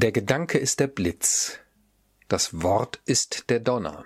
Der 0.00 0.12
Gedanke 0.12 0.58
ist 0.58 0.78
der 0.78 0.86
Blitz, 0.86 1.58
das 2.28 2.62
Wort 2.62 3.00
ist 3.04 3.50
der 3.50 3.58
Donner. 3.58 4.04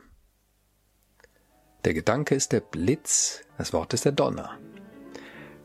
Der 1.85 1.93
Gedanke 1.93 2.35
ist 2.35 2.53
der 2.53 2.61
Blitz, 2.61 3.43
das 3.59 3.75
Wort 3.75 3.93
ist 3.93 4.07
der 4.07 4.13
Donner. 4.13 4.59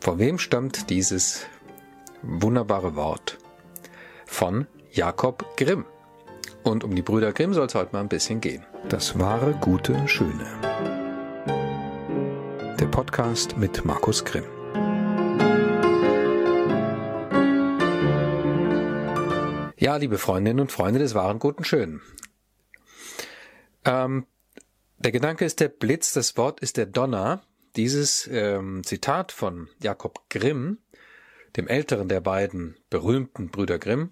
Von 0.01 0.19
wem 0.19 0.37
stammt 0.37 0.89
dieses 0.89 1.45
wunderbare 2.23 2.97
Wort? 2.97 3.37
Von 4.25 4.67
Jakob 4.91 5.55
Grimm. 5.55 5.85
Und 6.61 6.83
um 6.83 6.93
die 6.93 7.03
Brüder 7.03 7.31
Grimm 7.31 7.53
soll 7.53 7.67
es 7.67 7.75
heute 7.75 7.93
mal 7.93 8.01
ein 8.01 8.09
bisschen 8.09 8.41
gehen. 8.41 8.65
Das 8.89 9.17
wahre, 9.17 9.53
gute, 9.53 10.09
schöne. 10.09 10.45
Der 12.77 12.87
Podcast 12.87 13.55
mit 13.55 13.85
Markus 13.85 14.25
Grimm. 14.25 14.56
Liebe 19.97 20.19
Freundinnen 20.19 20.59
und 20.59 20.71
Freunde 20.71 20.99
des 20.99 21.15
wahren 21.15 21.39
Guten 21.39 21.63
Schönen. 21.63 22.01
Ähm, 23.83 24.27
der 24.99 25.11
Gedanke 25.11 25.43
ist 25.43 25.59
der 25.59 25.69
Blitz, 25.69 26.13
das 26.13 26.37
Wort 26.37 26.59
ist 26.59 26.77
der 26.77 26.85
Donner. 26.85 27.41
Dieses 27.75 28.27
ähm, 28.31 28.83
Zitat 28.83 29.31
von 29.31 29.69
Jakob 29.81 30.29
Grimm, 30.29 30.77
dem 31.55 31.67
älteren 31.67 32.09
der 32.09 32.21
beiden 32.21 32.77
berühmten 32.91 33.49
Brüder 33.49 33.79
Grimm, 33.79 34.11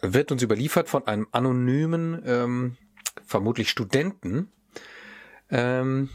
wird 0.00 0.32
uns 0.32 0.42
überliefert 0.42 0.88
von 0.88 1.06
einem 1.06 1.28
anonymen, 1.30 2.22
ähm, 2.26 2.76
vermutlich 3.24 3.70
Studenten 3.70 4.50
ähm, 5.50 6.08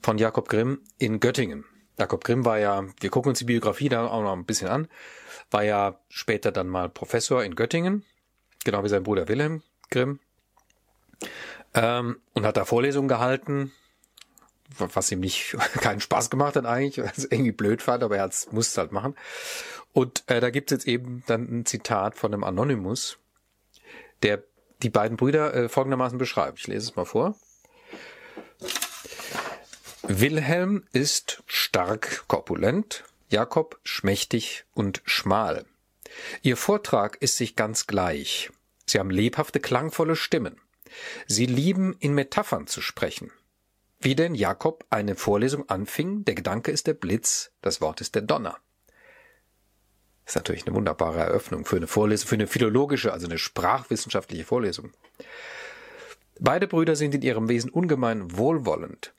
von 0.00 0.18
Jakob 0.18 0.48
Grimm 0.48 0.82
in 0.98 1.18
Göttingen. 1.18 1.64
Jakob 1.98 2.22
Grimm 2.22 2.44
war 2.44 2.58
ja, 2.60 2.84
wir 3.00 3.10
gucken 3.10 3.30
uns 3.30 3.40
die 3.40 3.46
Biografie 3.46 3.88
da 3.88 4.06
auch 4.06 4.22
noch 4.22 4.32
ein 4.32 4.44
bisschen 4.44 4.68
an, 4.68 4.86
war 5.50 5.64
ja 5.64 5.98
später 6.08 6.52
dann 6.52 6.68
mal 6.68 6.88
Professor 6.88 7.42
in 7.42 7.56
Göttingen 7.56 8.04
genau 8.64 8.84
wie 8.84 8.88
sein 8.88 9.02
Bruder 9.02 9.28
Wilhelm 9.28 9.62
Grimm. 9.90 10.20
Ähm, 11.74 12.20
und 12.32 12.46
hat 12.46 12.56
da 12.56 12.64
Vorlesungen 12.64 13.08
gehalten, 13.08 13.72
was 14.76 15.10
ihm 15.10 15.20
nicht 15.20 15.56
keinen 15.80 16.00
Spaß 16.00 16.30
gemacht 16.30 16.56
hat 16.56 16.66
eigentlich, 16.66 17.04
was 17.04 17.24
irgendwie 17.24 17.52
blöd 17.52 17.82
fand, 17.82 18.02
aber 18.02 18.16
er 18.16 18.30
musste 18.50 18.72
es 18.72 18.78
halt 18.78 18.92
machen. 18.92 19.16
Und 19.92 20.24
äh, 20.26 20.40
da 20.40 20.50
gibt 20.50 20.70
es 20.70 20.76
jetzt 20.76 20.88
eben 20.88 21.24
dann 21.26 21.42
ein 21.42 21.66
Zitat 21.66 22.16
von 22.16 22.32
einem 22.32 22.44
Anonymous, 22.44 23.18
der 24.22 24.42
die 24.82 24.90
beiden 24.90 25.16
Brüder 25.16 25.54
äh, 25.54 25.68
folgendermaßen 25.68 26.18
beschreibt. 26.18 26.58
Ich 26.60 26.66
lese 26.66 26.90
es 26.90 26.96
mal 26.96 27.04
vor. 27.04 27.34
Wilhelm 30.02 30.84
ist 30.92 31.42
stark 31.46 32.24
korpulent, 32.28 33.04
Jakob 33.28 33.78
schmächtig 33.82 34.64
und 34.72 35.02
schmal. 35.04 35.66
Ihr 36.42 36.56
Vortrag 36.56 37.16
ist 37.20 37.36
sich 37.36 37.56
ganz 37.56 37.86
gleich. 37.86 38.50
Sie 38.86 38.98
haben 38.98 39.10
lebhafte, 39.10 39.60
klangvolle 39.60 40.16
Stimmen. 40.16 40.60
Sie 41.26 41.46
lieben, 41.46 41.96
in 42.00 42.14
Metaphern 42.14 42.66
zu 42.66 42.80
sprechen. 42.80 43.30
Wie 44.00 44.14
denn 44.14 44.34
Jakob 44.34 44.84
eine 44.90 45.16
Vorlesung 45.16 45.68
anfing, 45.68 46.24
der 46.24 46.34
Gedanke 46.34 46.70
ist 46.70 46.86
der 46.86 46.94
Blitz, 46.94 47.50
das 47.62 47.80
Wort 47.80 48.00
ist 48.00 48.14
der 48.14 48.22
Donner. 48.22 48.56
Das 50.24 50.32
ist 50.32 50.36
natürlich 50.36 50.66
eine 50.66 50.76
wunderbare 50.76 51.20
Eröffnung 51.20 51.64
für 51.64 51.76
eine 51.76 51.86
Vorlesung, 51.86 52.28
für 52.28 52.34
eine 52.36 52.46
philologische, 52.46 53.12
also 53.12 53.26
eine 53.26 53.38
sprachwissenschaftliche 53.38 54.44
Vorlesung. 54.44 54.92
Beide 56.38 56.68
Brüder 56.68 56.94
sind 56.96 57.14
in 57.14 57.22
ihrem 57.22 57.48
Wesen 57.48 57.70
ungemein 57.70 58.36
wohlwollend. 58.36 59.12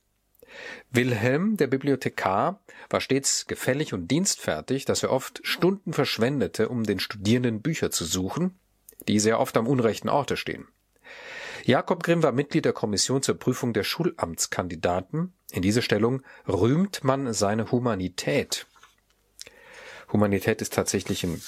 Wilhelm, 0.91 1.57
der 1.57 1.67
Bibliothekar, 1.67 2.61
war 2.89 3.01
stets 3.01 3.47
gefällig 3.47 3.93
und 3.93 4.09
dienstfertig, 4.09 4.85
dass 4.85 5.03
er 5.03 5.11
oft 5.11 5.41
Stunden 5.43 5.93
verschwendete, 5.93 6.69
um 6.69 6.83
den 6.83 6.99
Studierenden 6.99 7.61
Bücher 7.61 7.91
zu 7.91 8.05
suchen, 8.05 8.59
die 9.07 9.19
sehr 9.19 9.39
oft 9.39 9.55
am 9.57 9.67
unrechten 9.67 10.09
Orte 10.09 10.37
stehen. 10.37 10.67
Jakob 11.65 12.03
Grimm 12.03 12.23
war 12.23 12.31
Mitglied 12.31 12.65
der 12.65 12.73
Kommission 12.73 13.21
zur 13.21 13.37
Prüfung 13.37 13.73
der 13.73 13.83
Schulamtskandidaten. 13.83 15.33
In 15.51 15.61
dieser 15.61 15.81
Stellung 15.81 16.21
rühmt 16.47 17.03
man 17.03 17.33
seine 17.33 17.71
Humanität. 17.71 18.65
Humanität 20.11 20.61
ist 20.61 20.73
tatsächlich 20.73 21.23
ein 21.23 21.41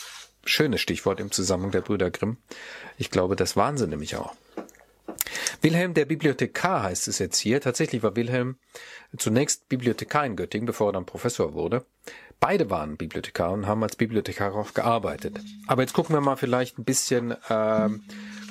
schönes 0.45 0.81
Stichwort 0.81 1.19
im 1.19 1.31
Zusammenhang 1.31 1.71
der 1.71 1.81
Brüder 1.81 2.11
Grimm. 2.11 2.37
Ich 2.97 3.09
glaube, 3.09 3.35
das 3.35 3.55
waren 3.55 3.75
nämlich 3.87 4.15
auch. 4.15 4.35
Wilhelm 5.61 5.93
der 5.93 6.05
Bibliothekar 6.05 6.83
heißt 6.83 7.07
es 7.07 7.19
jetzt 7.19 7.37
hier. 7.37 7.61
Tatsächlich 7.61 8.03
war 8.03 8.15
Wilhelm 8.15 8.57
zunächst 9.17 9.69
Bibliothekar 9.69 10.25
in 10.25 10.35
Göttingen, 10.35 10.65
bevor 10.65 10.89
er 10.89 10.93
dann 10.93 11.05
Professor 11.05 11.53
wurde. 11.53 11.85
Beide 12.39 12.69
waren 12.69 12.97
Bibliothekar 12.97 13.51
und 13.51 13.67
haben 13.67 13.83
als 13.83 13.95
Bibliothekar 13.95 14.55
auch 14.55 14.73
gearbeitet. 14.73 15.39
Aber 15.67 15.83
jetzt 15.83 15.93
gucken 15.93 16.15
wir 16.15 16.21
mal 16.21 16.37
vielleicht 16.37 16.79
ein 16.79 16.85
bisschen 16.85 17.31
äh, 17.31 17.89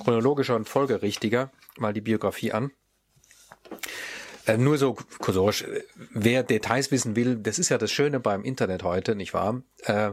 chronologischer 0.03 0.55
und 0.55 0.69
folgerichtiger 0.69 1.51
mal 1.77 1.93
die 1.93 2.01
Biografie 2.01 2.53
an. 2.53 2.71
Äh, 4.47 4.57
nur 4.57 4.79
so 4.79 4.97
kursorisch, 5.19 5.65
wer 6.13 6.43
Details 6.43 6.91
wissen 6.91 7.17
will, 7.17 7.37
das 7.37 7.59
ist 7.59 7.69
ja 7.69 7.79
das 7.79 7.91
Schöne 7.91 8.21
beim 8.21 8.43
Internet 8.43 8.83
heute, 8.83 9.15
nicht 9.15 9.35
wahr? 9.35 9.63
Äh, 9.83 10.13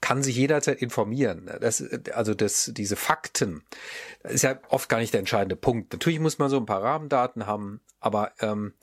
kann 0.00 0.22
sich 0.22 0.36
jederzeit 0.36 0.80
informieren. 0.80 1.50
Das, 1.60 1.82
also 2.12 2.34
das, 2.34 2.70
diese 2.74 2.96
Fakten, 2.96 3.62
ist 4.22 4.42
ja 4.42 4.58
oft 4.68 4.88
gar 4.88 4.98
nicht 4.98 5.12
der 5.12 5.20
entscheidende 5.20 5.56
Punkt. 5.56 5.92
Natürlich 5.92 6.20
muss 6.20 6.38
man 6.38 6.50
so 6.50 6.56
ein 6.56 6.66
paar 6.66 6.82
Rahmendaten 6.82 7.46
haben, 7.46 7.80
aber 8.00 8.32
ähm, 8.40 8.74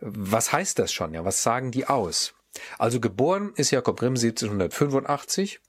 was 0.00 0.52
heißt 0.52 0.78
das 0.78 0.92
schon? 0.92 1.14
Ja, 1.14 1.24
was 1.24 1.42
sagen 1.42 1.70
die 1.70 1.86
aus? 1.86 2.34
Also 2.78 3.00
geboren 3.00 3.52
ist 3.56 3.70
Jakob 3.70 3.98
Grimm 3.98 4.14
1785 4.14 5.60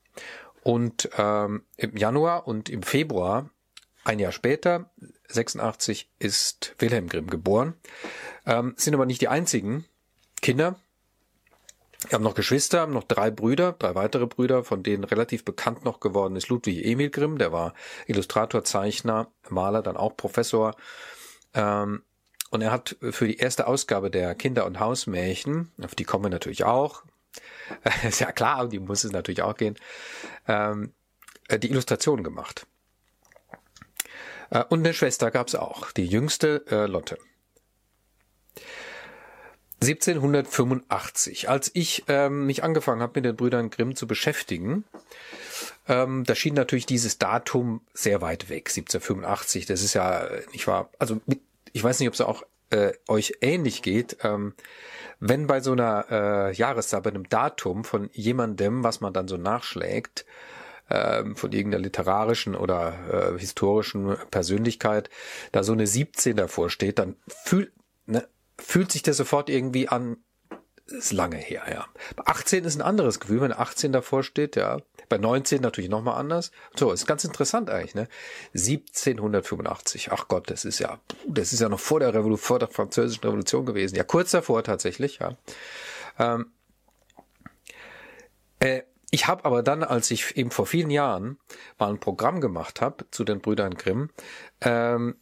und 0.63 1.09
ähm, 1.17 1.63
im 1.77 1.97
Januar 1.97 2.47
und 2.47 2.69
im 2.69 2.83
Februar 2.83 3.49
ein 4.03 4.19
Jahr 4.19 4.31
später, 4.31 4.89
86, 5.27 6.09
ist 6.19 6.75
Wilhelm 6.79 7.07
Grimm 7.07 7.29
geboren. 7.29 7.75
Ähm, 8.45 8.73
sind 8.77 8.93
aber 8.93 9.05
nicht 9.05 9.21
die 9.21 9.27
einzigen 9.27 9.85
Kinder. 10.41 10.79
Wir 12.07 12.13
haben 12.13 12.23
noch 12.23 12.33
Geschwister, 12.33 12.81
haben 12.81 12.93
noch 12.93 13.03
drei 13.03 13.29
Brüder, 13.29 13.73
drei 13.73 13.93
weitere 13.93 14.25
Brüder, 14.25 14.63
von 14.63 14.81
denen 14.81 15.03
relativ 15.03 15.45
bekannt 15.45 15.85
noch 15.85 15.99
geworden 15.99 16.35
ist 16.35 16.49
Ludwig 16.49 16.83
Emil 16.83 17.11
Grimm, 17.11 17.37
der 17.37 17.51
war 17.51 17.75
Illustrator, 18.07 18.63
Zeichner, 18.63 19.31
Maler, 19.49 19.83
dann 19.83 19.97
auch 19.97 20.17
Professor. 20.17 20.75
Ähm, 21.53 22.01
und 22.49 22.61
er 22.61 22.71
hat 22.71 22.97
für 23.11 23.27
die 23.27 23.37
erste 23.37 23.67
Ausgabe 23.67 24.09
der 24.09 24.33
Kinder- 24.33 24.65
und 24.65 24.79
Hausmärchen, 24.79 25.71
auf 25.81 25.93
die 25.93 26.03
kommen 26.03 26.25
wir 26.25 26.29
natürlich 26.29 26.63
auch, 26.63 27.03
ist 28.07 28.19
ja 28.19 28.31
klar, 28.31 28.67
die 28.67 28.79
muss 28.79 29.03
es 29.03 29.11
natürlich 29.11 29.43
auch 29.43 29.55
gehen, 29.55 29.77
ähm, 30.47 30.93
äh, 31.49 31.59
die 31.59 31.69
Illustration 31.69 32.23
gemacht. 32.23 32.65
Äh, 34.51 34.63
und 34.69 34.79
eine 34.79 34.93
Schwester 34.93 35.31
gab 35.31 35.47
es 35.47 35.55
auch, 35.55 35.91
die 35.91 36.05
jüngste 36.05 36.63
äh, 36.69 36.85
Lotte. 36.85 37.17
1785, 39.81 41.49
als 41.49 41.71
ich 41.73 42.03
ähm, 42.07 42.45
mich 42.45 42.63
angefangen 42.63 43.01
habe, 43.01 43.13
mit 43.15 43.25
den 43.25 43.35
Brüdern 43.35 43.71
Grimm 43.71 43.95
zu 43.95 44.05
beschäftigen, 44.05 44.83
ähm, 45.87 46.23
da 46.23 46.35
schien 46.35 46.53
natürlich 46.53 46.85
dieses 46.85 47.17
Datum 47.17 47.81
sehr 47.93 48.21
weit 48.21 48.49
weg, 48.49 48.69
1785. 48.69 49.65
Das 49.65 49.81
ist 49.81 49.95
ja, 49.95 50.27
ich 50.51 50.67
war, 50.67 50.91
also 50.99 51.19
ich 51.73 51.83
weiß 51.83 51.99
nicht, 51.99 52.09
ob 52.09 52.13
es 52.13 52.21
auch 52.21 52.43
äh, 52.69 52.93
euch 53.07 53.37
ähnlich 53.41 53.81
geht. 53.81 54.17
Ähm, 54.23 54.53
wenn 55.19 55.47
bei 55.47 55.61
so 55.61 55.71
einer 55.71 56.05
äh, 56.11 56.53
Jahreszeit, 56.53 57.01
bei 57.03 57.09
einem 57.09 57.27
Datum 57.27 57.83
von 57.83 58.09
jemandem, 58.13 58.83
was 58.83 59.01
man 59.01 59.13
dann 59.13 59.27
so 59.27 59.37
nachschlägt, 59.37 60.25
ähm, 60.91 61.35
von 61.35 61.51
irgendeiner 61.51 61.83
literarischen 61.83 62.55
oder 62.55 63.33
äh, 63.35 63.39
historischen 63.39 64.17
Persönlichkeit, 64.29 65.09
da 65.51 65.63
so 65.63 65.73
eine 65.73 65.87
17 65.87 66.35
davor 66.35 66.69
steht, 66.69 66.99
dann 66.99 67.15
fühlt, 67.27 67.71
ne, 68.05 68.27
fühlt 68.57 68.91
sich 68.91 69.01
das 69.01 69.17
sofort 69.17 69.49
irgendwie 69.49 69.87
an, 69.87 70.17
ist 70.87 71.13
lange 71.13 71.37
her, 71.37 71.63
ja. 71.71 71.87
Bei 72.17 72.25
18 72.25 72.65
ist 72.65 72.75
ein 72.75 72.81
anderes 72.81 73.21
Gefühl, 73.21 73.39
wenn 73.39 73.53
18 73.53 73.93
davor 73.93 74.23
steht, 74.23 74.57
ja. 74.57 74.79
Bei 75.07 75.17
19 75.17 75.61
natürlich 75.61 75.89
nochmal 75.89 76.19
anders. 76.19 76.51
So, 76.75 76.91
ist 76.91 77.07
ganz 77.07 77.23
interessant 77.23 77.69
eigentlich, 77.69 77.95
ne? 77.95 78.09
1785, 78.53 80.11
ach 80.11 80.27
Gott, 80.27 80.49
das 80.49 80.65
ist 80.65 80.79
ja, 80.79 80.99
das 81.25 81.53
ist 81.53 81.61
ja 81.61 81.69
noch 81.69 81.79
vor 81.79 82.01
der 82.01 82.13
Revolution, 82.13 82.45
vor 82.45 82.59
der 82.59 82.67
französischen 82.67 83.23
Revolution 83.23 83.65
gewesen. 83.65 83.95
Ja, 83.95 84.03
kurz 84.03 84.31
davor 84.31 84.63
tatsächlich, 84.63 85.19
ja. 85.19 85.37
Ähm, 86.19 86.51
äh, 88.59 88.81
ich 89.11 89.27
habe 89.27 89.45
aber 89.45 89.61
dann, 89.61 89.83
als 89.83 90.09
ich 90.09 90.37
eben 90.37 90.51
vor 90.51 90.65
vielen 90.65 90.89
Jahren 90.89 91.37
mal 91.77 91.89
ein 91.89 91.99
Programm 91.99 92.41
gemacht 92.41 92.81
habe 92.81 93.05
zu 93.11 93.23
den 93.23 93.41
Brüdern 93.41 93.75
Grimm, 93.75 94.09
ähm, 94.61 95.15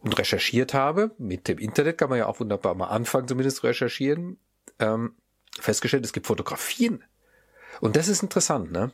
und 0.00 0.18
recherchiert 0.18 0.74
habe, 0.74 1.12
mit 1.18 1.46
dem 1.46 1.58
Internet 1.58 1.98
kann 1.98 2.08
man 2.08 2.18
ja 2.18 2.26
auch 2.26 2.40
wunderbar 2.40 2.74
mal 2.74 2.88
anfangen, 2.88 3.28
zumindest 3.28 3.62
recherchieren, 3.62 4.38
ähm, 4.80 5.14
festgestellt, 5.60 6.04
es 6.04 6.12
gibt 6.12 6.26
Fotografien. 6.26 7.04
Und 7.80 7.94
das 7.94 8.08
ist 8.08 8.22
interessant, 8.22 8.72
ne? 8.72 8.92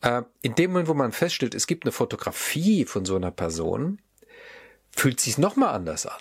Äh, 0.00 0.22
in 0.40 0.54
dem 0.54 0.70
Moment, 0.70 0.88
wo 0.88 0.94
man 0.94 1.12
feststellt, 1.12 1.54
es 1.54 1.66
gibt 1.66 1.84
eine 1.84 1.92
Fotografie 1.92 2.84
von 2.84 3.04
so 3.04 3.16
einer 3.16 3.30
Person, 3.30 4.00
fühlt 4.90 5.20
sich 5.20 5.38
noch 5.38 5.56
mal 5.56 5.72
anders 5.72 6.06
an. 6.06 6.20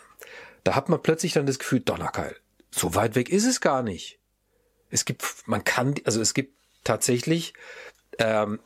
Da 0.64 0.76
hat 0.76 0.90
man 0.90 1.02
plötzlich 1.02 1.34
dann 1.34 1.46
das 1.46 1.60
Gefühl, 1.60 1.82
Donnerkeil, 1.82 2.36
so 2.72 2.96
weit 2.96 3.16
weg 3.16 3.30
ist 3.30 3.46
es 3.46 3.62
gar 3.62 3.84
nicht. 3.84 4.20
Es 4.90 5.06
gibt, 5.06 5.24
man 5.46 5.64
kann, 5.64 5.96
also 6.06 6.22
es 6.22 6.34
gibt 6.34 6.58
tatsächlich 6.84 7.54
ähm, 8.20 8.60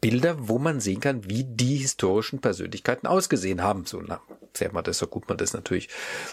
Bilder, 0.00 0.36
wo 0.48 0.58
man 0.58 0.80
sehen 0.80 1.00
kann, 1.00 1.28
wie 1.28 1.44
die 1.44 1.76
historischen 1.76 2.40
Persönlichkeiten 2.40 3.06
ausgesehen 3.06 3.62
haben. 3.62 3.86
So 3.86 4.02
na, 4.02 4.20
sehr 4.54 4.72
man 4.72 4.84
das, 4.84 4.98
so 4.98 5.06
gut 5.06 5.28
man 5.28 5.38
das 5.38 5.54
natürlich 5.54 5.88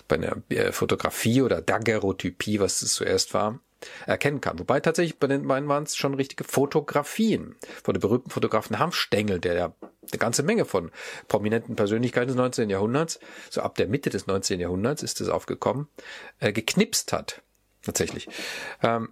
bei 0.07 0.17
einer 0.17 0.37
äh, 0.49 0.71
Fotografie 0.71 1.41
oder 1.41 1.61
Daguerreotypie, 1.61 2.59
was 2.59 2.81
es 2.81 2.93
zuerst 2.93 3.33
war, 3.33 3.59
erkennen 4.05 4.41
kann. 4.41 4.59
Wobei 4.59 4.79
tatsächlich 4.79 5.19
bei 5.19 5.27
den 5.27 5.47
beiden 5.47 5.69
waren 5.69 5.83
es 5.83 5.95
schon 5.95 6.13
richtige 6.13 6.43
Fotografien 6.43 7.55
von 7.83 7.93
dem 7.93 8.01
berühmten 8.01 8.29
Fotografen 8.29 8.77
Hanfstengel, 8.77 9.39
der 9.39 9.53
ja 9.53 9.73
eine 10.11 10.19
ganze 10.19 10.43
Menge 10.43 10.65
von 10.65 10.91
prominenten 11.27 11.75
Persönlichkeiten 11.75 12.27
des 12.27 12.35
19. 12.35 12.69
Jahrhunderts, 12.69 13.19
so 13.49 13.61
ab 13.61 13.75
der 13.75 13.87
Mitte 13.87 14.09
des 14.09 14.27
19. 14.27 14.59
Jahrhunderts 14.59 15.03
ist 15.03 15.21
es 15.21 15.29
aufgekommen, 15.29 15.87
äh, 16.39 16.51
geknipst 16.51 17.13
hat. 17.13 17.41
Tatsächlich. 17.83 18.27
Ähm, 18.83 19.09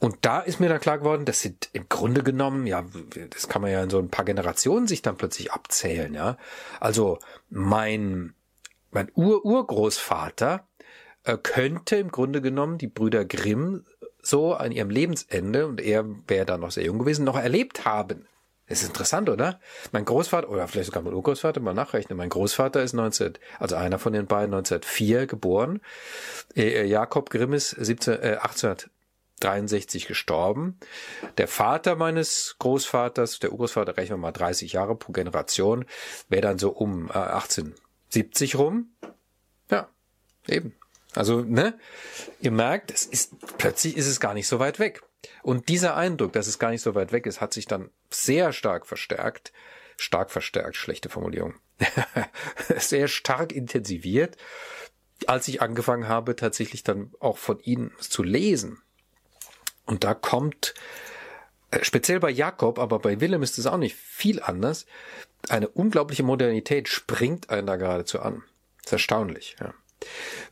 und 0.00 0.16
da 0.22 0.40
ist 0.40 0.60
mir 0.60 0.70
dann 0.70 0.80
klar 0.80 0.98
geworden, 0.98 1.26
das 1.26 1.42
sind 1.42 1.68
im 1.74 1.88
Grunde 1.90 2.22
genommen, 2.22 2.66
ja, 2.66 2.84
das 3.28 3.48
kann 3.48 3.60
man 3.60 3.70
ja 3.70 3.82
in 3.82 3.90
so 3.90 3.98
ein 3.98 4.08
paar 4.08 4.24
Generationen 4.24 4.86
sich 4.86 5.02
dann 5.02 5.16
plötzlich 5.16 5.52
abzählen, 5.52 6.14
ja. 6.14 6.38
Also 6.80 7.18
mein, 7.50 8.34
mein 8.90 9.10
Ur-Urgroßvater 9.14 10.66
äh, 11.24 11.36
könnte 11.36 11.96
im 11.96 12.10
Grunde 12.10 12.40
genommen 12.40 12.78
die 12.78 12.86
Brüder 12.86 13.26
Grimm 13.26 13.84
so 14.22 14.54
an 14.54 14.72
ihrem 14.72 14.88
Lebensende, 14.88 15.66
und 15.66 15.82
er 15.82 16.06
wäre 16.26 16.46
da 16.46 16.56
noch 16.56 16.70
sehr 16.70 16.84
jung 16.84 16.98
gewesen, 16.98 17.24
noch 17.24 17.38
erlebt 17.38 17.84
haben. 17.84 18.26
Das 18.68 18.80
ist 18.82 18.88
interessant, 18.88 19.28
oder? 19.28 19.60
Mein 19.92 20.06
Großvater, 20.06 20.48
oder 20.48 20.66
vielleicht 20.66 20.86
sogar 20.86 21.02
mein 21.02 21.12
Urgroßvater, 21.12 21.60
mal 21.60 21.74
nachrechnen. 21.74 22.16
Mein 22.16 22.28
Großvater 22.30 22.82
ist 22.82 22.94
19, 22.94 23.34
also 23.58 23.76
einer 23.76 23.98
von 23.98 24.14
den 24.14 24.26
beiden 24.26 24.54
1904 24.54 25.26
geboren. 25.26 25.80
Äh, 26.56 26.86
Jakob 26.86 27.28
Grimm 27.28 27.52
ist 27.52 27.70
17, 27.70 28.14
äh, 28.20 28.38
1863 29.40 30.06
gestorben. 30.06 30.78
Der 31.38 31.48
Vater 31.48 31.96
meines 31.96 32.56
Großvaters, 32.58 33.38
der 33.38 33.52
Urgroßvater, 33.52 33.96
rechnen 33.96 34.18
wir 34.18 34.22
mal 34.22 34.32
30 34.32 34.72
Jahre 34.72 34.96
pro 34.96 35.12
Generation, 35.12 35.86
wäre 36.28 36.42
dann 36.42 36.58
so 36.58 36.70
um 36.70 37.08
äh, 37.08 37.14
1870 37.14 38.56
rum. 38.56 38.90
Ja, 39.70 39.88
eben. 40.46 40.74
Also, 41.14 41.40
ne? 41.40 41.78
Ihr 42.40 42.52
merkt, 42.52 42.90
es 42.90 43.06
ist, 43.06 43.34
plötzlich 43.58 43.96
ist 43.96 44.06
es 44.06 44.20
gar 44.20 44.34
nicht 44.34 44.46
so 44.46 44.58
weit 44.58 44.78
weg. 44.78 45.02
Und 45.42 45.68
dieser 45.68 45.96
Eindruck, 45.96 46.32
dass 46.32 46.46
es 46.46 46.58
gar 46.58 46.70
nicht 46.70 46.82
so 46.82 46.94
weit 46.94 47.12
weg 47.12 47.26
ist, 47.26 47.40
hat 47.40 47.52
sich 47.52 47.66
dann 47.66 47.90
sehr 48.10 48.52
stark 48.52 48.86
verstärkt. 48.86 49.52
Stark 49.96 50.30
verstärkt, 50.30 50.76
schlechte 50.76 51.08
Formulierung. 51.08 51.54
sehr 52.78 53.08
stark 53.08 53.52
intensiviert, 53.52 54.36
als 55.26 55.48
ich 55.48 55.60
angefangen 55.60 56.08
habe, 56.08 56.36
tatsächlich 56.36 56.84
dann 56.84 57.12
auch 57.20 57.38
von 57.38 57.58
ihnen 57.60 57.92
zu 57.98 58.22
lesen. 58.22 58.82
Und 59.90 60.04
da 60.04 60.14
kommt, 60.14 60.72
äh, 61.72 61.82
speziell 61.82 62.20
bei 62.20 62.30
Jakob, 62.30 62.78
aber 62.78 63.00
bei 63.00 63.20
Willem 63.20 63.42
ist 63.42 63.58
es 63.58 63.66
auch 63.66 63.76
nicht 63.76 63.96
viel 63.96 64.40
anders, 64.40 64.86
eine 65.48 65.68
unglaubliche 65.68 66.22
Modernität 66.22 66.88
springt 66.88 67.50
einen 67.50 67.66
da 67.66 67.74
geradezu 67.74 68.20
an. 68.20 68.44
Ist 68.84 68.92
erstaunlich, 68.92 69.56
ja. 69.58 69.74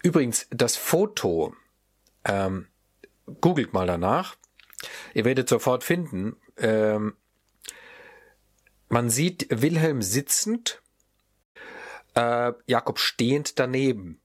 Übrigens, 0.02 0.49
das 0.50 0.76
Foto, 0.76 1.55
ähm, 2.25 2.67
googelt 3.40 3.73
mal 3.73 3.87
danach. 3.87 4.37
Ihr 5.14 5.25
werdet 5.25 5.49
sofort 5.49 5.84
finden, 5.84 6.37
ähm, 6.56 7.17
man 8.88 9.08
sieht 9.08 9.46
Wilhelm 9.50 10.02
sitzend, 10.02 10.82
äh, 12.14 12.52
Jakob 12.67 12.99
stehend 12.99 13.61
daneben. 13.61 14.20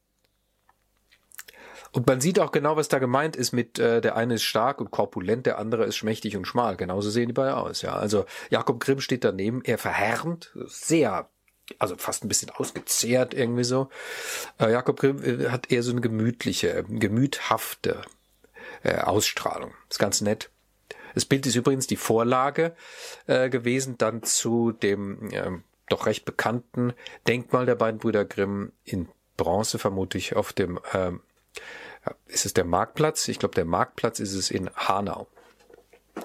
Und 1.93 2.07
man 2.07 2.19
sieht 2.19 2.39
auch 2.39 2.51
genau, 2.51 2.75
was 2.75 2.87
da 2.87 2.99
gemeint 2.99 3.35
ist 3.35 3.53
mit 3.53 3.79
äh, 3.79 4.01
der 4.01 4.15
eine 4.15 4.35
ist 4.35 4.43
stark 4.43 4.81
und 4.81 4.91
korpulent, 4.91 5.45
der 5.45 5.59
andere 5.59 5.85
ist 5.85 5.95
schmächtig 5.95 6.35
und 6.35 6.45
schmal. 6.45 6.75
Genauso 6.75 7.09
sehen 7.09 7.27
die 7.27 7.33
beide 7.33 7.55
aus, 7.55 7.83
ja. 7.83 7.93
Also 7.93 8.25
Jakob 8.49 8.79
Grimm 8.79 8.99
steht 8.99 9.23
daneben, 9.23 9.61
er 9.63 9.77
verhärmt, 9.77 10.51
sehr 10.65 11.29
also 11.79 11.95
fast 11.95 12.23
ein 12.23 12.27
bisschen 12.27 12.49
ausgezehrt 12.49 13.33
irgendwie 13.33 13.63
so. 13.63 13.89
Äh, 14.59 14.71
Jakob 14.71 14.99
Grimm 14.99 15.23
äh, 15.23 15.49
hat 15.49 15.71
eher 15.71 15.83
so 15.83 15.91
eine 15.91 16.01
gemütliche, 16.01 16.83
gemüthafte 16.87 18.01
äh, 18.83 18.97
Ausstrahlung. 18.97 19.73
Ist 19.89 19.99
ganz 19.99 20.21
nett. 20.21 20.49
Das 21.13 21.25
Bild 21.25 21.45
ist 21.45 21.55
übrigens 21.55 21.87
die 21.87 21.95
Vorlage 21.95 22.75
äh, 23.27 23.49
gewesen 23.49 23.97
dann 23.97 24.23
zu 24.23 24.71
dem 24.71 25.31
äh, 25.31 25.51
doch 25.89 26.05
recht 26.05 26.25
bekannten 26.25 26.93
Denkmal 27.27 27.65
der 27.65 27.75
beiden 27.75 27.99
Brüder 27.99 28.25
Grimm 28.25 28.71
in 28.83 29.09
Bronze 29.37 29.79
vermutlich 29.79 30.35
auf 30.35 30.53
dem 30.53 30.79
äh, 30.91 31.11
ist 32.27 32.45
es 32.45 32.53
der 32.53 32.65
Marktplatz? 32.65 33.27
Ich 33.27 33.39
glaube, 33.39 33.55
der 33.55 33.65
Marktplatz 33.65 34.19
ist 34.19 34.33
es 34.33 34.51
in 34.51 34.69
Hanau. 34.75 35.27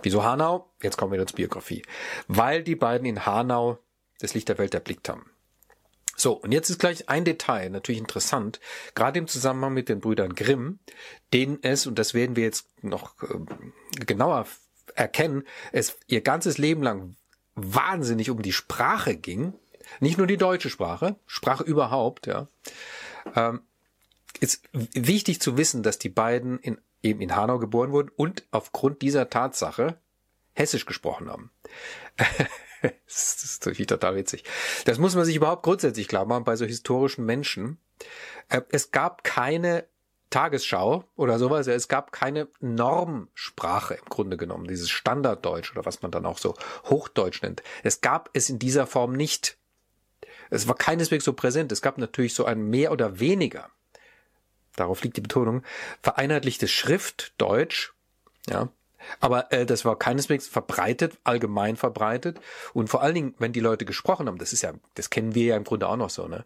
Wieso 0.02 0.24
Hanau? 0.24 0.70
Jetzt 0.82 0.96
kommen 0.96 1.12
wir 1.12 1.26
zur 1.26 1.36
Biografie. 1.36 1.82
Weil 2.26 2.62
die 2.62 2.76
beiden 2.76 3.06
in 3.06 3.26
Hanau 3.26 3.78
das 4.20 4.34
Licht 4.34 4.48
der 4.48 4.58
Welt 4.58 4.74
erblickt 4.74 5.08
haben. 5.08 5.30
So, 6.16 6.32
und 6.32 6.50
jetzt 6.50 6.68
ist 6.68 6.80
gleich 6.80 7.08
ein 7.08 7.24
Detail 7.24 7.70
natürlich 7.70 8.00
interessant, 8.00 8.58
gerade 8.96 9.20
im 9.20 9.28
Zusammenhang 9.28 9.72
mit 9.72 9.88
den 9.88 10.00
Brüdern 10.00 10.34
Grimm, 10.34 10.80
denen 11.32 11.60
es, 11.62 11.86
und 11.86 11.96
das 11.96 12.12
werden 12.12 12.34
wir 12.34 12.42
jetzt 12.42 12.66
noch 12.82 13.14
äh, 13.22 14.04
genauer 14.04 14.46
erkennen, 14.96 15.44
es 15.70 15.96
ihr 16.08 16.20
ganzes 16.22 16.58
Leben 16.58 16.82
lang 16.82 17.14
wahnsinnig 17.54 18.30
um 18.30 18.42
die 18.42 18.52
Sprache 18.52 19.16
ging, 19.16 19.54
nicht 20.00 20.18
nur 20.18 20.26
die 20.26 20.36
deutsche 20.36 20.70
Sprache, 20.70 21.14
Sprache 21.26 21.62
überhaupt, 21.62 22.26
ja, 22.26 22.48
ähm, 23.36 23.60
ist 24.40 24.68
wichtig 24.72 25.40
zu 25.40 25.56
wissen, 25.56 25.82
dass 25.82 25.98
die 25.98 26.08
beiden 26.08 26.58
in, 26.58 26.78
eben 27.02 27.20
in 27.20 27.34
Hanau 27.34 27.58
geboren 27.58 27.92
wurden 27.92 28.10
und 28.14 28.44
aufgrund 28.50 29.02
dieser 29.02 29.30
Tatsache 29.30 30.00
Hessisch 30.54 30.86
gesprochen 30.86 31.30
haben. 31.30 31.50
das 32.82 33.44
ist 33.44 33.64
natürlich 33.64 33.86
total 33.86 34.16
witzig. 34.16 34.44
Das 34.84 34.98
muss 34.98 35.14
man 35.14 35.24
sich 35.24 35.36
überhaupt 35.36 35.62
grundsätzlich 35.62 36.08
klar 36.08 36.24
machen 36.24 36.44
bei 36.44 36.56
so 36.56 36.64
historischen 36.64 37.24
Menschen. 37.24 37.78
Äh, 38.48 38.62
es 38.70 38.90
gab 38.90 39.24
keine 39.24 39.86
Tagesschau 40.30 41.04
oder 41.16 41.38
sowas. 41.38 41.66
Es 41.66 41.88
gab 41.88 42.12
keine 42.12 42.48
Normsprache 42.60 43.94
im 43.94 44.04
Grunde 44.06 44.36
genommen, 44.36 44.66
dieses 44.66 44.90
Standarddeutsch 44.90 45.72
oder 45.72 45.86
was 45.86 46.02
man 46.02 46.10
dann 46.10 46.26
auch 46.26 46.38
so 46.38 46.54
Hochdeutsch 46.84 47.42
nennt. 47.42 47.62
Es 47.82 48.00
gab 48.00 48.30
es 48.34 48.50
in 48.50 48.58
dieser 48.58 48.86
Form 48.86 49.12
nicht. 49.12 49.58
Es 50.50 50.68
war 50.68 50.74
keineswegs 50.74 51.24
so 51.24 51.32
präsent. 51.32 51.72
Es 51.72 51.82
gab 51.82 51.98
natürlich 51.98 52.34
so 52.34 52.44
ein 52.44 52.62
mehr 52.68 52.92
oder 52.92 53.20
weniger. 53.20 53.70
Darauf 54.78 55.02
liegt 55.02 55.16
die 55.16 55.22
Betonung. 55.22 55.62
Vereinheitlichtes 56.02 56.70
Schriftdeutsch, 56.70 57.92
ja, 58.48 58.68
aber 59.20 59.52
äh, 59.52 59.66
das 59.66 59.84
war 59.84 59.98
keineswegs 59.98 60.46
verbreitet, 60.48 61.18
allgemein 61.24 61.76
verbreitet. 61.76 62.40
Und 62.74 62.88
vor 62.88 63.02
allen 63.02 63.14
Dingen, 63.14 63.34
wenn 63.38 63.52
die 63.52 63.60
Leute 63.60 63.84
gesprochen 63.84 64.26
haben, 64.26 64.38
das 64.38 64.52
ist 64.52 64.62
ja, 64.62 64.72
das 64.94 65.10
kennen 65.10 65.34
wir 65.34 65.44
ja 65.44 65.56
im 65.56 65.64
Grunde 65.64 65.88
auch 65.88 65.96
noch 65.96 66.10
so, 66.10 66.26
ne? 66.28 66.44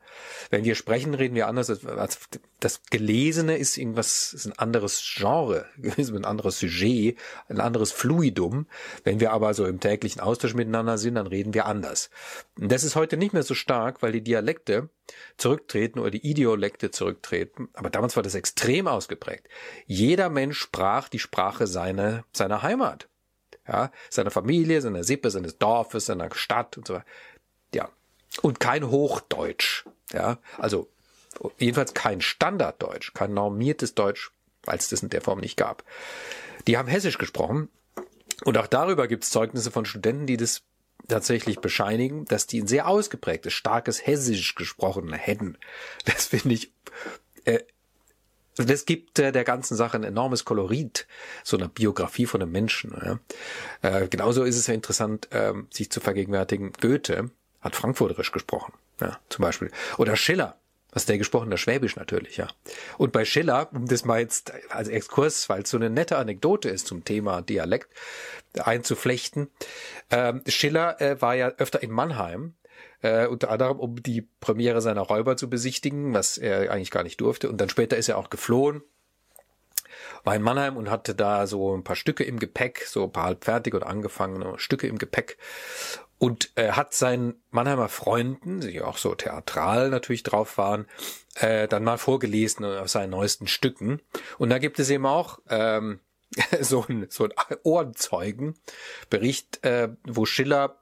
Wenn 0.51 0.65
wir 0.65 0.75
sprechen, 0.75 1.15
reden 1.15 1.35
wir 1.35 1.49
anders. 1.49 1.85
Als 1.87 2.21
das 2.61 2.83
Gelesene 2.91 3.57
ist 3.57 3.77
irgendwas, 3.77 4.33
ist 4.33 4.47
ein 4.47 4.59
anderes 4.59 5.03
Genre, 5.17 5.67
ein 5.99 6.25
anderes 6.25 6.61
Sujet, 6.61 7.19
ein 7.49 7.61
anderes 7.61 7.93
Fluidum. 7.93 8.67
Wenn 9.05 9.21
wir 9.21 9.33
aber 9.33 9.55
so 9.55 9.67
im 9.67 9.81
täglichen 9.81 10.21
Austausch 10.21 10.55
miteinander 10.55 10.99
sind, 10.99 11.17
dann 11.17 11.27
reden 11.27 11.55
wir 11.55 11.67
anders. 11.67 12.11
Und 12.59 12.71
das 12.71 12.85
ist 12.85 12.97
heute 12.97 13.17
nicht 13.17 13.33
mehr 13.33 13.43
so 13.43 13.55
stark, 13.55 14.03
weil 14.03 14.13
die 14.13 14.23
Dialekte 14.23 14.89
zurücktreten 15.37 15.99
oder 15.99 16.11
die 16.11 16.27
Idiolekte 16.27 16.91
zurücktreten. 16.91 17.69
Aber 17.75 17.91
damals 17.91 18.17
war 18.17 18.23
das 18.23 18.35
extrem 18.35 18.89
ausgeprägt. 18.89 19.49
Jeder 19.87 20.29
Mensch 20.29 20.59
sprach 20.59 21.09
die 21.09 21.19
Sprache 21.19 21.67
seiner, 21.67 22.25
seiner 22.33 22.63
Heimat. 22.63 23.09
Ja, 23.67 23.93
seiner 24.11 24.33
Familie, 24.33 24.81
seiner 24.81 25.05
Sippe, 25.05 25.31
seines 25.31 25.57
Dorfes, 25.59 26.07
seiner 26.07 26.35
Stadt 26.35 26.77
und 26.77 26.87
so 26.87 26.95
weiter. 26.95 27.07
Ja. 27.73 27.89
Und 28.41 28.59
kein 28.59 28.89
Hochdeutsch. 28.91 29.85
Ja, 30.13 30.39
also 30.59 30.89
jedenfalls 31.59 31.95
kein 31.95 32.21
Standarddeutsch, 32.21 33.15
kein 33.15 33.35
normiertes 33.35 33.95
Deutsch, 33.95 34.33
es 34.67 34.89
das 34.89 35.03
in 35.03 35.11
der 35.11 35.23
Form 35.23 35.41
nicht 35.41 35.57
gab. 35.57 35.85
Die 36.67 36.77
haben 36.77 36.89
Hessisch 36.89 37.19
gesprochen. 37.19 37.69
Und 38.45 38.59
auch 38.59 38.67
darüber 38.67 39.07
gibt 39.07 39.25
es 39.25 39.31
Zeugnisse 39.31 39.71
von 39.71 39.85
Studenten, 39.85 40.27
die 40.27 40.37
das 40.37 40.63
tatsächlich 41.09 41.61
bescheinigen, 41.61 42.25
dass 42.27 42.47
die 42.47 42.61
ein 42.61 42.67
sehr 42.67 42.89
ausgeprägtes, 42.89 43.53
starkes 43.53 44.07
Hessisch 44.07 44.55
gesprochen 44.55 45.13
hätten. 45.13 45.59
Das 46.05 46.27
finde 46.27 46.55
ich, 46.55 46.73
äh, 47.45 47.61
das 48.57 48.85
gibt 48.85 49.19
äh, 49.19 49.33
der 49.33 49.45
ganzen 49.45 49.77
Sache 49.77 49.97
ein 49.97 50.05
enormes 50.05 50.45
Kolorit, 50.45 51.07
so 51.43 51.57
eine 51.57 51.69
Biografie 51.69 52.27
von 52.27 52.43
einem 52.43 52.53
Menschen. 52.53 52.95
Ja. 53.05 53.19
Äh, 53.83 54.09
genauso 54.09 54.45
ist 54.45 54.57
es 54.57 54.67
ja 54.67 54.75
interessant, 54.75 55.31
äh, 55.33 55.53
sich 55.71 55.91
zu 55.91 56.01
vergegenwärtigen, 56.01 56.73
Goethe 56.81 57.31
hat 57.61 57.77
Frankfurterisch 57.77 58.33
gesprochen, 58.33 58.75
ja, 59.01 59.19
zum 59.29 59.43
Beispiel. 59.43 59.71
Oder 59.97 60.17
Schiller 60.17 60.59
was 60.93 61.07
der 61.07 61.19
gesprochen, 61.19 61.51
der 61.51 61.57
Schwäbisch 61.57 61.97
natürlich, 61.97 62.37
ja. 62.37 62.49
Und 62.99 63.13
bei 63.13 63.25
Schiller, 63.25 63.69
um 63.73 63.87
das 63.87 64.05
mal 64.05 64.21
jetzt 64.21 64.53
als 64.71 64.89
Exkurs, 64.89 65.49
weil 65.49 65.63
es 65.63 65.71
so 65.71 65.79
eine 65.79 65.91
nette 65.91 66.19
Anekdote 66.19 66.69
ist 66.69 66.87
zum 66.87 67.05
Thema 67.05 67.43
Dialekt 67.43 67.89
einzuflechten. 68.63 69.49
Ähm, 70.11 70.43
Schiller 70.47 71.01
äh, 71.01 71.21
war 71.21 71.35
ja 71.35 71.49
öfter 71.57 71.83
in 71.83 71.91
Mannheim, 71.91 72.55
äh, 73.01 73.27
unter 73.27 73.51
anderem 73.51 73.81
um 73.81 74.03
die 74.03 74.29
Premiere 74.41 74.83
seiner 74.83 75.01
Räuber 75.01 75.39
zu 75.39 75.49
besichtigen, 75.49 76.13
was 76.13 76.37
er 76.37 76.71
eigentlich 76.71 76.91
gar 76.91 77.03
nicht 77.03 77.21
durfte. 77.21 77.49
Und 77.49 77.59
dann 77.59 77.71
später 77.71 77.97
ist 77.97 78.11
er 78.11 78.19
auch 78.19 78.29
geflohen 78.29 78.83
war 80.25 80.37
in 80.37 80.43
Mannheim 80.43 80.77
und 80.77 80.91
hatte 80.91 81.15
da 81.15 81.47
so 81.47 81.77
ein 81.77 81.85
paar 81.85 81.97
Stücke 81.97 82.25
im 82.25 82.39
Gepäck, 82.39 82.85
so 82.87 83.05
ein 83.05 83.13
paar 83.13 83.25
halb 83.25 83.45
fertig 83.45 83.75
oder 83.75 83.87
angefangene 83.87 84.59
Stücke 84.59 84.87
im 84.87 84.99
Gepäck 84.99 85.37
und 86.23 86.53
äh, 86.55 86.71
hat 86.71 86.95
seinen 86.95 87.43
Mannheimer 87.51 87.89
Freunden, 87.89 88.61
die 88.61 88.81
auch 88.81 88.97
so 88.97 89.17
theatral 89.17 89.91
natürlich 89.91 90.23
drauf 90.23 90.57
waren, 90.57 90.87
äh, 91.35 91.67
dann 91.67 91.83
mal 91.83 91.99
vorgelesen 91.99 92.65
aus 92.65 92.93
seinen 92.93 93.11
neuesten 93.11 93.49
Stücken. 93.49 94.01
Und 94.39 94.51
da 94.51 94.59
gibt 94.59 94.79
es 94.79 94.89
eben 94.89 95.05
auch 95.05 95.41
ähm, 95.49 95.99
so 96.61 96.87
ein, 96.89 97.09
so 97.11 97.25
ein 97.25 97.33
Ohrenzeugenbericht, 97.65 99.65
äh, 99.65 99.89
wo 100.05 100.25
Schiller, 100.25 100.79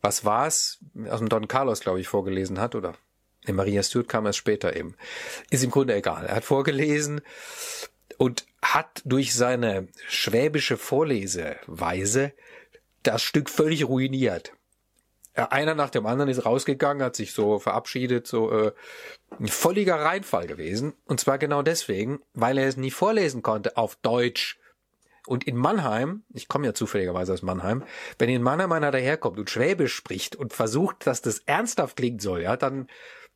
was 0.00 0.24
war's, 0.24 0.80
aus 1.08 1.20
dem 1.20 1.28
Don 1.28 1.46
Carlos, 1.46 1.78
glaube 1.78 2.00
ich, 2.00 2.08
vorgelesen 2.08 2.58
hat, 2.58 2.74
oder 2.74 2.94
in 3.46 3.54
Maria 3.54 3.84
Stuart 3.84 4.08
kam 4.08 4.26
erst 4.26 4.38
später 4.38 4.74
eben. 4.74 4.96
Ist 5.50 5.62
im 5.62 5.70
Grunde 5.70 5.94
egal. 5.94 6.26
Er 6.26 6.34
hat 6.34 6.44
vorgelesen 6.44 7.20
und 8.18 8.44
hat 8.60 9.02
durch 9.04 9.36
seine 9.36 9.86
schwäbische 10.08 10.76
Vorleseweise 10.76 12.32
das 13.04 13.22
Stück 13.22 13.50
völlig 13.50 13.86
ruiniert 13.86 14.52
einer 15.34 15.74
nach 15.74 15.90
dem 15.90 16.06
anderen 16.06 16.30
ist 16.30 16.44
rausgegangen, 16.44 17.02
hat 17.02 17.16
sich 17.16 17.32
so 17.32 17.58
verabschiedet, 17.58 18.26
so 18.26 18.50
äh, 18.52 18.72
ein 19.38 19.48
völliger 19.48 19.96
Reinfall 19.96 20.46
gewesen. 20.46 20.94
Und 21.06 21.20
zwar 21.20 21.38
genau 21.38 21.62
deswegen, 21.62 22.20
weil 22.34 22.58
er 22.58 22.68
es 22.68 22.76
nie 22.76 22.90
vorlesen 22.90 23.42
konnte 23.42 23.76
auf 23.76 23.96
Deutsch. 23.96 24.58
Und 25.26 25.44
in 25.44 25.56
Mannheim, 25.56 26.22
ich 26.32 26.48
komme 26.48 26.66
ja 26.66 26.74
zufälligerweise 26.74 27.32
aus 27.32 27.42
Mannheim, 27.42 27.82
wenn 28.18 28.28
in 28.28 28.42
Mannheim 28.42 28.72
einer 28.72 28.90
daherkommt 28.90 29.38
und 29.38 29.50
Schwäbisch 29.50 29.94
spricht 29.94 30.36
und 30.36 30.52
versucht, 30.52 31.06
dass 31.06 31.22
das 31.22 31.38
ernsthaft 31.40 31.96
klingen 31.96 32.20
soll, 32.20 32.42
ja, 32.42 32.56
dann 32.56 32.88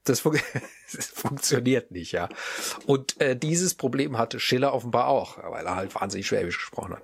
das, 0.05 0.21
fun 0.21 0.39
das 0.93 1.07
funktioniert 1.07 1.91
nicht, 1.91 2.13
ja. 2.13 2.29
Und 2.87 3.21
äh, 3.21 3.37
dieses 3.37 3.75
Problem 3.75 4.19
hatte 4.19 4.39
Schiller 4.39 4.75
offenbar 4.75 5.09
auch, 5.09 5.39
weil 5.51 5.67
er 5.67 5.77
halt 5.77 5.95
wahnsinnig 5.95 6.27
Schwäbisch 6.27 6.59
gesprochen 6.59 6.95
hat. 6.95 7.03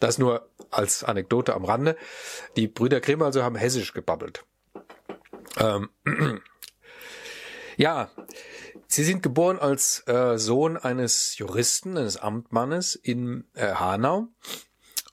Das 0.00 0.18
nur 0.18 0.48
als 0.70 1.04
Anekdote 1.04 1.54
am 1.54 1.64
Rande. 1.64 1.96
Die 2.56 2.68
Brüder 2.68 3.00
Grimm 3.00 3.22
also 3.22 3.42
haben 3.42 3.56
hessisch 3.56 3.92
gebabbelt. 3.92 4.44
Ähm, 5.58 5.90
ja, 7.76 8.10
sie 8.86 9.04
sind 9.04 9.22
geboren 9.22 9.58
als 9.58 10.06
äh, 10.06 10.38
Sohn 10.38 10.76
eines 10.76 11.38
Juristen, 11.38 11.96
eines 11.96 12.16
Amtmannes 12.16 12.94
in 12.94 13.44
äh, 13.54 13.74
Hanau. 13.74 14.28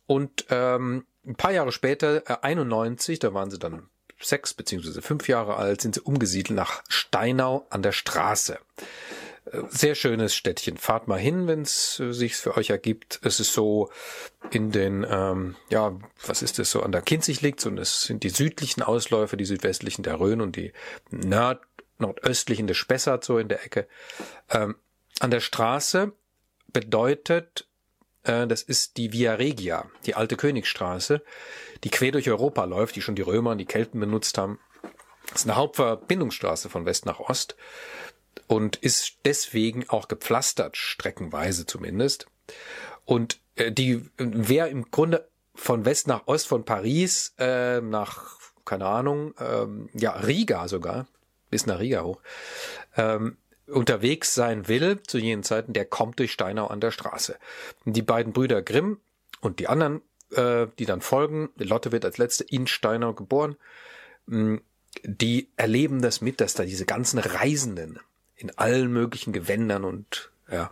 Und 0.08 0.46
ähm, 0.50 1.06
ein 1.26 1.36
paar 1.36 1.52
Jahre 1.52 1.72
später, 1.72 2.30
äh, 2.30 2.38
91, 2.42 3.20
da 3.20 3.34
waren 3.34 3.50
sie 3.50 3.60
dann 3.60 3.90
sechs 4.20 4.54
beziehungsweise 4.54 5.02
fünf 5.02 5.28
Jahre 5.28 5.56
alt, 5.58 5.82
sind 5.82 5.96
sie 5.96 6.02
umgesiedelt 6.02 6.56
nach 6.56 6.84
Steinau 6.88 7.66
an 7.70 7.82
der 7.82 7.92
Straße 7.92 8.60
sehr 9.70 9.96
schönes 9.96 10.36
Städtchen. 10.36 10.78
Fahrt 10.78 11.08
mal 11.08 11.20
hin, 11.20 11.48
wenn 11.48 11.62
es 11.62 12.00
äh, 12.00 12.14
sich 12.14 12.36
für 12.36 12.58
euch 12.58 12.70
ergibt. 12.70 13.20
Es 13.24 13.40
ist 13.40 13.54
so 13.54 13.90
in 14.52 14.72
den, 14.72 15.06
ähm, 15.10 15.56
ja, 15.70 15.98
was 16.26 16.42
ist 16.42 16.60
das 16.60 16.72
so 16.72 16.82
an 16.82 16.92
der 16.92 17.02
Kinzig 17.02 17.42
liegt 17.42 17.66
und 17.66 17.78
es 17.78 18.04
sind 18.04 18.24
die 18.24 18.30
südlichen 18.30 18.82
Ausläufe, 18.82 19.38
die 19.38 19.46
südwestlichen 19.46 20.04
der 20.04 20.20
Rhön 20.20 20.42
und 20.42 20.56
die 20.56 20.74
nord 21.12 21.62
nordöstlichen 21.98 22.68
des 22.68 22.76
Spessart 22.76 23.24
so 23.24 23.38
in 23.38 23.48
der 23.48 23.64
Ecke. 23.64 23.88
Ähm, 24.50 24.76
an 25.22 25.32
der 25.32 25.40
Straße 25.40 26.12
bedeutet, 26.74 27.68
äh, 28.24 28.48
das 28.48 28.64
ist 28.64 28.98
die 28.98 29.14
Via 29.14 29.36
Regia, 29.36 29.90
die 30.06 30.16
alte 30.16 30.36
Königstraße, 30.36 31.22
die 31.86 31.90
quer 31.90 32.12
durch 32.12 32.30
Europa 32.30 32.66
läuft, 32.66 32.98
die 32.98 33.02
schon 33.02 33.16
die 33.16 33.22
Römer 33.22 33.52
und 33.52 33.60
die 33.60 33.66
Kelten 33.66 34.00
benutzt 34.00 34.38
haben. 34.38 34.60
Das 35.30 35.42
ist 35.42 35.46
eine 35.48 35.56
Hauptverbindungsstraße 35.56 36.70
von 36.70 36.86
West 36.86 37.06
nach 37.06 37.20
Ost 37.20 37.56
und 38.48 38.76
ist 38.78 39.18
deswegen 39.26 39.90
auch 39.90 40.08
gepflastert, 40.08 40.78
streckenweise 40.78 41.66
zumindest. 41.66 42.28
Und 43.06 43.40
äh, 43.56 43.72
die, 43.72 44.10
wer 44.18 44.68
im 44.68 44.90
Grunde 44.92 45.28
von 45.54 45.86
West 45.86 46.08
nach 46.08 46.28
Ost, 46.28 46.48
von 46.48 46.66
Paris 46.66 47.34
äh, 47.40 47.82
nach, 47.82 48.38
keine 48.66 48.86
Ahnung, 48.86 49.34
ähm, 49.40 49.90
ja, 49.94 50.12
Riga 50.12 50.68
sogar, 50.68 51.08
bis 51.50 51.66
nach 51.66 51.80
Riga 51.80 52.04
hoch, 52.04 52.22
ähm, 52.98 53.38
unterwegs 53.68 54.36
sein 54.36 54.68
will 54.68 55.02
zu 55.04 55.18
jenen 55.18 55.44
Zeiten, 55.44 55.74
der 55.74 55.86
kommt 55.86 56.20
durch 56.20 56.32
Steinau 56.32 56.68
an 56.68 56.82
der 56.82 56.92
Straße. 56.92 57.38
Die 57.86 58.02
beiden 58.02 58.34
Brüder 58.34 58.62
Grimm 58.62 59.00
und 59.42 59.60
die 59.60 59.68
anderen, 59.68 60.02
äh, 60.32 60.68
die 60.78 60.86
dann 60.86 61.02
folgen, 61.02 61.50
Lotte 61.58 61.92
wird 61.92 62.06
als 62.06 62.18
letzte 62.18 62.44
in 62.44 62.68
Steinau 62.68 63.14
geboren, 63.14 63.56
mh, 64.28 64.60
die 65.04 65.50
erleben 65.58 66.02
das 66.02 66.22
mit, 66.22 66.42
dass 66.42 66.54
da 66.54 66.64
diese 66.64 66.86
ganzen 66.86 67.20
Reisenden, 67.20 68.00
in 68.36 68.58
allen 68.58 68.92
möglichen 68.92 69.34
Gewändern 69.34 69.84
und 69.84 70.32
ja, 70.52 70.72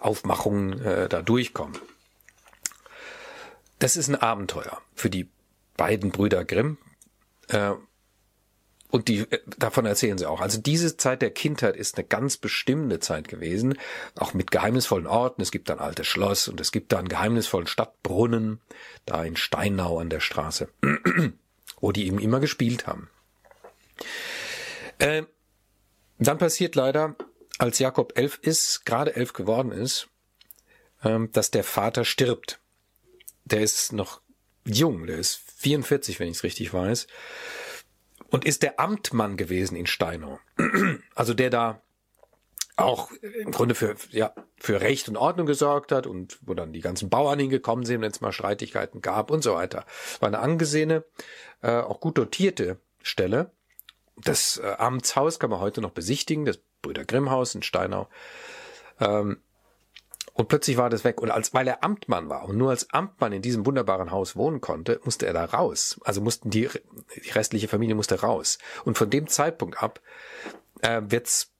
Aufmachungen 0.00 0.80
äh, 0.80 1.08
da 1.08 1.22
durchkommen. 1.22 1.78
Das 3.78 3.96
ist 3.96 4.08
ein 4.08 4.16
Abenteuer 4.16 4.80
für 4.94 5.10
die 5.10 5.28
beiden 5.76 6.10
Brüder 6.10 6.44
Grimm. 6.44 6.78
Äh, 7.48 7.72
und 8.90 9.08
die, 9.08 9.20
äh, 9.20 9.40
davon 9.58 9.86
erzählen 9.86 10.18
sie 10.18 10.26
auch. 10.26 10.40
Also 10.40 10.60
diese 10.60 10.96
Zeit 10.96 11.22
der 11.22 11.30
Kindheit 11.30 11.76
ist 11.76 11.96
eine 11.96 12.06
ganz 12.06 12.36
bestimmte 12.36 13.00
Zeit 13.00 13.28
gewesen, 13.28 13.78
auch 14.16 14.34
mit 14.34 14.50
geheimnisvollen 14.50 15.06
Orten. 15.06 15.42
Es 15.42 15.50
gibt 15.50 15.70
ein 15.70 15.78
altes 15.78 16.06
Schloss 16.06 16.48
und 16.48 16.60
es 16.60 16.72
gibt 16.72 16.92
da 16.92 16.98
einen 16.98 17.08
geheimnisvollen 17.08 17.66
Stadtbrunnen, 17.66 18.60
da 19.04 19.22
in 19.24 19.36
Steinau 19.36 19.98
an 19.98 20.10
der 20.10 20.20
Straße, 20.20 20.68
wo 21.80 21.92
die 21.92 22.06
eben 22.06 22.18
immer 22.18 22.40
gespielt 22.40 22.86
haben. 22.86 23.10
Äh, 24.98 25.24
dann 26.18 26.38
passiert 26.38 26.74
leider, 26.74 27.16
als 27.58 27.78
Jakob 27.78 28.16
elf 28.16 28.38
ist, 28.42 28.84
gerade 28.84 29.14
elf 29.16 29.32
geworden 29.32 29.72
ist, 29.72 30.08
ähm, 31.04 31.30
dass 31.32 31.50
der 31.50 31.64
Vater 31.64 32.04
stirbt. 32.04 32.60
Der 33.44 33.60
ist 33.60 33.92
noch 33.92 34.20
jung, 34.64 35.06
der 35.06 35.18
ist 35.18 35.40
44, 35.56 36.20
wenn 36.20 36.28
ich 36.28 36.38
es 36.38 36.44
richtig 36.44 36.72
weiß, 36.72 37.06
und 38.30 38.44
ist 38.44 38.62
der 38.62 38.78
Amtmann 38.78 39.36
gewesen 39.36 39.76
in 39.76 39.86
Steinau. 39.86 40.38
Also 41.14 41.34
der 41.34 41.50
da 41.50 41.82
auch 42.76 43.10
im 43.10 43.50
Grunde 43.50 43.74
für, 43.74 43.96
ja, 44.10 44.32
für 44.56 44.80
Recht 44.80 45.08
und 45.08 45.16
Ordnung 45.16 45.46
gesorgt 45.46 45.90
hat 45.90 46.06
und 46.06 46.38
wo 46.42 46.54
dann 46.54 46.72
die 46.72 46.80
ganzen 46.80 47.10
Bauern 47.10 47.38
hingekommen 47.38 47.84
sind, 47.84 48.00
wenn 48.02 48.12
es 48.12 48.20
mal 48.20 48.32
Streitigkeiten 48.32 49.02
gab 49.02 49.32
und 49.32 49.42
so 49.42 49.54
weiter. 49.54 49.84
War 50.20 50.28
eine 50.28 50.38
angesehene, 50.38 51.04
äh, 51.60 51.72
auch 51.72 52.00
gut 52.00 52.18
dotierte 52.18 52.78
Stelle. 53.02 53.50
Das 54.24 54.58
äh, 54.58 54.74
Amtshaus 54.78 55.38
kann 55.38 55.50
man 55.50 55.60
heute 55.60 55.80
noch 55.80 55.90
besichtigen, 55.90 56.44
das 56.44 56.58
Brüder 56.82 57.04
Grimmhaus 57.04 57.54
in 57.54 57.62
Steinau. 57.62 58.08
Ähm, 59.00 59.38
und 60.38 60.48
plötzlich 60.48 60.76
war 60.76 60.88
das 60.88 61.02
weg. 61.02 61.20
Und 61.20 61.32
als, 61.32 61.52
weil 61.52 61.66
er 61.66 61.82
Amtmann 61.82 62.28
war 62.28 62.44
und 62.44 62.56
nur 62.56 62.70
als 62.70 62.90
Amtmann 62.90 63.32
in 63.32 63.42
diesem 63.42 63.66
wunderbaren 63.66 64.12
Haus 64.12 64.36
wohnen 64.36 64.60
konnte, 64.60 65.00
musste 65.02 65.26
er 65.26 65.32
da 65.32 65.44
raus. 65.44 66.00
Also 66.04 66.20
mussten 66.20 66.50
die, 66.50 66.68
die 67.16 67.30
restliche 67.30 67.66
Familie 67.66 67.96
musste 67.96 68.20
raus. 68.20 68.58
Und 68.84 68.96
von 68.96 69.10
dem 69.10 69.26
Zeitpunkt 69.26 69.82
ab 69.82 70.00
äh, 70.82 71.02
wird's 71.04 71.50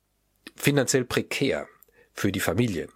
finanziell 0.55 1.05
prekär 1.05 1.67
für 2.13 2.31
die 2.31 2.41
Familie. 2.41 2.89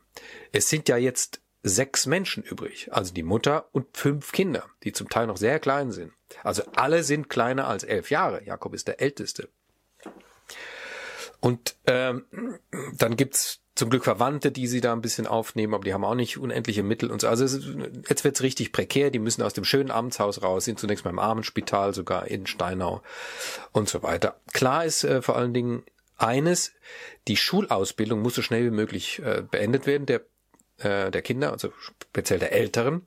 Es 0.52 0.68
sind 0.68 0.88
ja 0.88 0.96
jetzt 0.96 1.41
sechs 1.62 2.06
Menschen 2.06 2.42
übrig, 2.42 2.92
also 2.92 3.14
die 3.14 3.22
Mutter 3.22 3.68
und 3.72 3.96
fünf 3.96 4.32
Kinder, 4.32 4.64
die 4.82 4.92
zum 4.92 5.08
Teil 5.08 5.26
noch 5.26 5.36
sehr 5.36 5.60
klein 5.60 5.92
sind. 5.92 6.12
Also 6.42 6.62
alle 6.74 7.04
sind 7.04 7.28
kleiner 7.28 7.68
als 7.68 7.84
elf 7.84 8.10
Jahre. 8.10 8.44
Jakob 8.44 8.74
ist 8.74 8.88
der 8.88 9.00
Älteste. 9.00 9.48
Und 11.40 11.76
ähm, 11.86 12.24
dann 12.96 13.16
gibt's 13.16 13.60
zum 13.74 13.90
Glück 13.90 14.04
Verwandte, 14.04 14.52
die 14.52 14.66
sie 14.66 14.80
da 14.80 14.92
ein 14.92 15.00
bisschen 15.00 15.26
aufnehmen, 15.26 15.74
aber 15.74 15.84
die 15.84 15.94
haben 15.94 16.04
auch 16.04 16.14
nicht 16.14 16.38
unendliche 16.38 16.82
Mittel 16.82 17.10
und 17.10 17.20
so. 17.20 17.28
Also 17.28 17.44
ist, 17.44 17.64
jetzt 18.08 18.22
wird's 18.22 18.42
richtig 18.42 18.72
prekär. 18.72 19.10
Die 19.10 19.18
müssen 19.18 19.42
aus 19.42 19.54
dem 19.54 19.64
schönen 19.64 19.90
Amtshaus 19.90 20.42
raus, 20.42 20.66
sind 20.66 20.78
zunächst 20.78 21.04
mal 21.04 21.10
im 21.10 21.18
Armenspital, 21.18 21.94
sogar 21.94 22.28
in 22.28 22.46
Steinau 22.46 23.02
und 23.72 23.88
so 23.88 24.02
weiter. 24.02 24.40
Klar 24.52 24.84
ist 24.84 25.04
äh, 25.04 25.22
vor 25.22 25.36
allen 25.36 25.54
Dingen 25.54 25.84
eines, 26.18 26.72
die 27.28 27.36
Schulausbildung 27.36 28.20
muss 28.20 28.34
so 28.34 28.42
schnell 28.42 28.64
wie 28.64 28.74
möglich 28.74 29.20
äh, 29.24 29.42
beendet 29.42 29.86
werden, 29.86 30.06
der, 30.06 30.20
äh, 30.82 31.10
der 31.10 31.22
Kinder, 31.22 31.52
also 31.52 31.72
speziell 31.78 32.38
der 32.38 32.52
Älteren 32.52 33.06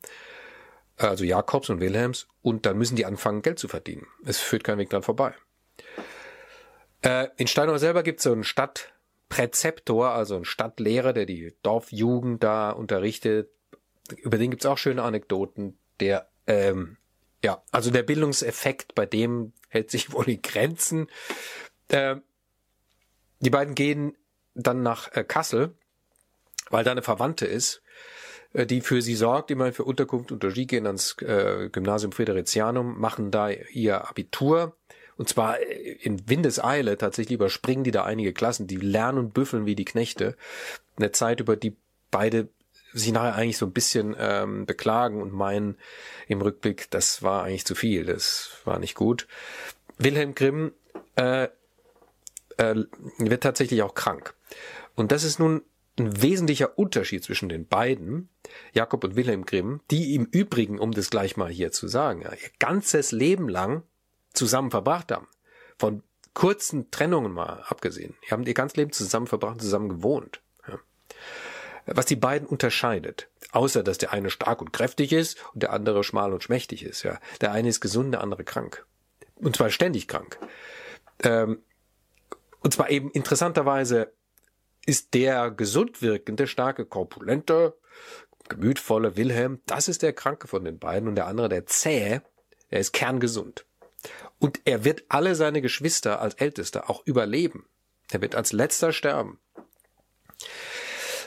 also 0.97 1.23
Jakobs 1.23 1.69
und 1.69 1.79
Wilhelms, 1.79 2.27
und 2.41 2.65
dann 2.65 2.77
müssen 2.77 2.95
die 2.95 3.05
anfangen, 3.05 3.41
Geld 3.41 3.59
zu 3.59 3.67
verdienen. 3.67 4.07
Es 4.25 4.39
führt 4.39 4.63
kein 4.63 4.77
Weg 4.77 4.89
dran 4.89 5.03
vorbei. 5.03 5.33
Äh, 7.01 7.27
in 7.37 7.47
Steinau 7.47 7.77
selber 7.77 8.03
gibt 8.03 8.19
es 8.19 8.23
so 8.23 8.31
einen 8.31 8.43
Stadtpräzeptor, 8.43 10.11
also 10.11 10.35
einen 10.35 10.45
Stadtlehrer, 10.45 11.13
der 11.13 11.25
die 11.25 11.53
Dorfjugend 11.63 12.43
da 12.43 12.71
unterrichtet. 12.71 13.49
Über 14.17 14.37
den 14.37 14.51
gibt 14.51 14.63
es 14.63 14.69
auch 14.69 14.77
schöne 14.77 15.03
Anekdoten. 15.03 15.77
Der, 15.99 16.29
ähm, 16.47 16.97
ja, 17.43 17.61
also 17.71 17.91
der 17.91 18.03
Bildungseffekt 18.03 18.95
bei 18.95 19.05
dem 19.05 19.53
hält 19.69 19.91
sich 19.91 20.11
wohl 20.13 20.29
in 20.29 20.41
Grenzen. 20.41 21.07
Äh, 21.89 22.17
die 23.39 23.49
beiden 23.49 23.75
gehen 23.75 24.17
dann 24.53 24.81
nach 24.81 25.11
äh, 25.13 25.25
Kassel, 25.25 25.75
weil 26.69 26.83
da 26.83 26.91
eine 26.91 27.03
Verwandte 27.03 27.45
ist 27.45 27.81
äh, 28.53 28.65
die 28.65 28.81
für 28.81 29.01
sie 29.01 29.15
sorgt, 29.15 29.51
immer 29.51 29.71
für 29.73 29.83
Unterkunft 29.83 30.31
und 30.31 30.43
Logis, 30.43 30.67
gehen 30.67 30.87
ans 30.87 31.17
äh, 31.21 31.69
Gymnasium 31.71 32.11
Friderizianum, 32.11 32.99
machen 32.99 33.31
da 33.31 33.49
ihr 33.49 34.07
Abitur. 34.07 34.75
Und 35.17 35.29
zwar 35.29 35.59
äh, 35.59 35.97
in 36.01 36.27
Windeseile, 36.29 36.97
tatsächlich 36.97 37.35
überspringen 37.35 37.83
die 37.83 37.91
da 37.91 38.03
einige 38.03 38.33
Klassen, 38.33 38.67
die 38.67 38.77
lernen 38.77 39.19
und 39.19 39.33
büffeln 39.33 39.65
wie 39.65 39.75
die 39.75 39.85
Knechte. 39.85 40.35
Eine 40.97 41.11
Zeit, 41.11 41.39
über 41.39 41.55
die 41.55 41.75
beide 42.11 42.47
sich 42.93 43.11
nachher 43.11 43.35
eigentlich 43.35 43.57
so 43.57 43.65
ein 43.65 43.73
bisschen 43.73 44.15
ähm, 44.17 44.65
beklagen 44.65 45.21
und 45.21 45.33
meinen 45.33 45.77
im 46.27 46.41
Rückblick, 46.41 46.89
das 46.91 47.21
war 47.23 47.43
eigentlich 47.43 47.65
zu 47.65 47.75
viel, 47.75 48.05
das 48.05 48.51
war 48.63 48.79
nicht 48.79 48.95
gut. 48.95 49.27
Wilhelm 49.97 50.33
Grimm 50.33 50.71
äh, 51.17 51.49
äh, 52.55 52.75
wird 53.17 53.43
tatsächlich 53.43 53.81
auch 53.83 53.95
krank. 53.95 54.33
Und 54.95 55.11
das 55.11 55.25
ist 55.25 55.39
nun 55.39 55.61
ein 55.97 56.21
wesentlicher 56.21 56.77
Unterschied 56.77 57.23
zwischen 57.23 57.49
den 57.49 57.67
beiden, 57.67 58.29
Jakob 58.73 59.03
und 59.03 59.15
Wilhelm 59.15 59.45
Grimm, 59.45 59.81
die 59.91 60.15
im 60.15 60.25
Übrigen, 60.25 60.79
um 60.79 60.91
das 60.91 61.09
gleich 61.09 61.37
mal 61.37 61.49
hier 61.49 61.71
zu 61.71 61.87
sagen, 61.87 62.21
ihr 62.21 62.37
ganzes 62.59 63.11
Leben 63.11 63.47
lang 63.47 63.83
zusammen 64.33 64.71
verbracht 64.71 65.11
haben. 65.11 65.27
Von 65.77 66.03
kurzen 66.33 66.91
Trennungen 66.91 67.31
mal 67.31 67.63
abgesehen. 67.67 68.15
Die 68.25 68.31
haben 68.31 68.43
ihr 68.43 68.53
ganzes 68.53 68.75
Leben 68.75 68.91
zusammen 68.91 69.27
verbracht, 69.27 69.61
zusammen 69.61 69.89
gewohnt. 69.89 70.41
Was 71.87 72.07
die 72.07 72.15
beiden 72.15 72.47
unterscheidet, 72.47 73.29
außer 73.51 73.83
dass 73.83 73.99
der 73.99 74.11
eine 74.11 74.31
stark 74.31 74.59
und 74.59 74.73
kräftig 74.73 75.13
ist 75.13 75.37
und 75.53 75.61
der 75.61 75.71
andere 75.71 76.03
schmal 76.03 76.33
und 76.33 76.43
schmächtig 76.43 76.83
ist. 76.83 77.03
Ja. 77.03 77.19
Der 77.41 77.51
eine 77.51 77.69
ist 77.69 77.79
gesund, 77.79 78.11
der 78.11 78.21
andere 78.21 78.43
krank. 78.43 78.85
Und 79.35 79.55
zwar 79.55 79.69
ständig 79.69 80.07
krank. 80.07 80.39
Ähm, 81.23 81.63
und 82.59 82.73
zwar 82.73 82.89
eben 82.89 83.11
interessanterweise 83.11 84.11
ist 84.85 85.13
der 85.13 85.51
gesund 85.51 86.01
wirkende, 86.01 86.47
starke, 86.47 86.85
korpulente, 86.85 87.77
gemütvolle 88.49 89.17
Wilhelm, 89.17 89.61
das 89.65 89.87
ist 89.87 90.01
der 90.01 90.13
Kranke 90.13 90.47
von 90.47 90.63
den 90.63 90.79
beiden 90.79 91.07
und 91.07 91.15
der 91.15 91.27
andere, 91.27 91.49
der 91.49 91.65
zähe, 91.65 92.21
er 92.69 92.79
ist 92.79 92.93
kerngesund. 92.93 93.65
Und 94.39 94.61
er 94.65 94.83
wird 94.83 95.03
alle 95.09 95.35
seine 95.35 95.61
Geschwister 95.61 96.21
als 96.21 96.35
Ältester 96.35 96.89
auch 96.89 97.05
überleben. 97.05 97.65
Er 98.11 98.21
wird 98.21 98.35
als 98.35 98.51
letzter 98.51 98.91
sterben. 98.91 99.39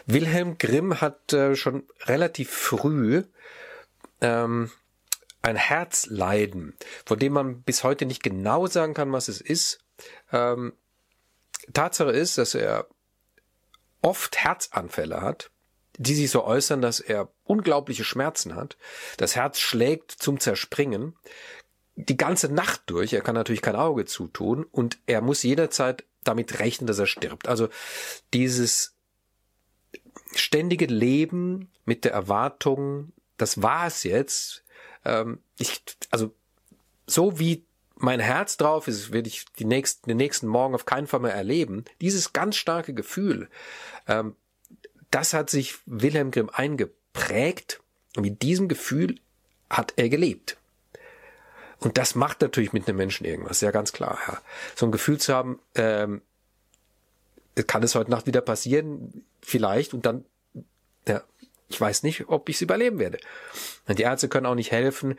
Wilhelm 0.07 0.59
Grimm 0.59 1.01
hat 1.01 1.33
äh, 1.33 1.55
schon 1.57 1.85
relativ 2.07 2.51
früh 2.51 3.25
ähm, 4.21 4.71
ein 5.43 5.57
Herzleiden, 5.57 6.77
von 7.05 7.19
dem 7.19 7.33
man 7.33 7.63
bis 7.63 7.85
heute 7.85 8.07
nicht 8.07 8.23
genau 8.23 8.67
sagen 8.67 8.95
kann, 8.95 9.13
was 9.13 9.29
es 9.29 9.41
ist. 9.41 9.81
Ähm, 10.33 10.73
Tatsache 11.73 12.11
ist, 12.11 12.39
dass 12.39 12.55
er 12.55 12.87
oft 14.03 14.37
Herzanfälle 14.37 15.21
hat, 15.21 15.51
die 15.97 16.15
sich 16.15 16.31
so 16.31 16.45
äußern, 16.45 16.81
dass 16.81 17.01
er 17.01 17.29
unglaubliche 17.45 18.05
Schmerzen 18.05 18.55
hat. 18.55 18.77
Das 19.17 19.37
Herz 19.37 19.59
schlägt 19.59 20.13
zum 20.13 20.39
Zerspringen 20.41 21.17
die 21.97 22.17
ganze 22.17 22.53
Nacht 22.53 22.83
durch. 22.87 23.13
Er 23.13 23.23
kann 23.23 23.35
natürlich 23.35 23.63
kein 23.63 23.75
Auge 23.75 24.05
zutun 24.05 24.65
und 24.65 24.99
er 25.07 25.21
muss 25.21 25.43
jederzeit 25.43 26.05
damit 26.23 26.61
rechnen, 26.61 26.87
dass 26.87 26.99
er 26.99 27.07
stirbt. 27.07 27.49
Also 27.49 27.69
dieses 28.33 28.95
ständige 30.35 30.87
Leben 30.87 31.71
mit 31.85 32.05
der 32.05 32.13
Erwartung, 32.13 33.13
das 33.37 33.63
war 33.63 33.87
es 33.87 34.05
jetzt. 34.05 34.63
Ähm, 35.05 35.41
ich, 35.59 35.83
also 36.11 36.33
so 37.07 37.39
wie 37.39 37.65
mein 38.01 38.21
Herz 38.21 38.57
drauf 38.57 38.89
ist, 38.89 39.13
werde 39.13 39.29
ich 39.29 39.45
die 39.59 39.65
nächsten, 39.65 40.09
den 40.09 40.17
nächsten 40.17 40.47
Morgen 40.47 40.75
auf 40.75 40.87
keinen 40.87 41.07
Fall 41.07 41.21
mehr 41.21 41.35
erleben. 41.35 41.85
Dieses 42.01 42.33
ganz 42.33 42.57
starke 42.57 42.95
Gefühl, 42.95 43.49
ähm, 44.07 44.37
das 45.11 45.35
hat 45.35 45.51
sich 45.51 45.77
Wilhelm 45.87 46.31
Grimm 46.31 46.51
eingeprägt 46.53 47.81
und 48.17 48.23
mit 48.23 48.43
diesem 48.43 48.69
Gefühl 48.69 49.17
hat 49.71 49.95
er 49.97 50.09
gelebt. 50.09 50.57
Und 51.81 51.99
das 51.99 52.15
macht 52.15 52.41
natürlich 52.41 52.73
mit 52.73 52.89
einem 52.89 52.97
Menschen 52.97 53.25
irgendwas, 53.25 53.61
ja 53.61 53.71
ganz 53.71 53.93
klar. 53.93 54.19
Ja. 54.27 54.41
So 54.75 54.87
ein 54.87 54.93
Gefühl 54.93 55.19
zu 55.19 55.35
haben, 55.35 55.61
ähm, 55.75 56.23
kann 57.67 57.83
es 57.83 57.95
heute 57.95 58.11
Nacht 58.11 58.27
wieder 58.27 58.41
passieren, 58.41 59.25
vielleicht, 59.41 59.95
und 59.95 60.07
dann, 60.07 60.25
ja, 61.07 61.23
ich 61.69 61.81
weiß 61.81 62.03
nicht, 62.03 62.29
ob 62.29 62.49
ich 62.49 62.57
es 62.57 62.63
überleben 62.63 62.99
werde. 62.99 63.19
Die 63.89 64.03
Ärzte 64.03 64.29
können 64.29 64.47
auch 64.47 64.55
nicht 64.55 64.71
helfen. 64.71 65.19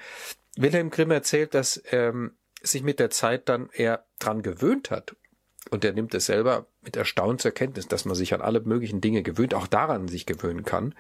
Wilhelm 0.56 0.90
Grimm 0.90 1.12
erzählt, 1.12 1.54
dass 1.54 1.82
ähm, 1.92 2.34
sich 2.62 2.84
mit 2.84 3.00
der 3.00 3.10
Zeit 3.10 3.50
dann 3.50 3.70
eher 3.74 4.06
dran 4.20 4.42
gewöhnt 4.42 4.92
hat. 4.92 5.16
Und 5.70 5.86
er 5.86 5.94
nimmt 5.94 6.14
es 6.14 6.26
selber 6.26 6.66
mit 6.82 6.96
Erstaunen 6.96 7.38
zur 7.38 7.52
Kenntnis, 7.52 7.88
dass 7.88 8.06
man 8.06 8.16
sich 8.16 8.34
an 8.34 8.42
alle 8.42 8.62
möglichen 8.62 9.02
Dinge 9.02 9.22
gewöhnt, 9.24 9.54
auch 9.54 9.68
daran 9.68 10.08
sich 10.08 10.26
gewöhnen 10.26 10.64
kann. 10.64 10.96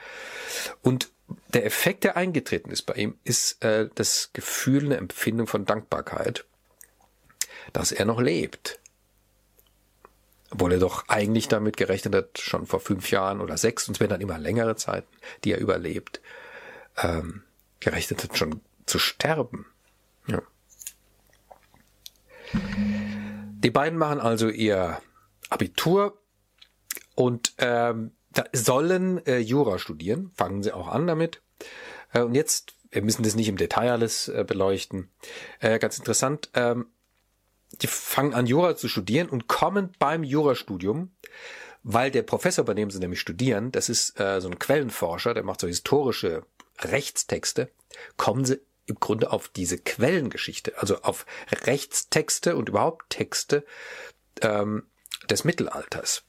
Und 0.81 1.12
der 1.53 1.65
Effekt, 1.65 2.03
der 2.03 2.17
eingetreten 2.17 2.71
ist 2.71 2.83
bei 2.83 2.93
ihm, 2.95 3.17
ist 3.23 3.63
äh, 3.63 3.89
das 3.95 4.31
Gefühl, 4.33 4.86
eine 4.86 4.97
Empfindung 4.97 5.47
von 5.47 5.65
Dankbarkeit, 5.65 6.45
dass 7.73 7.91
er 7.91 8.05
noch 8.05 8.19
lebt. 8.19 8.79
Obwohl 10.51 10.73
er 10.73 10.79
doch 10.79 11.07
eigentlich 11.07 11.47
damit 11.47 11.77
gerechnet 11.77 12.15
hat, 12.15 12.39
schon 12.39 12.65
vor 12.65 12.79
fünf 12.79 13.12
Jahren 13.12 13.39
oder 13.41 13.57
sechs, 13.57 13.88
und 13.88 13.95
es 13.95 13.99
werden 13.99 14.12
dann 14.12 14.21
immer 14.21 14.39
längere 14.39 14.75
Zeiten, 14.75 15.07
die 15.43 15.51
er 15.51 15.60
überlebt, 15.60 16.21
ähm, 16.97 17.43
gerechnet 17.79 18.23
hat, 18.23 18.38
schon 18.38 18.62
zu 18.86 18.97
sterben. 18.99 19.67
Ja. 20.27 20.41
Die 22.53 23.71
beiden 23.71 23.99
machen 23.99 24.19
also 24.19 24.49
ihr 24.49 25.01
Abitur 25.49 26.19
und 27.15 27.53
ähm, 27.57 28.12
sollen 28.53 29.25
äh, 29.25 29.39
Jura 29.39 29.79
studieren, 29.79 30.31
fangen 30.35 30.63
sie 30.63 30.71
auch 30.71 30.88
an 30.88 31.07
damit. 31.07 31.41
Äh, 32.13 32.21
und 32.21 32.35
jetzt, 32.35 32.75
wir 32.91 33.01
müssen 33.01 33.23
das 33.23 33.35
nicht 33.35 33.49
im 33.49 33.57
Detail 33.57 33.91
alles 33.91 34.27
äh, 34.27 34.43
beleuchten. 34.47 35.09
Äh, 35.59 35.79
ganz 35.79 35.97
interessant, 35.97 36.49
ähm, 36.53 36.88
die 37.81 37.88
fangen 37.88 38.33
an 38.33 38.47
Jura 38.47 38.75
zu 38.75 38.88
studieren 38.88 39.29
und 39.29 39.47
kommen 39.47 39.93
beim 39.99 40.23
Jurastudium, 40.23 41.12
weil 41.83 42.12
der 42.12 42.23
Professor, 42.23 42.65
bei 42.65 42.73
dem 42.73 42.89
sie 42.89 42.99
nämlich 42.99 43.19
studieren, 43.19 43.71
das 43.71 43.89
ist 43.89 44.19
äh, 44.19 44.41
so 44.41 44.49
ein 44.49 44.59
Quellenforscher, 44.59 45.33
der 45.33 45.43
macht 45.43 45.62
so 45.62 45.67
historische 45.67 46.43
Rechtstexte, 46.79 47.69
kommen 48.17 48.45
sie 48.45 48.59
im 48.89 48.99
Grunde 48.99 49.32
auf 49.32 49.47
diese 49.47 49.78
Quellengeschichte, 49.78 50.78
also 50.78 51.02
auf 51.02 51.25
Rechtstexte 51.65 52.56
und 52.56 52.69
überhaupt 52.69 53.10
Texte 53.10 53.65
ähm, 54.41 54.84
des 55.30 55.43
Mittelalters. 55.43 56.23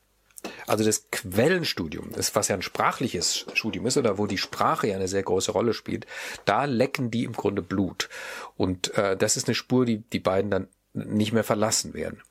Also 0.66 0.84
das 0.84 1.10
Quellenstudium, 1.10 2.12
das 2.12 2.34
was 2.34 2.48
ja 2.48 2.54
ein 2.54 2.62
sprachliches 2.62 3.46
Studium 3.52 3.86
ist 3.86 3.96
oder 3.96 4.16
wo 4.16 4.26
die 4.26 4.38
Sprache 4.38 4.86
ja 4.86 4.96
eine 4.96 5.08
sehr 5.08 5.22
große 5.22 5.52
Rolle 5.52 5.74
spielt, 5.74 6.06
da 6.44 6.64
lecken 6.64 7.10
die 7.10 7.24
im 7.24 7.32
Grunde 7.32 7.62
Blut. 7.62 8.08
Und 8.56 8.96
äh, 8.96 9.16
das 9.16 9.36
ist 9.36 9.48
eine 9.48 9.54
Spur, 9.54 9.84
die 9.84 9.98
die 9.98 10.20
beiden 10.20 10.50
dann 10.50 10.68
nicht 10.94 11.32
mehr 11.32 11.44
verlassen 11.44 11.92
werden. 11.92 12.22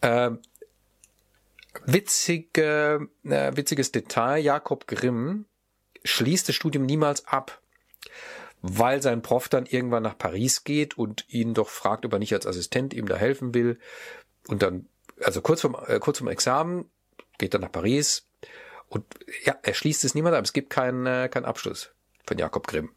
Äh, 0.00 0.32
witzige, 1.84 3.08
äh, 3.24 3.56
witziges 3.56 3.92
Detail, 3.92 4.38
Jakob 4.38 4.86
Grimm 4.86 5.46
schließt 6.04 6.48
das 6.48 6.56
Studium 6.56 6.84
niemals 6.84 7.26
ab 7.26 7.60
weil 8.66 9.02
sein 9.02 9.20
Prof 9.20 9.50
dann 9.50 9.66
irgendwann 9.66 10.02
nach 10.02 10.16
Paris 10.16 10.64
geht 10.64 10.96
und 10.96 11.26
ihn 11.28 11.52
doch 11.52 11.68
fragt, 11.68 12.06
ob 12.06 12.14
er 12.14 12.18
nicht 12.18 12.32
als 12.32 12.46
Assistent 12.46 12.94
ihm 12.94 13.06
da 13.06 13.14
helfen 13.14 13.52
will. 13.52 13.78
Und 14.48 14.62
dann, 14.62 14.86
also 15.20 15.42
kurz 15.42 15.60
vom, 15.60 15.76
äh, 15.86 15.98
kurz 15.98 16.16
vom 16.16 16.28
Examen, 16.28 16.86
geht 17.36 17.52
er 17.52 17.60
nach 17.60 17.70
Paris 17.70 18.26
und 18.88 19.04
ja, 19.44 19.54
er 19.62 19.74
schließt 19.74 20.02
es 20.04 20.14
niemand 20.14 20.34
ab. 20.34 20.44
Es 20.44 20.54
gibt 20.54 20.70
keinen 20.70 21.04
äh, 21.04 21.28
keinen 21.28 21.44
Abschluss 21.44 21.90
von 22.26 22.38
Jakob 22.38 22.66
Grimm. 22.66 22.90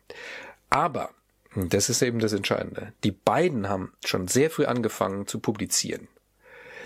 Aber, 0.69 1.09
das 1.53 1.89
ist 1.89 2.01
eben 2.01 2.19
das 2.19 2.31
Entscheidende, 2.31 2.93
die 3.03 3.11
beiden 3.11 3.67
haben 3.67 3.91
schon 4.05 4.29
sehr 4.29 4.49
früh 4.49 4.65
angefangen 4.65 5.27
zu 5.27 5.41
publizieren. 5.41 6.07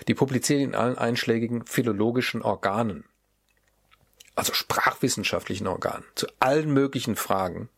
Die 0.08 0.14
publizieren 0.14 0.62
in 0.62 0.74
allen 0.74 0.98
einschlägigen 0.98 1.66
philologischen 1.66 2.42
Organen, 2.42 3.04
also 4.34 4.54
sprachwissenschaftlichen 4.54 5.68
Organen, 5.68 6.04
zu 6.16 6.26
allen 6.40 6.72
möglichen 6.72 7.14
Fragen 7.14 7.68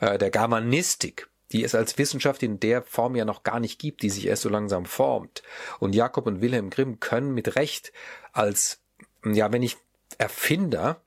äh, 0.00 0.18
der 0.18 0.30
Germanistik, 0.30 1.28
die 1.52 1.64
es 1.64 1.74
als 1.74 1.98
Wissenschaft 1.98 2.42
in 2.42 2.60
der 2.60 2.82
Form 2.82 3.16
ja 3.16 3.24
noch 3.24 3.42
gar 3.42 3.60
nicht 3.60 3.78
gibt, 3.78 4.02
die 4.02 4.10
sich 4.10 4.26
erst 4.26 4.42
so 4.42 4.48
langsam 4.48 4.84
formt. 4.84 5.42
Und 5.78 5.94
Jakob 5.94 6.26
und 6.26 6.40
Wilhelm 6.40 6.70
Grimm 6.70 7.00
können 7.00 7.32
mit 7.32 7.56
Recht 7.56 7.92
als, 8.32 8.80
ja, 9.24 9.50
wenn 9.52 9.60
nicht 9.60 9.78
Erfinder 10.18 11.00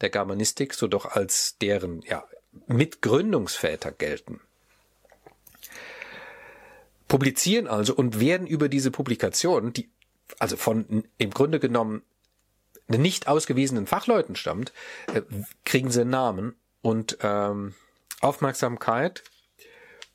der 0.00 0.10
Germanistik, 0.10 0.74
so 0.74 0.88
doch 0.88 1.06
als 1.06 1.58
deren, 1.58 2.02
ja, 2.02 2.24
Mitgründungsväter 2.66 3.92
gelten. 3.92 4.40
Publizieren 7.08 7.66
also 7.66 7.94
und 7.94 8.20
werden 8.20 8.46
über 8.46 8.68
diese 8.68 8.90
Publikationen, 8.90 9.72
die 9.72 9.90
also 10.38 10.56
von 10.56 11.04
im 11.18 11.30
Grunde 11.30 11.60
genommen 11.60 12.02
nicht 12.88 13.28
ausgewiesenen 13.28 13.86
Fachleuten 13.86 14.36
stammt, 14.36 14.72
äh, 15.12 15.22
kriegen 15.64 15.90
sie 15.90 16.02
einen 16.02 16.10
Namen 16.10 16.54
und 16.82 17.18
ähm, 17.22 17.74
Aufmerksamkeit 18.24 19.22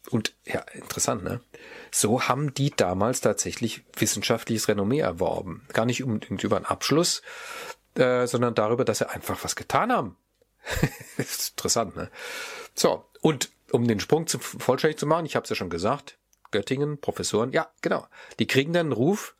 und 0.09 0.33
ja, 0.45 0.61
interessant, 0.73 1.23
ne? 1.23 1.41
So 1.91 2.23
haben 2.27 2.53
die 2.53 2.71
damals 2.71 3.21
tatsächlich 3.21 3.83
wissenschaftliches 3.97 4.67
Renommee 4.67 4.99
erworben. 4.99 5.67
Gar 5.73 5.85
nicht 5.85 6.03
unbedingt 6.03 6.43
über 6.43 6.55
einen 6.55 6.65
Abschluss, 6.65 7.21
äh, 7.95 8.25
sondern 8.27 8.55
darüber, 8.55 8.85
dass 8.85 8.99
sie 8.99 9.09
einfach 9.09 9.43
was 9.43 9.55
getan 9.55 9.91
haben. 9.91 10.17
ist 11.17 11.51
interessant, 11.51 11.95
ne? 11.95 12.09
So, 12.73 13.05
und 13.21 13.49
um 13.71 13.87
den 13.87 13.99
Sprung 13.99 14.27
zu, 14.27 14.39
vollständig 14.39 14.97
zu 14.97 15.05
machen, 15.05 15.25
ich 15.25 15.35
habe 15.35 15.43
es 15.43 15.49
ja 15.49 15.55
schon 15.55 15.69
gesagt, 15.69 16.17
Göttingen, 16.51 16.99
Professoren, 16.99 17.51
ja, 17.51 17.69
genau. 17.81 18.07
Die 18.39 18.47
kriegen 18.47 18.73
dann 18.73 18.87
einen 18.87 18.93
Ruf 18.93 19.35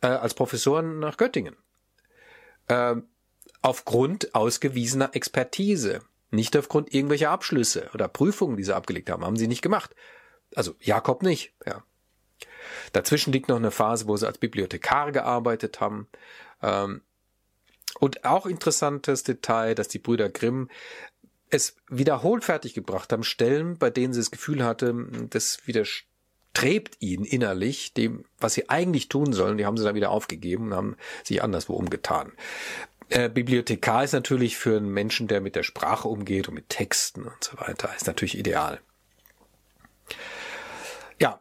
äh, 0.00 0.06
als 0.06 0.34
Professoren 0.34 0.98
nach 0.98 1.16
Göttingen. 1.16 1.56
Ähm, 2.68 3.08
aufgrund 3.60 4.34
ausgewiesener 4.34 5.10
Expertise, 5.14 6.00
nicht 6.30 6.56
aufgrund 6.56 6.92
irgendwelcher 6.92 7.30
Abschlüsse 7.30 7.90
oder 7.94 8.08
Prüfungen, 8.08 8.56
die 8.56 8.64
sie 8.64 8.74
abgelegt 8.74 9.10
haben, 9.10 9.24
haben 9.24 9.36
sie 9.36 9.48
nicht 9.48 9.62
gemacht. 9.62 9.94
Also 10.54 10.74
Jakob 10.80 11.22
nicht, 11.22 11.52
ja. 11.66 11.82
Dazwischen 12.92 13.32
liegt 13.32 13.48
noch 13.48 13.56
eine 13.56 13.70
Phase, 13.70 14.06
wo 14.06 14.16
sie 14.16 14.26
als 14.26 14.38
Bibliothekar 14.38 15.12
gearbeitet 15.12 15.80
haben. 15.80 16.08
Ähm, 16.62 17.02
und 17.98 18.24
auch 18.24 18.46
interessantes 18.46 19.24
Detail, 19.24 19.74
dass 19.74 19.88
die 19.88 19.98
Brüder 19.98 20.28
Grimm 20.28 20.68
es 21.50 21.76
wiederholt 21.88 22.44
fertiggebracht 22.44 23.12
haben, 23.12 23.22
Stellen, 23.24 23.78
bei 23.78 23.90
denen 23.90 24.12
sie 24.12 24.20
das 24.20 24.30
Gefühl 24.30 24.64
hatte, 24.64 24.94
das 25.30 25.66
widerstrebt 25.66 26.96
ihnen 27.00 27.24
innerlich 27.24 27.94
dem, 27.94 28.24
was 28.38 28.54
sie 28.54 28.68
eigentlich 28.68 29.08
tun 29.08 29.32
sollen. 29.32 29.56
Die 29.56 29.64
haben 29.64 29.76
sie 29.76 29.84
dann 29.84 29.94
wieder 29.94 30.10
aufgegeben 30.10 30.66
und 30.66 30.74
haben 30.74 30.96
sich 31.24 31.42
anderswo 31.42 31.74
umgetan. 31.74 32.32
Äh, 33.10 33.28
Bibliothekar 33.30 34.04
ist 34.04 34.12
natürlich 34.12 34.58
für 34.58 34.76
einen 34.76 34.90
Menschen, 34.90 35.28
der 35.28 35.40
mit 35.40 35.56
der 35.56 35.62
Sprache 35.62 36.08
umgeht 36.08 36.48
und 36.48 36.54
mit 36.54 36.68
Texten 36.68 37.22
und 37.22 37.42
so 37.42 37.58
weiter, 37.58 37.90
ist 37.96 38.06
natürlich 38.06 38.36
ideal. 38.36 38.80
Ja, 41.18 41.40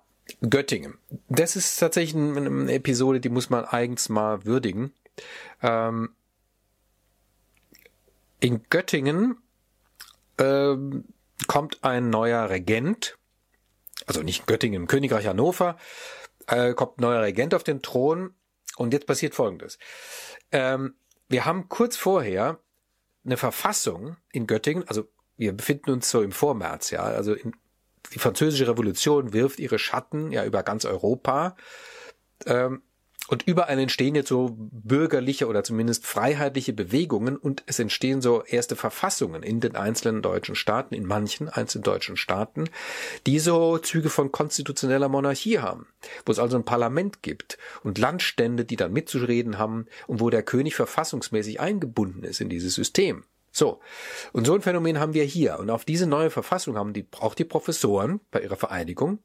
Göttingen. 0.49 0.97
Das 1.27 1.55
ist 1.55 1.77
tatsächlich 1.77 2.15
eine 2.15 2.71
Episode, 2.73 3.19
die 3.19 3.29
muss 3.29 3.49
man 3.49 3.65
eigens 3.65 4.07
mal 4.07 4.45
würdigen. 4.45 4.93
Ähm, 5.61 6.15
in 8.39 8.63
Göttingen 8.69 9.37
ähm, 10.37 11.05
kommt 11.47 11.83
ein 11.83 12.09
neuer 12.09 12.49
Regent, 12.49 13.17
also 14.05 14.21
nicht 14.21 14.47
Göttingen, 14.47 14.87
Königreich 14.87 15.27
Hannover, 15.27 15.77
äh, 16.47 16.73
kommt 16.73 16.99
ein 16.99 17.01
neuer 17.01 17.21
Regent 17.23 17.53
auf 17.53 17.63
den 17.63 17.81
Thron 17.81 18.33
und 18.77 18.93
jetzt 18.93 19.07
passiert 19.07 19.35
Folgendes. 19.35 19.79
Ähm, 20.51 20.95
wir 21.29 21.45
haben 21.45 21.69
kurz 21.69 21.97
vorher 21.97 22.59
eine 23.25 23.37
Verfassung 23.37 24.17
in 24.31 24.47
Göttingen, 24.47 24.87
also 24.87 25.07
wir 25.35 25.53
befinden 25.53 25.91
uns 25.91 26.09
so 26.09 26.21
im 26.21 26.31
Vormärz, 26.31 26.91
ja, 26.91 27.03
also 27.03 27.33
in, 27.33 27.53
die 28.13 28.19
französische 28.19 28.67
Revolution 28.67 29.33
wirft 29.33 29.59
ihre 29.59 29.79
Schatten 29.79 30.31
ja 30.31 30.45
über 30.45 30.63
ganz 30.63 30.85
Europa. 30.85 31.55
Ähm, 32.45 32.81
und 33.27 33.43
überall 33.45 33.77
entstehen 33.79 34.15
jetzt 34.15 34.29
so 34.29 34.55
bürgerliche 34.57 35.47
oder 35.47 35.63
zumindest 35.63 36.05
freiheitliche 36.05 36.73
Bewegungen 36.73 37.37
und 37.37 37.63
es 37.65 37.77
entstehen 37.79 38.21
so 38.21 38.43
erste 38.43 38.75
Verfassungen 38.75 39.43
in 39.43 39.59
den 39.59 39.75
einzelnen 39.75 40.21
deutschen 40.21 40.55
Staaten, 40.55 40.95
in 40.95 41.05
manchen 41.05 41.49
einzelnen 41.49 41.83
deutschen 41.83 42.15
Staaten, 42.15 42.69
die 43.25 43.39
so 43.39 43.77
Züge 43.79 44.09
von 44.09 44.31
konstitutioneller 44.31 45.09
Monarchie 45.09 45.59
haben, 45.59 45.87
wo 46.25 46.31
es 46.31 46.39
also 46.39 46.57
ein 46.57 46.65
Parlament 46.65 47.21
gibt 47.21 47.57
und 47.83 47.97
Landstände, 47.97 48.63
die 48.63 48.77
dann 48.77 48.93
mitzureden 48.93 49.57
haben 49.57 49.87
und 50.07 50.21
wo 50.21 50.29
der 50.29 50.43
König 50.43 50.75
verfassungsmäßig 50.75 51.59
eingebunden 51.59 52.23
ist 52.23 52.39
in 52.39 52.49
dieses 52.49 52.75
System. 52.75 53.25
So. 53.51 53.81
Und 54.33 54.45
so 54.45 54.53
ein 54.53 54.61
Phänomen 54.61 54.99
haben 54.99 55.13
wir 55.13 55.23
hier. 55.23 55.57
Und 55.59 55.69
auf 55.69 55.83
diese 55.83 56.05
neue 56.05 56.29
Verfassung 56.29 56.77
haben 56.77 56.93
die, 56.93 57.07
auch 57.19 57.33
die 57.33 57.43
Professoren 57.43 58.21
bei 58.31 58.41
ihrer 58.41 58.55
Vereinigung 58.55 59.19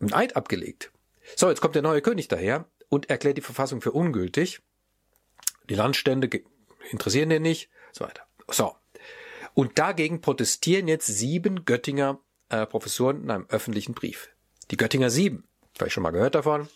ein 0.00 0.12
Eid 0.12 0.36
abgelegt. 0.36 0.92
So, 1.34 1.48
jetzt 1.48 1.60
kommt 1.60 1.74
der 1.74 1.82
neue 1.82 2.02
König 2.02 2.28
daher 2.28 2.66
und 2.88 3.10
erklärt 3.10 3.36
die 3.36 3.42
Verfassung 3.42 3.80
für 3.80 3.92
ungültig. 3.92 4.60
Die 5.68 5.74
Landstände 5.74 6.30
interessieren 6.90 7.28
den 7.28 7.42
nicht, 7.42 7.68
so 7.92 8.04
weiter. 8.04 8.22
So. 8.48 8.74
Und 9.54 9.78
dagegen 9.78 10.20
protestieren 10.20 10.88
jetzt 10.88 11.06
sieben 11.06 11.64
Göttinger 11.64 12.20
äh, 12.48 12.66
Professoren 12.66 13.22
in 13.22 13.30
einem 13.30 13.46
öffentlichen 13.48 13.94
Brief. 13.94 14.30
Die 14.70 14.76
Göttinger 14.76 15.10
Sieben. 15.10 15.48
Vielleicht 15.74 15.92
schon 15.92 16.02
mal 16.02 16.10
gehört 16.10 16.34
davon. 16.34 16.68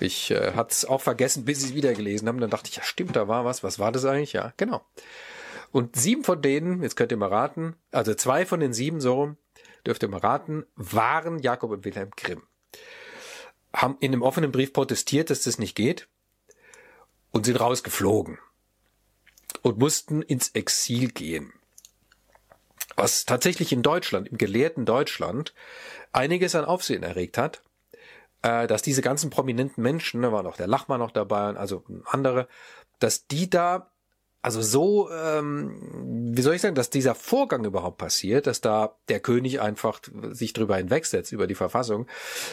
Ich 0.00 0.30
äh, 0.30 0.52
hatte 0.52 0.72
es 0.72 0.84
auch 0.84 1.00
vergessen, 1.00 1.44
bis 1.44 1.60
ich 1.60 1.70
es 1.70 1.74
wieder 1.74 1.94
gelesen 1.94 2.28
habe. 2.28 2.40
Dann 2.40 2.50
dachte 2.50 2.68
ich, 2.70 2.76
ja 2.76 2.82
stimmt, 2.82 3.16
da 3.16 3.28
war 3.28 3.44
was. 3.44 3.62
Was 3.62 3.78
war 3.78 3.92
das 3.92 4.04
eigentlich? 4.04 4.32
Ja, 4.32 4.52
genau. 4.56 4.84
Und 5.72 5.96
sieben 5.96 6.24
von 6.24 6.42
denen, 6.42 6.82
jetzt 6.82 6.96
könnt 6.96 7.12
ihr 7.12 7.18
mal 7.18 7.28
raten, 7.28 7.76
also 7.90 8.14
zwei 8.14 8.46
von 8.46 8.60
den 8.60 8.72
sieben, 8.72 9.00
so 9.00 9.36
dürft 9.86 10.02
ihr 10.02 10.08
mal 10.08 10.20
raten, 10.20 10.64
waren 10.74 11.38
Jakob 11.38 11.70
und 11.70 11.84
Wilhelm 11.84 12.10
Grimm 12.16 12.42
haben 13.76 13.96
in 14.00 14.12
einem 14.12 14.22
offenen 14.22 14.50
Brief 14.50 14.72
protestiert, 14.72 15.30
dass 15.30 15.42
das 15.42 15.58
nicht 15.58 15.76
geht 15.76 16.08
und 17.30 17.44
sind 17.44 17.60
rausgeflogen 17.60 18.38
und 19.62 19.78
mussten 19.78 20.22
ins 20.22 20.48
Exil 20.50 21.10
gehen. 21.10 21.52
Was 22.96 23.26
tatsächlich 23.26 23.72
in 23.72 23.82
Deutschland, 23.82 24.28
im 24.28 24.38
gelehrten 24.38 24.86
Deutschland, 24.86 25.52
einiges 26.12 26.54
an 26.54 26.64
Aufsehen 26.64 27.02
erregt 27.02 27.36
hat, 27.36 27.62
äh, 28.40 28.66
dass 28.66 28.80
diese 28.80 29.02
ganzen 29.02 29.28
prominenten 29.28 29.82
Menschen, 29.82 30.22
da 30.22 30.32
war 30.32 30.42
noch 30.42 30.56
der 30.56 30.66
Lachmann 30.66 31.00
noch 31.00 31.10
dabei, 31.10 31.54
also 31.56 31.84
andere, 32.06 32.48
dass 32.98 33.26
die 33.26 33.50
da 33.50 33.92
also 34.42 34.62
so, 34.62 35.10
ähm, 35.10 36.32
wie 36.36 36.42
soll 36.42 36.54
ich 36.54 36.62
sagen, 36.62 36.76
dass 36.76 36.88
dieser 36.90 37.14
Vorgang 37.14 37.64
überhaupt 37.64 37.98
passiert, 37.98 38.46
dass 38.46 38.60
da 38.60 38.96
der 39.08 39.18
König 39.18 39.60
einfach 39.60 40.00
sich 40.30 40.52
drüber 40.52 40.76
hinwegsetzt 40.76 41.32
über 41.32 41.46
die 41.46 41.56
Verfassung 41.56 42.06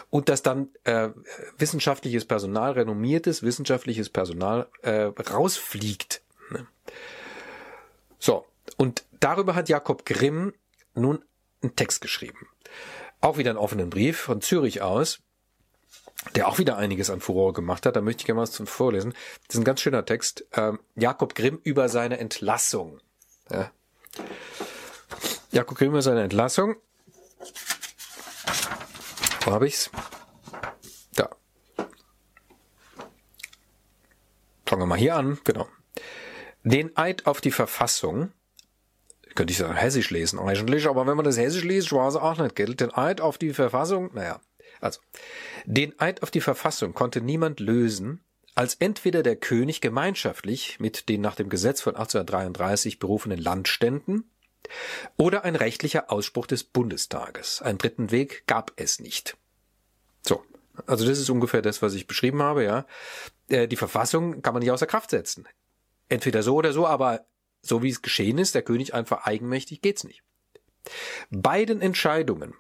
und 0.10 0.28
dass 0.28 0.42
dann 0.42 0.70
äh, 0.86 1.10
wissenschaftliches 1.58 2.26
Personal, 2.26 2.72
renommiertes 2.72 3.44
wissenschaftliches 3.44 4.10
Personal 4.10 4.68
äh, 4.82 5.12
rausfliegt. 5.30 6.24
Ne? 6.50 6.66
So, 8.18 8.46
und 8.78 9.06
darüber 9.20 9.54
hat 9.54 9.70
Jakob 9.70 10.06
Grimm 10.06 10.54
nun 10.96 11.24
einen 11.62 11.76
Text 11.76 12.02
geschrieben. 12.02 12.48
Auch 13.22 13.38
wieder 13.38 13.52
einen 13.52 13.60
offenen 13.60 13.90
Brief 13.90 14.18
von 14.18 14.42
Zürich 14.42 14.82
aus 14.82 15.22
der 16.36 16.48
auch 16.48 16.58
wieder 16.58 16.78
einiges 16.78 17.10
an 17.10 17.22
Furore 17.22 17.54
gemacht 17.54 17.86
hat. 17.86 17.96
Da 17.96 18.02
möchte 18.02 18.22
ich 18.22 18.26
gerne 18.26 18.42
was 18.42 18.52
zum 18.52 18.68
Vorlesen. 18.68 19.14
Das 19.48 19.56
ist 19.56 19.62
ein 19.62 19.66
ganz 19.66 19.82
schöner 19.82 20.06
Text. 20.06 20.46
Ähm, 20.54 20.80
Jakob 20.96 21.36
Grimm 21.36 21.60
über 21.64 21.90
seine 21.90 22.18
Entlassung. 22.20 23.00
Ja. 23.50 23.72
Jakob 25.52 25.78
Grimm 25.78 25.90
über 25.90 26.02
seine 26.02 26.24
Entlassung. 26.24 26.76
Wo 29.42 29.52
habe 29.52 29.68
ich's? 29.68 29.92
Da. 31.16 31.30
Fangen 34.66 34.82
wir 34.82 34.86
mal 34.86 34.98
hier 34.98 35.16
an. 35.16 35.40
Genau. 35.44 35.68
Den 36.64 36.96
Eid 36.96 37.28
auf 37.28 37.42
die 37.42 37.52
Verfassung 37.52 38.32
könnte 39.36 39.52
ich 39.52 39.58
sagen, 39.58 39.76
hessisch 39.76 40.12
lesen 40.12 40.40
eigentlich, 40.40 40.88
aber 40.88 41.08
wenn 41.08 41.16
man 41.16 41.26
das 41.26 41.38
hessisch 41.38 41.64
liest, 41.64 41.92
war 41.92 42.08
es 42.08 42.16
auch 42.16 42.38
nicht, 42.38 42.56
gell? 42.56 42.76
Den 42.76 42.94
Eid 42.94 43.22
auf 43.22 43.38
die 43.38 43.54
Verfassung, 43.54 44.12
naja, 44.14 44.40
also, 44.84 45.00
den 45.66 45.98
Eid 46.00 46.24
auf 46.24 46.32
die 46.32 46.42
Verfassung 46.42 46.94
konnte 46.94 47.22
niemand 47.22 47.62
lösen, 47.62 48.24
als 48.54 48.76
entweder 48.76 49.24
der 49.24 49.38
König 49.38 49.80
gemeinschaftlich 49.80 50.80
mit 50.80 51.08
den 51.08 51.22
nach 51.22 51.36
dem 51.36 51.50
Gesetz 51.50 51.82
von 51.82 51.96
1833 51.96 53.00
berufenen 53.00 53.40
Landständen 53.40 54.30
oder 55.18 55.46
ein 55.46 55.56
rechtlicher 55.56 56.12
Ausspruch 56.12 56.48
des 56.48 56.66
Bundestages. 56.66 57.62
Einen 57.62 57.78
dritten 57.78 58.12
Weg 58.12 58.46
gab 58.46 58.74
es 58.76 59.00
nicht. 59.00 59.38
So, 60.22 60.44
also 60.86 61.06
das 61.06 61.18
ist 61.18 61.30
ungefähr 61.30 61.62
das, 61.62 61.82
was 61.82 61.94
ich 61.94 62.06
beschrieben 62.06 62.44
habe, 62.44 62.66
ja. 62.66 62.86
Äh, 63.48 63.70
die 63.70 63.78
Verfassung 63.78 64.42
kann 64.42 64.54
man 64.54 64.62
nicht 64.62 64.72
außer 64.72 64.86
Kraft 64.86 65.12
setzen. 65.12 65.48
Entweder 66.10 66.44
so 66.44 66.56
oder 66.56 66.74
so, 66.74 66.86
aber 66.86 67.26
so 67.62 67.82
wie 67.82 67.90
es 67.90 68.02
geschehen 68.02 68.38
ist, 68.38 68.54
der 68.54 68.64
König 68.64 68.94
einfach 68.94 69.26
eigenmächtig, 69.26 69.82
geht's 69.82 70.04
nicht. 70.04 70.24
Beiden 71.30 71.82
Entscheidungen, 71.82 72.54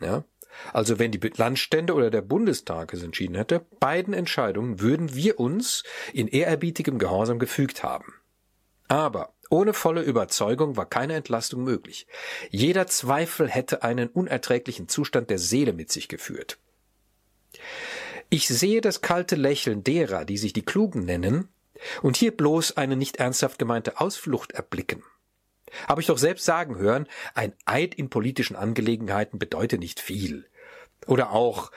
ja, 0.00 0.24
also 0.72 0.98
wenn 0.98 1.12
die 1.12 1.20
Landstände 1.36 1.94
oder 1.94 2.10
der 2.10 2.22
Bundestag 2.22 2.92
es 2.92 3.02
entschieden 3.02 3.34
hätte, 3.34 3.66
beiden 3.78 4.14
Entscheidungen 4.14 4.80
würden 4.80 5.14
wir 5.14 5.40
uns 5.40 5.84
in 6.12 6.28
ehrerbietigem 6.28 6.98
Gehorsam 6.98 7.38
gefügt 7.38 7.82
haben. 7.82 8.14
Aber 8.88 9.34
ohne 9.50 9.74
volle 9.74 10.02
Überzeugung 10.02 10.76
war 10.76 10.86
keine 10.86 11.14
Entlastung 11.14 11.64
möglich. 11.64 12.06
Jeder 12.50 12.86
Zweifel 12.86 13.48
hätte 13.48 13.82
einen 13.82 14.08
unerträglichen 14.08 14.88
Zustand 14.88 15.30
der 15.30 15.38
Seele 15.38 15.72
mit 15.72 15.90
sich 15.90 16.08
geführt. 16.08 16.58
Ich 18.30 18.46
sehe 18.46 18.80
das 18.80 19.00
kalte 19.00 19.34
Lächeln 19.34 19.82
derer, 19.82 20.24
die 20.24 20.38
sich 20.38 20.52
die 20.52 20.64
Klugen 20.64 21.04
nennen, 21.04 21.48
und 22.02 22.16
hier 22.16 22.36
bloß 22.36 22.76
eine 22.76 22.96
nicht 22.96 23.16
ernsthaft 23.16 23.58
gemeinte 23.58 24.00
Ausflucht 24.00 24.52
erblicken. 24.52 25.02
Habe 25.88 26.00
ich 26.00 26.06
doch 26.06 26.18
selbst 26.18 26.44
sagen 26.44 26.76
hören, 26.76 27.06
ein 27.34 27.52
Eid 27.64 27.94
in 27.94 28.10
politischen 28.10 28.56
Angelegenheiten 28.56 29.38
bedeute 29.38 29.78
nicht 29.78 30.00
viel. 30.00 30.46
Oder 31.06 31.32
auch, 31.32 31.70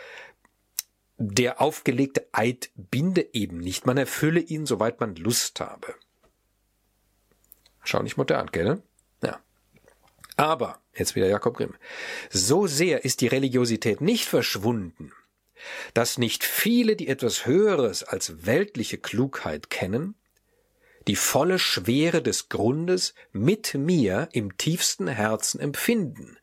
der 1.17 1.61
aufgelegte 1.61 2.27
Eid 2.31 2.71
binde 2.75 3.27
eben 3.33 3.57
nicht, 3.59 3.85
man 3.85 3.97
erfülle 3.97 4.39
ihn, 4.39 4.65
soweit 4.65 4.99
man 4.99 5.15
Lust 5.15 5.59
habe. 5.59 5.95
Schau 7.83 8.01
nicht 8.01 8.17
modern, 8.17 8.47
gell? 8.51 8.81
Ja. 9.21 9.39
Aber, 10.37 10.81
jetzt 10.95 11.15
wieder 11.15 11.27
Jakob 11.27 11.57
Grimm, 11.57 11.75
so 12.29 12.67
sehr 12.67 13.05
ist 13.05 13.21
die 13.21 13.27
Religiosität 13.27 14.01
nicht 14.01 14.27
verschwunden, 14.27 15.11
dass 15.93 16.17
nicht 16.17 16.43
viele, 16.43 16.95
die 16.95 17.07
etwas 17.07 17.45
Höheres 17.45 18.03
als 18.03 18.45
weltliche 18.45 18.97
Klugheit 18.97 19.69
kennen, 19.69 20.15
die 21.07 21.15
volle 21.15 21.59
Schwere 21.59 22.21
des 22.21 22.49
Grundes 22.49 23.13
mit 23.31 23.73
mir 23.73 24.29
im 24.31 24.57
tiefsten 24.57 25.07
Herzen 25.07 25.59
empfinden. 25.59 26.37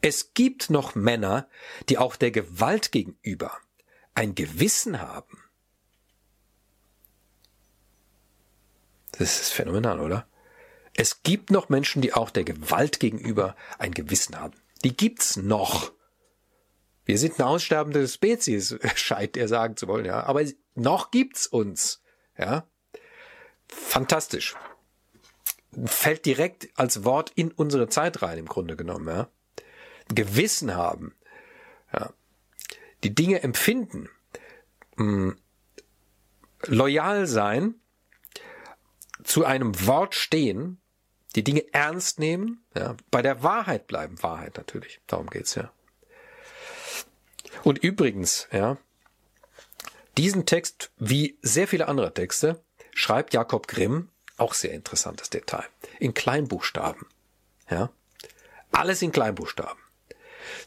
Es 0.00 0.34
gibt 0.34 0.70
noch 0.70 0.94
Männer, 0.94 1.48
die 1.88 1.98
auch 1.98 2.16
der 2.16 2.30
Gewalt 2.30 2.92
gegenüber 2.92 3.58
ein 4.14 4.34
Gewissen 4.34 5.00
haben. 5.00 5.42
Das 9.12 9.40
ist 9.40 9.50
phänomenal, 9.50 10.00
oder? 10.00 10.26
Es 10.96 11.22
gibt 11.22 11.50
noch 11.50 11.68
Menschen, 11.68 12.02
die 12.02 12.14
auch 12.14 12.30
der 12.30 12.44
Gewalt 12.44 13.00
gegenüber 13.00 13.56
ein 13.78 13.92
Gewissen 13.92 14.38
haben. 14.38 14.54
Die 14.84 14.96
gibt's 14.96 15.36
noch. 15.36 15.92
Wir 17.04 17.18
sind 17.18 17.38
eine 17.38 17.48
aussterbende 17.48 18.06
Spezies, 18.08 18.76
scheint 18.94 19.36
er 19.36 19.48
sagen 19.48 19.76
zu 19.76 19.88
wollen, 19.88 20.06
ja. 20.06 20.22
Aber 20.24 20.42
noch 20.74 21.10
gibt's 21.10 21.46
uns, 21.46 22.02
ja. 22.38 22.66
Fantastisch. 23.68 24.54
Fällt 25.86 26.24
direkt 26.24 26.68
als 26.76 27.04
Wort 27.04 27.32
in 27.34 27.50
unsere 27.50 27.88
Zeit 27.88 28.22
rein, 28.22 28.38
im 28.38 28.46
Grunde 28.46 28.76
genommen, 28.76 29.08
ja. 29.08 29.28
Gewissen 30.08 30.74
haben, 30.74 31.14
ja. 31.92 32.12
Die 33.02 33.14
Dinge 33.14 33.42
empfinden, 33.42 34.08
mh, 34.96 35.04
hm, 35.04 35.36
loyal 36.66 37.26
sein, 37.26 37.74
zu 39.22 39.44
einem 39.44 39.86
Wort 39.86 40.14
stehen, 40.14 40.80
die 41.34 41.44
Dinge 41.44 41.64
ernst 41.72 42.18
nehmen, 42.18 42.64
ja, 42.74 42.96
bei 43.10 43.22
der 43.22 43.42
Wahrheit 43.42 43.86
bleiben. 43.86 44.22
Wahrheit 44.22 44.56
natürlich, 44.56 45.00
darum 45.06 45.28
geht's 45.28 45.54
ja. 45.54 45.72
Und 47.62 47.78
übrigens, 47.78 48.48
ja, 48.52 48.76
diesen 50.16 50.46
Text, 50.46 50.92
wie 50.96 51.38
sehr 51.42 51.66
viele 51.66 51.88
andere 51.88 52.14
Texte, 52.14 52.62
schreibt 52.94 53.34
Jakob 53.34 53.68
Grimm, 53.68 54.08
auch 54.36 54.54
sehr 54.54 54.72
interessantes 54.72 55.30
Detail, 55.30 55.64
in 56.00 56.14
Kleinbuchstaben. 56.14 57.06
Ja, 57.70 57.90
alles 58.72 59.02
in 59.02 59.12
Kleinbuchstaben. 59.12 59.78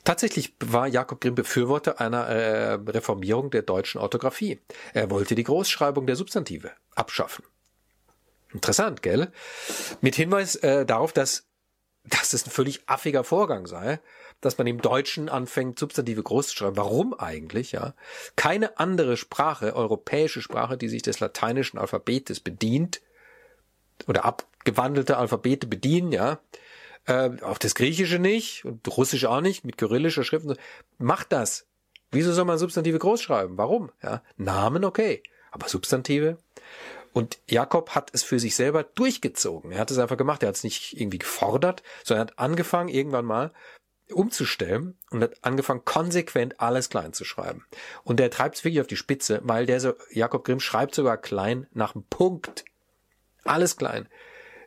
Tatsächlich 0.03 0.55
war 0.59 0.87
Jakob 0.87 1.21
Grimm 1.21 1.35
Befürworter 1.35 1.99
einer 1.99 2.27
äh, 2.27 2.73
Reformierung 2.73 3.51
der 3.51 3.61
deutschen 3.61 3.99
Orthographie. 3.99 4.59
Er 4.93 5.09
wollte 5.09 5.35
die 5.35 5.43
Großschreibung 5.43 6.07
der 6.07 6.15
Substantive 6.15 6.71
abschaffen. 6.95 7.45
Interessant, 8.53 9.01
gell? 9.01 9.31
Mit 10.01 10.15
Hinweis 10.15 10.55
äh, 10.55 10.85
darauf, 10.85 11.13
dass, 11.13 11.45
dass 12.05 12.33
es 12.33 12.45
ein 12.45 12.51
völlig 12.51 12.87
affiger 12.87 13.23
Vorgang 13.23 13.67
sei, 13.67 13.99
dass 14.41 14.58
man 14.58 14.67
im 14.67 14.82
Deutschen 14.82 15.30
anfängt, 15.30 15.80
Substantive 15.80 16.23
groß 16.23 16.50
zu 16.50 16.56
schreiben. 16.56 16.78
Warum 16.78 17.13
eigentlich, 17.19 17.71
ja? 17.71 17.93
Keine 18.36 18.80
andere 18.80 19.17
Sprache, 19.17 19.76
europäische 19.76 20.41
Sprache, 20.41 20.78
die 20.78 20.89
sich 20.89 21.02
des 21.02 21.19
lateinischen 21.19 21.78
Alphabetes 21.80 22.39
bedient, 22.39 23.02
oder 24.06 24.26
abgewandelte 24.26 25.17
Alphabete 25.17 25.65
bedienen, 25.65 26.12
ja, 26.12 26.39
äh, 27.06 27.32
auch 27.41 27.58
das 27.58 27.73
Griechische 27.73 28.19
nicht 28.19 28.65
und 28.65 28.88
Russisch 28.95 29.26
auch 29.26 29.41
nicht, 29.41 29.63
mit 29.65 29.78
kyrillischer 29.78 30.23
Schrift, 30.23 30.45
macht 31.00 31.32
das. 31.32 31.65
Wieso 32.12 32.32
soll 32.32 32.45
man 32.45 32.58
Substantive 32.58 33.00
groß 33.00 33.21
schreiben? 33.21 33.58
Warum? 33.58 33.91
Ja, 34.04 34.21
Namen 34.38 34.86
okay, 34.86 35.23
aber 35.52 35.67
Substantive 35.67 36.38
und 37.13 37.39
Jakob 37.50 37.95
hat 37.95 38.12
es 38.13 38.23
für 38.23 38.39
sich 38.39 38.56
selber 38.56 38.84
durchgezogen. 38.84 39.71
Er 39.71 39.80
hat 39.80 39.91
es 39.91 39.97
einfach 39.97 40.17
gemacht. 40.17 40.43
Er 40.43 40.50
hat 40.50 40.56
es 40.56 40.63
nicht 40.63 41.00
irgendwie 41.00 41.17
gefordert, 41.17 41.82
sondern 42.04 42.28
er 42.28 42.32
hat 42.32 42.39
angefangen, 42.39 42.89
irgendwann 42.89 43.26
mal 43.26 43.52
umzustellen 44.12 44.98
und 45.12 45.22
hat 45.22 45.36
angefangen, 45.41 45.86
konsequent 45.86 46.60
alles 46.60 46.89
klein 46.89 47.13
zu 47.13 47.26
schreiben. 47.26 47.65
Und 48.04 48.20
der 48.20 48.32
treibt 48.32 48.56
es 48.56 48.63
wirklich 48.63 48.82
auf 48.82 48.88
die 48.88 48.96
Spitze, 48.96 49.41
weil 49.43 49.65
der 49.65 49.80
so, 49.80 49.93
Jakob 50.12 50.46
Grimm 50.46 50.60
schreibt 50.60 50.96
sogar 50.96 51.17
klein 51.17 51.67
nach 51.74 51.96
einem 51.96 52.06
Punkt. 52.10 52.65
Alles 53.43 53.78
klein. 53.78 54.08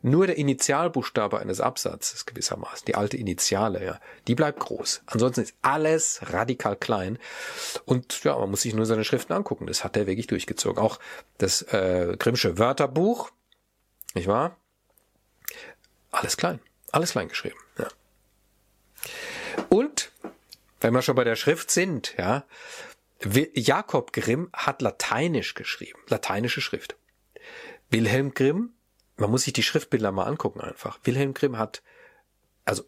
Nur 0.02 0.26
der 0.26 0.38
Initialbuchstabe 0.38 1.38
eines 1.40 1.60
Absatzes 1.60 2.24
gewissermaßen, 2.24 2.86
die 2.86 2.94
alte 2.94 3.18
Initiale, 3.18 3.84
ja, 3.84 4.00
die 4.26 4.34
bleibt 4.34 4.58
groß. 4.60 5.02
Ansonsten 5.04 5.42
ist 5.42 5.54
alles 5.60 6.20
radikal 6.22 6.76
klein. 6.76 7.18
Und 7.84 8.24
ja, 8.24 8.38
man 8.38 8.50
muss 8.50 8.62
sich 8.62 8.74
nur 8.74 8.86
seine 8.86 9.04
Schriften 9.04 9.34
angucken. 9.34 9.66
Das 9.66 9.84
hat 9.84 9.98
er 9.98 10.06
wirklich 10.06 10.26
durchgezogen. 10.26 10.82
Auch 10.82 10.98
das 11.36 11.60
äh, 11.62 12.16
Grimmsche 12.18 12.58
Wörterbuch, 12.58 13.30
nicht 14.14 14.26
wahr? 14.26 14.56
Alles 16.10 16.38
klein. 16.38 16.60
Alles 16.92 17.12
klein 17.12 17.28
geschrieben. 17.28 17.58
Ja. 17.78 17.88
Und, 19.68 20.12
wenn 20.80 20.94
wir 20.94 21.02
schon 21.02 21.16
bei 21.16 21.24
der 21.24 21.36
Schrift 21.36 21.70
sind, 21.70 22.14
ja, 22.18 22.44
Jakob 23.54 24.12
Grimm 24.12 24.48
hat 24.52 24.80
Lateinisch 24.82 25.54
geschrieben. 25.54 25.98
Lateinische 26.08 26.60
Schrift. 26.60 26.96
Wilhelm 27.90 28.32
Grimm 28.34 28.72
man 29.20 29.30
muss 29.30 29.44
sich 29.44 29.52
die 29.52 29.62
Schriftbilder 29.62 30.10
mal 30.10 30.24
angucken 30.24 30.60
einfach. 30.60 30.98
Wilhelm 31.04 31.34
Grimm 31.34 31.58
hat, 31.58 31.82
also 32.64 32.84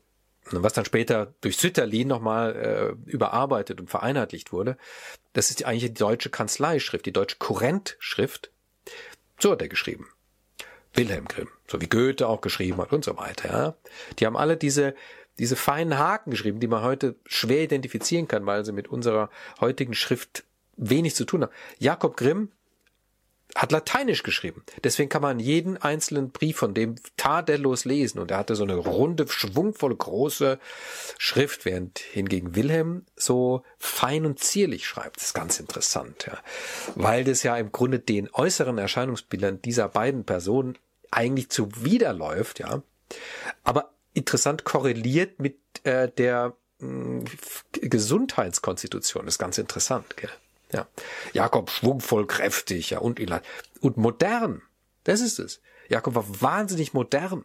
was 0.51 0.73
dann 0.73 0.85
später 0.85 1.35
durch 1.41 1.57
Sütterlin 1.59 2.09
nochmal 2.09 2.97
äh, 3.07 3.11
überarbeitet 3.11 3.81
und 3.81 3.91
vereinheitlicht 3.91 4.53
wurde, 4.53 4.77
das 5.35 5.51
ist 5.51 5.65
eigentlich 5.65 5.93
die 5.93 5.95
deutsche 5.95 6.31
Kanzleischrift, 6.31 7.07
die 7.07 7.13
deutsche 7.13 7.37
Kurrentschrift. 7.37 8.51
So 9.39 9.53
hat 9.53 9.63
er 9.63 9.69
geschrieben. 9.69 10.09
Wilhelm 10.95 11.27
Grimm, 11.27 11.49
so 11.69 11.81
wie 11.81 11.89
Goethe 11.89 12.27
auch 12.27 12.41
geschrieben 12.41 12.79
hat 12.79 12.93
und 12.93 13.05
so 13.05 13.17
weiter. 13.17 13.49
Ja. 13.49 13.75
Die 14.19 14.27
haben 14.27 14.37
alle 14.37 14.57
diese, 14.57 14.95
diese 15.39 15.57
feinen 15.57 15.99
Haken 15.99 16.31
geschrieben, 16.31 16.61
die 16.61 16.69
man 16.69 16.83
heute 16.83 17.17
schwer 17.27 17.63
identifizieren 17.63 18.29
kann, 18.29 18.47
weil 18.47 18.65
sie 18.65 18.73
mit 18.73 18.89
unserer 18.89 19.31
heutigen 19.61 19.95
Schrift 19.95 20.45
wenig 20.77 21.15
zu 21.15 21.25
tun 21.25 21.43
haben. 21.43 21.53
Jakob 21.79 22.17
Grimm 22.17 22.51
hat 23.55 23.71
Lateinisch 23.71 24.23
geschrieben. 24.23 24.65
Deswegen 24.83 25.09
kann 25.09 25.23
man 25.23 25.39
jeden 25.39 25.77
einzelnen 25.77 26.31
Brief 26.31 26.57
von 26.57 26.73
dem 26.75 26.95
tadellos 27.17 27.85
lesen. 27.85 28.19
Und 28.19 28.31
er 28.31 28.39
hatte 28.39 28.55
so 28.55 28.63
eine 28.63 28.77
runde, 28.77 29.29
schwungvolle, 29.29 29.95
große 29.95 30.59
Schrift, 31.19 31.65
während 31.65 31.99
hingegen 31.99 32.55
Wilhelm 32.55 33.05
so 33.15 33.63
fein 33.79 34.25
und 34.25 34.39
zierlich 34.39 34.87
schreibt. 34.87 35.17
Das 35.17 35.27
ist 35.27 35.35
ganz 35.35 35.61
interessant, 35.61 36.27
ja. 36.27 36.39
Weil 36.95 37.25
das 37.25 37.43
ja 37.43 37.57
im 37.57 37.73
Grunde 37.73 37.99
den 37.99 38.31
äußeren 38.33 38.79
Erscheinungsbildern 38.79 39.61
dieser 39.61 39.89
beiden 39.89 40.25
Personen 40.25 40.79
eigentlich 41.11 41.51
zuwiderläuft, 41.51 42.59
ja. 42.59 42.83
Aber 43.65 43.92
interessant 44.15 44.65
korreliert 44.65 45.41
mit 45.41 45.59
äh, 45.85 46.09
der 46.11 46.55
mh, 46.79 47.25
Gesundheitskonstitution. 47.73 49.25
Das 49.25 49.35
ist 49.35 49.39
ganz 49.39 49.59
interessant, 49.59 50.17
gell? 50.17 50.31
Ja. 50.73 50.87
Jakob 51.33 51.71
schwungvoll, 51.71 52.27
kräftig, 52.27 52.91
ja, 52.91 52.99
und, 52.99 53.21
und 53.81 53.97
modern. 53.99 54.63
Das 55.05 55.21
ist 55.21 55.39
es. 55.39 55.61
Jakob 55.89 56.15
war 56.15 56.25
wahnsinnig 56.41 56.95
modern. 56.95 57.45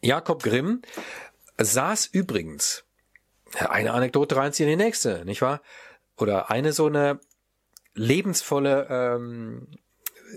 Jakob 0.00 0.42
Grimm 0.42 0.82
saß 1.58 2.06
übrigens, 2.06 2.84
eine 3.54 3.92
Anekdote 3.92 4.36
reinziehen 4.36 4.68
in 4.68 4.78
die 4.78 4.84
nächste, 4.84 5.24
nicht 5.24 5.42
wahr? 5.42 5.60
Oder 6.16 6.50
eine 6.50 6.72
so 6.72 6.86
eine 6.86 7.20
lebensvolle, 7.94 8.86
ähm, 8.90 9.68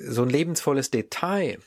so 0.07 0.23
ein 0.23 0.29
lebensvolles 0.29 0.91
Detail. 0.91 1.59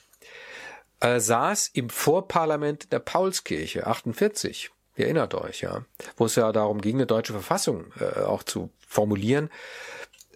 Er 1.01 1.21
saß 1.21 1.69
im 1.69 1.91
Vorparlament 1.91 2.93
der 2.93 2.99
Paulskirche 2.99 3.87
48 3.87 4.71
Ihr 4.99 5.05
erinnert 5.05 5.33
euch, 5.35 5.61
ja. 5.61 5.85
Wo 6.17 6.27
es 6.27 6.35
ja 6.35 6.51
darum 6.51 6.81
ging, 6.81 6.97
eine 6.97 7.07
deutsche 7.07 7.33
Verfassung 7.33 7.93
äh, 8.01 8.21
auch 8.23 8.43
zu 8.43 8.71
formulieren. 8.81 9.49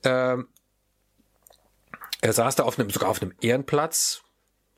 Ähm, 0.05 0.47
er 2.21 2.33
saß 2.33 2.55
da 2.55 2.63
auf 2.63 2.79
einem, 2.79 2.89
sogar 2.89 3.11
auf 3.11 3.21
einem 3.21 3.35
Ehrenplatz 3.41 4.23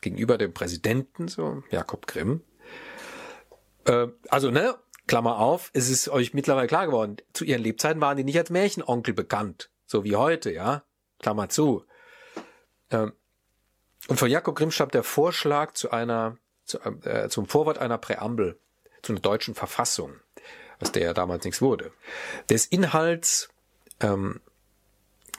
gegenüber 0.01 0.39
dem 0.39 0.55
Präsidenten, 0.55 1.29
so, 1.29 1.63
Jakob 1.71 2.07
Grimm. 2.07 2.43
Äh, 3.85 4.07
also, 4.31 4.51
ne, 4.51 4.75
Klammer 5.07 5.39
auf, 5.39 5.71
es 5.75 5.91
ist 5.91 6.09
euch 6.09 6.33
mittlerweile 6.33 6.67
klar 6.67 6.87
geworden, 6.87 7.19
zu 7.35 7.45
ihren 7.45 7.63
Lebzeiten 7.63 8.01
waren 8.01 8.17
die 8.17 8.25
nicht 8.25 8.39
als 8.39 8.49
Märchenonkel 8.49 9.13
bekannt, 9.13 9.71
so 9.85 10.03
wie 10.03 10.17
heute, 10.17 10.51
ja. 10.51 10.85
Klammer 11.19 11.51
zu. 11.51 11.85
Ähm, 12.91 13.13
und 14.09 14.19
von 14.19 14.31
Jakob 14.31 14.57
Grimm 14.57 14.71
stammt 14.71 14.95
der 14.95 15.03
Vorschlag 15.03 15.73
zu 15.73 15.91
einer, 15.91 16.37
zu, 16.65 16.79
äh, 16.81 17.29
zum 17.29 17.47
Vorwort 17.47 17.79
einer 17.79 17.99
Präambel 17.99 18.59
zu 19.03 19.13
einer 19.13 19.21
deutschen 19.21 19.55
Verfassung, 19.55 20.21
was 20.79 20.93
der 20.93 21.03
ja 21.03 21.15
damals 21.15 21.45
nichts 21.45 21.63
wurde. 21.63 21.93
Des 22.51 22.67
Inhalts, 22.67 23.49
ähm, 24.01 24.41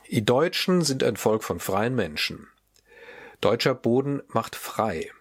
die 0.09 0.23
Deutschen 0.23 0.81
sind 0.81 1.03
ein 1.03 1.17
Volk 1.17 1.43
von 1.43 1.59
freien 1.59 1.95
Menschen. 1.95 2.47
Deutscher 3.41 3.75
Boden 3.75 4.21
macht 4.27 4.55
frei. 4.55 5.11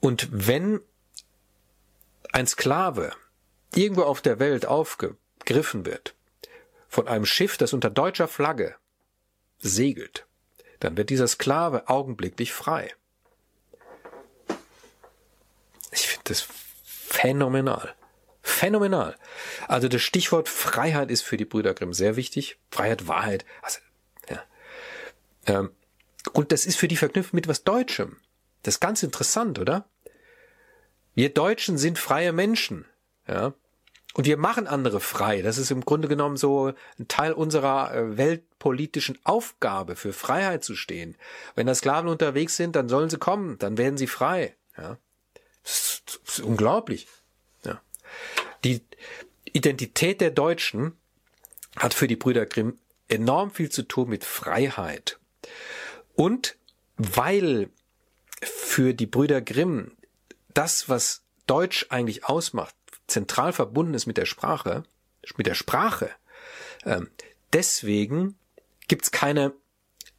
Und 0.00 0.28
wenn 0.30 0.80
ein 2.32 2.46
Sklave 2.46 3.12
irgendwo 3.74 4.02
auf 4.02 4.20
der 4.20 4.38
Welt 4.38 4.66
aufgegriffen 4.66 5.86
wird 5.86 6.14
von 6.88 7.08
einem 7.08 7.24
Schiff, 7.24 7.56
das 7.56 7.72
unter 7.72 7.90
deutscher 7.90 8.28
Flagge 8.28 8.74
segelt, 9.58 10.26
dann 10.82 10.96
wird 10.96 11.10
dieser 11.10 11.28
Sklave 11.28 11.88
augenblicklich 11.88 12.52
frei. 12.52 12.92
Ich 15.92 16.08
finde 16.08 16.24
das 16.24 16.48
phänomenal. 16.84 17.94
Phänomenal. 18.42 19.16
Also 19.68 19.86
das 19.86 20.02
Stichwort 20.02 20.48
Freiheit 20.48 21.12
ist 21.12 21.22
für 21.22 21.36
die 21.36 21.44
Brüder 21.44 21.74
Grimm 21.74 21.92
sehr 21.92 22.16
wichtig. 22.16 22.58
Freiheit, 22.72 23.06
Wahrheit. 23.06 23.44
Also, 23.62 23.78
ja. 24.28 24.42
Ähm, 25.46 25.70
und 26.32 26.50
das 26.50 26.66
ist 26.66 26.76
für 26.76 26.88
die 26.88 26.96
verknüpft 26.96 27.32
mit 27.32 27.46
was 27.46 27.62
Deutschem. 27.62 28.16
Das 28.64 28.74
ist 28.74 28.80
ganz 28.80 29.04
interessant, 29.04 29.60
oder? 29.60 29.88
Wir 31.14 31.32
Deutschen 31.32 31.78
sind 31.78 31.96
freie 31.96 32.32
Menschen. 32.32 32.86
Ja. 33.28 33.54
Und 34.14 34.26
wir 34.26 34.36
machen 34.36 34.66
andere 34.66 35.00
frei. 35.00 35.40
Das 35.42 35.56
ist 35.58 35.70
im 35.70 35.84
Grunde 35.84 36.08
genommen 36.08 36.36
so 36.36 36.72
ein 36.98 37.08
Teil 37.08 37.32
unserer 37.32 37.94
äh, 37.94 38.16
weltpolitischen 38.18 39.18
Aufgabe, 39.24 39.96
für 39.96 40.12
Freiheit 40.12 40.64
zu 40.64 40.76
stehen. 40.76 41.16
Wenn 41.54 41.66
da 41.66 41.74
Sklaven 41.74 42.10
unterwegs 42.10 42.56
sind, 42.56 42.76
dann 42.76 42.88
sollen 42.88 43.08
sie 43.08 43.18
kommen, 43.18 43.58
dann 43.58 43.78
werden 43.78 43.96
sie 43.96 44.06
frei. 44.06 44.54
Ja. 44.76 44.98
Das 45.62 45.72
ist, 45.72 46.02
das 46.24 46.38
ist 46.38 46.44
unglaublich. 46.44 47.06
Ja. 47.64 47.80
Die 48.64 48.82
Identität 49.44 50.20
der 50.20 50.30
Deutschen 50.30 50.92
hat 51.76 51.94
für 51.94 52.08
die 52.08 52.16
Brüder 52.16 52.44
Grimm 52.44 52.78
enorm 53.08 53.50
viel 53.50 53.70
zu 53.70 53.82
tun 53.82 54.08
mit 54.08 54.24
Freiheit. 54.24 55.18
Und 56.14 56.56
weil 56.96 57.70
für 58.42 58.92
die 58.94 59.06
Brüder 59.06 59.40
Grimm 59.40 59.92
das, 60.52 60.88
was 60.88 61.22
Deutsch 61.46 61.86
eigentlich 61.88 62.24
ausmacht, 62.24 62.74
zentral 63.12 63.52
verbunden 63.52 63.94
ist 63.94 64.06
mit 64.06 64.16
der 64.16 64.26
Sprache, 64.26 64.84
mit 65.36 65.46
der 65.46 65.54
Sprache. 65.54 66.10
Ähm, 66.84 67.10
deswegen 67.52 68.36
gibt's 68.88 69.10
keine, 69.10 69.52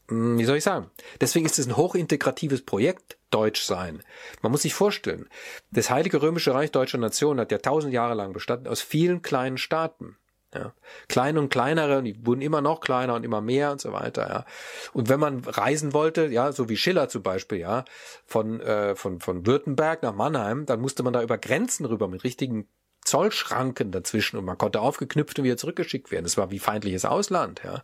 hm, 0.07 0.37
wie 0.37 0.45
soll 0.45 0.57
ich 0.57 0.63
sagen, 0.63 0.89
deswegen 1.19 1.45
ist 1.45 1.59
es 1.59 1.67
ein 1.67 1.77
hochintegratives 1.77 2.63
Projekt, 2.63 3.17
Deutsch 3.33 3.63
sein. 3.63 4.03
Man 4.43 4.51
muss 4.51 4.61
sich 4.61 4.75
vorstellen, 4.75 5.27
das 5.71 5.89
Heilige 5.89 6.21
Römische 6.21 6.53
Reich 6.53 6.71
Deutscher 6.71 6.99
Nation 6.99 7.39
hat 7.39 7.51
ja 7.51 7.57
tausend 7.57 7.91
Jahre 7.91 8.13
lang 8.13 8.31
bestanden 8.31 8.67
aus 8.67 8.81
vielen 8.81 9.23
kleinen 9.23 9.57
Staaten. 9.57 10.17
Ja. 10.53 10.73
Kleine 11.07 11.39
und 11.39 11.49
kleinere, 11.49 11.97
und 11.97 12.05
die 12.05 12.25
wurden 12.27 12.41
immer 12.41 12.61
noch 12.61 12.79
kleiner 12.79 13.15
und 13.15 13.23
immer 13.23 13.41
mehr 13.41 13.71
und 13.71 13.81
so 13.81 13.91
weiter, 13.91 14.29
ja. 14.29 14.45
Und 14.93 15.09
wenn 15.09 15.19
man 15.19 15.43
reisen 15.43 15.93
wollte, 15.93 16.27
ja, 16.27 16.51
so 16.51 16.69
wie 16.69 16.77
Schiller 16.77 17.09
zum 17.09 17.23
Beispiel, 17.23 17.57
ja, 17.57 17.85
von, 18.27 18.61
äh, 18.61 18.95
von, 18.95 19.19
von 19.19 19.47
Württemberg 19.47 20.03
nach 20.03 20.13
Mannheim, 20.13 20.67
dann 20.67 20.79
musste 20.79 21.01
man 21.01 21.13
da 21.13 21.23
über 21.23 21.39
Grenzen 21.39 21.87
rüber 21.87 22.07
mit 22.07 22.23
richtigen 22.23 22.67
Zollschranken 23.03 23.91
dazwischen 23.91 24.37
und 24.37 24.45
man 24.45 24.57
konnte 24.57 24.81
aufgeknüpft 24.81 25.37
und 25.39 25.45
wieder 25.45 25.57
zurückgeschickt 25.57 26.11
werden. 26.11 26.23
Das 26.23 26.37
war 26.37 26.51
wie 26.51 26.59
feindliches 26.59 27.05
Ausland, 27.05 27.61
ja. 27.63 27.81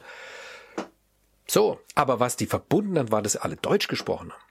So, 1.48 1.80
aber 1.96 2.20
was 2.20 2.36
die 2.36 2.46
verbunden 2.46 3.00
hat, 3.00 3.12
war, 3.12 3.22
dass 3.22 3.36
alle 3.36 3.56
Deutsch 3.56 3.88
gesprochen 3.88 4.32
haben. 4.32 4.44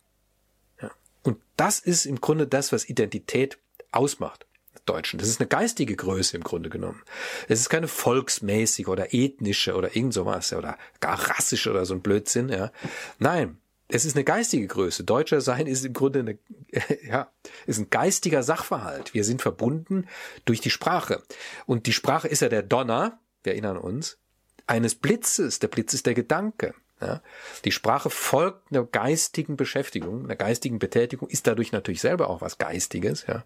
Ja. 0.82 0.90
Und 1.22 1.38
das 1.56 1.78
ist 1.78 2.06
im 2.06 2.20
Grunde 2.20 2.46
das, 2.46 2.72
was 2.72 2.88
Identität 2.88 3.58
ausmacht. 3.92 4.46
Deutschen. 4.88 5.18
Das 5.18 5.28
ist 5.28 5.40
eine 5.40 5.48
geistige 5.48 5.96
Größe 5.96 6.36
im 6.36 6.42
Grunde 6.42 6.70
genommen. 6.70 7.02
Es 7.46 7.60
ist 7.60 7.68
keine 7.68 7.88
volksmäßige 7.88 8.88
oder 8.88 9.12
ethnische 9.12 9.74
oder 9.74 9.94
irgend 9.94 10.14
sowas 10.14 10.52
oder 10.52 10.78
gar 11.00 11.18
rassische 11.30 11.70
oder 11.70 11.84
so 11.84 11.94
ein 11.94 12.00
Blödsinn, 12.00 12.48
ja. 12.48 12.72
Nein. 13.18 13.58
Es 13.88 14.04
ist 14.04 14.16
eine 14.16 14.24
geistige 14.24 14.66
Größe. 14.66 15.04
Deutscher 15.04 15.40
sein 15.40 15.66
ist 15.66 15.84
im 15.84 15.94
Grunde 15.94 16.20
eine, 16.20 16.38
ja, 17.06 17.30
ist 17.66 17.78
ein 17.78 17.90
geistiger 17.90 18.42
Sachverhalt. 18.42 19.14
Wir 19.14 19.24
sind 19.24 19.42
verbunden 19.42 20.06
durch 20.44 20.60
die 20.60 20.70
Sprache. 20.70 21.22
Und 21.66 21.86
die 21.86 21.92
Sprache 21.92 22.28
ist 22.28 22.42
ja 22.42 22.48
der 22.48 22.62
Donner, 22.62 23.18
wir 23.42 23.52
erinnern 23.52 23.78
uns, 23.78 24.18
eines 24.66 24.94
Blitzes. 24.94 25.58
Der 25.58 25.68
Blitz 25.68 25.94
ist 25.94 26.06
der 26.06 26.14
Gedanke. 26.14 26.74
Ja? 27.00 27.22
Die 27.64 27.72
Sprache 27.72 28.10
folgt 28.10 28.70
einer 28.70 28.84
geistigen 28.84 29.56
Beschäftigung, 29.56 30.24
einer 30.24 30.36
geistigen 30.36 30.78
Betätigung, 30.78 31.28
ist 31.28 31.46
dadurch 31.46 31.72
natürlich 31.72 32.00
selber 32.00 32.28
auch 32.28 32.42
was 32.42 32.58
Geistiges. 32.58 33.24
Ja? 33.26 33.44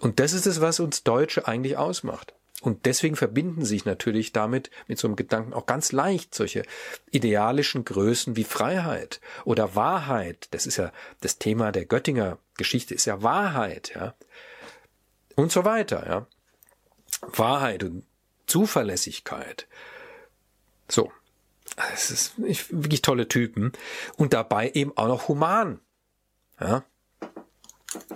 Und 0.00 0.20
das 0.20 0.34
ist 0.34 0.46
es, 0.46 0.60
was 0.60 0.80
uns 0.80 1.02
Deutsche 1.02 1.48
eigentlich 1.48 1.76
ausmacht. 1.76 2.34
Und 2.62 2.86
deswegen 2.86 3.16
verbinden 3.16 3.64
sich 3.64 3.84
natürlich 3.84 4.32
damit 4.32 4.70
mit 4.86 4.96
so 4.96 5.08
einem 5.08 5.16
Gedanken 5.16 5.52
auch 5.52 5.66
ganz 5.66 5.90
leicht 5.90 6.32
solche 6.32 6.62
idealischen 7.10 7.84
Größen 7.84 8.36
wie 8.36 8.44
Freiheit 8.44 9.20
oder 9.44 9.74
Wahrheit. 9.74 10.46
Das 10.52 10.66
ist 10.66 10.76
ja 10.76 10.92
das 11.20 11.38
Thema 11.38 11.72
der 11.72 11.84
Göttinger 11.84 12.38
Geschichte 12.56 12.94
ist 12.94 13.06
ja 13.06 13.22
Wahrheit, 13.22 13.92
ja. 13.96 14.14
Und 15.34 15.50
so 15.50 15.64
weiter, 15.64 16.06
ja. 16.06 16.26
Wahrheit 17.22 17.82
und 17.82 18.04
Zuverlässigkeit. 18.46 19.66
So. 20.88 21.10
Es 21.92 22.10
ist 22.10 22.34
wirklich 22.38 23.02
tolle 23.02 23.26
Typen. 23.26 23.72
Und 24.16 24.34
dabei 24.34 24.70
eben 24.70 24.96
auch 24.96 25.08
noch 25.08 25.28
human. 25.28 25.80
Ja. 26.60 26.84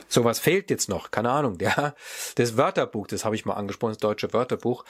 Sowas 0.09 0.39
fehlt 0.39 0.71
jetzt 0.71 0.89
noch, 0.89 1.11
keine 1.11 1.31
Ahnung. 1.31 1.59
Der, 1.59 1.95
das 2.37 2.57
Wörterbuch, 2.57 3.07
das 3.07 3.25
habe 3.25 3.35
ich 3.35 3.45
mal 3.45 3.55
angesprochen, 3.55 3.93
das 3.93 3.99
deutsche 3.99 4.33
Wörterbuch. 4.33 4.85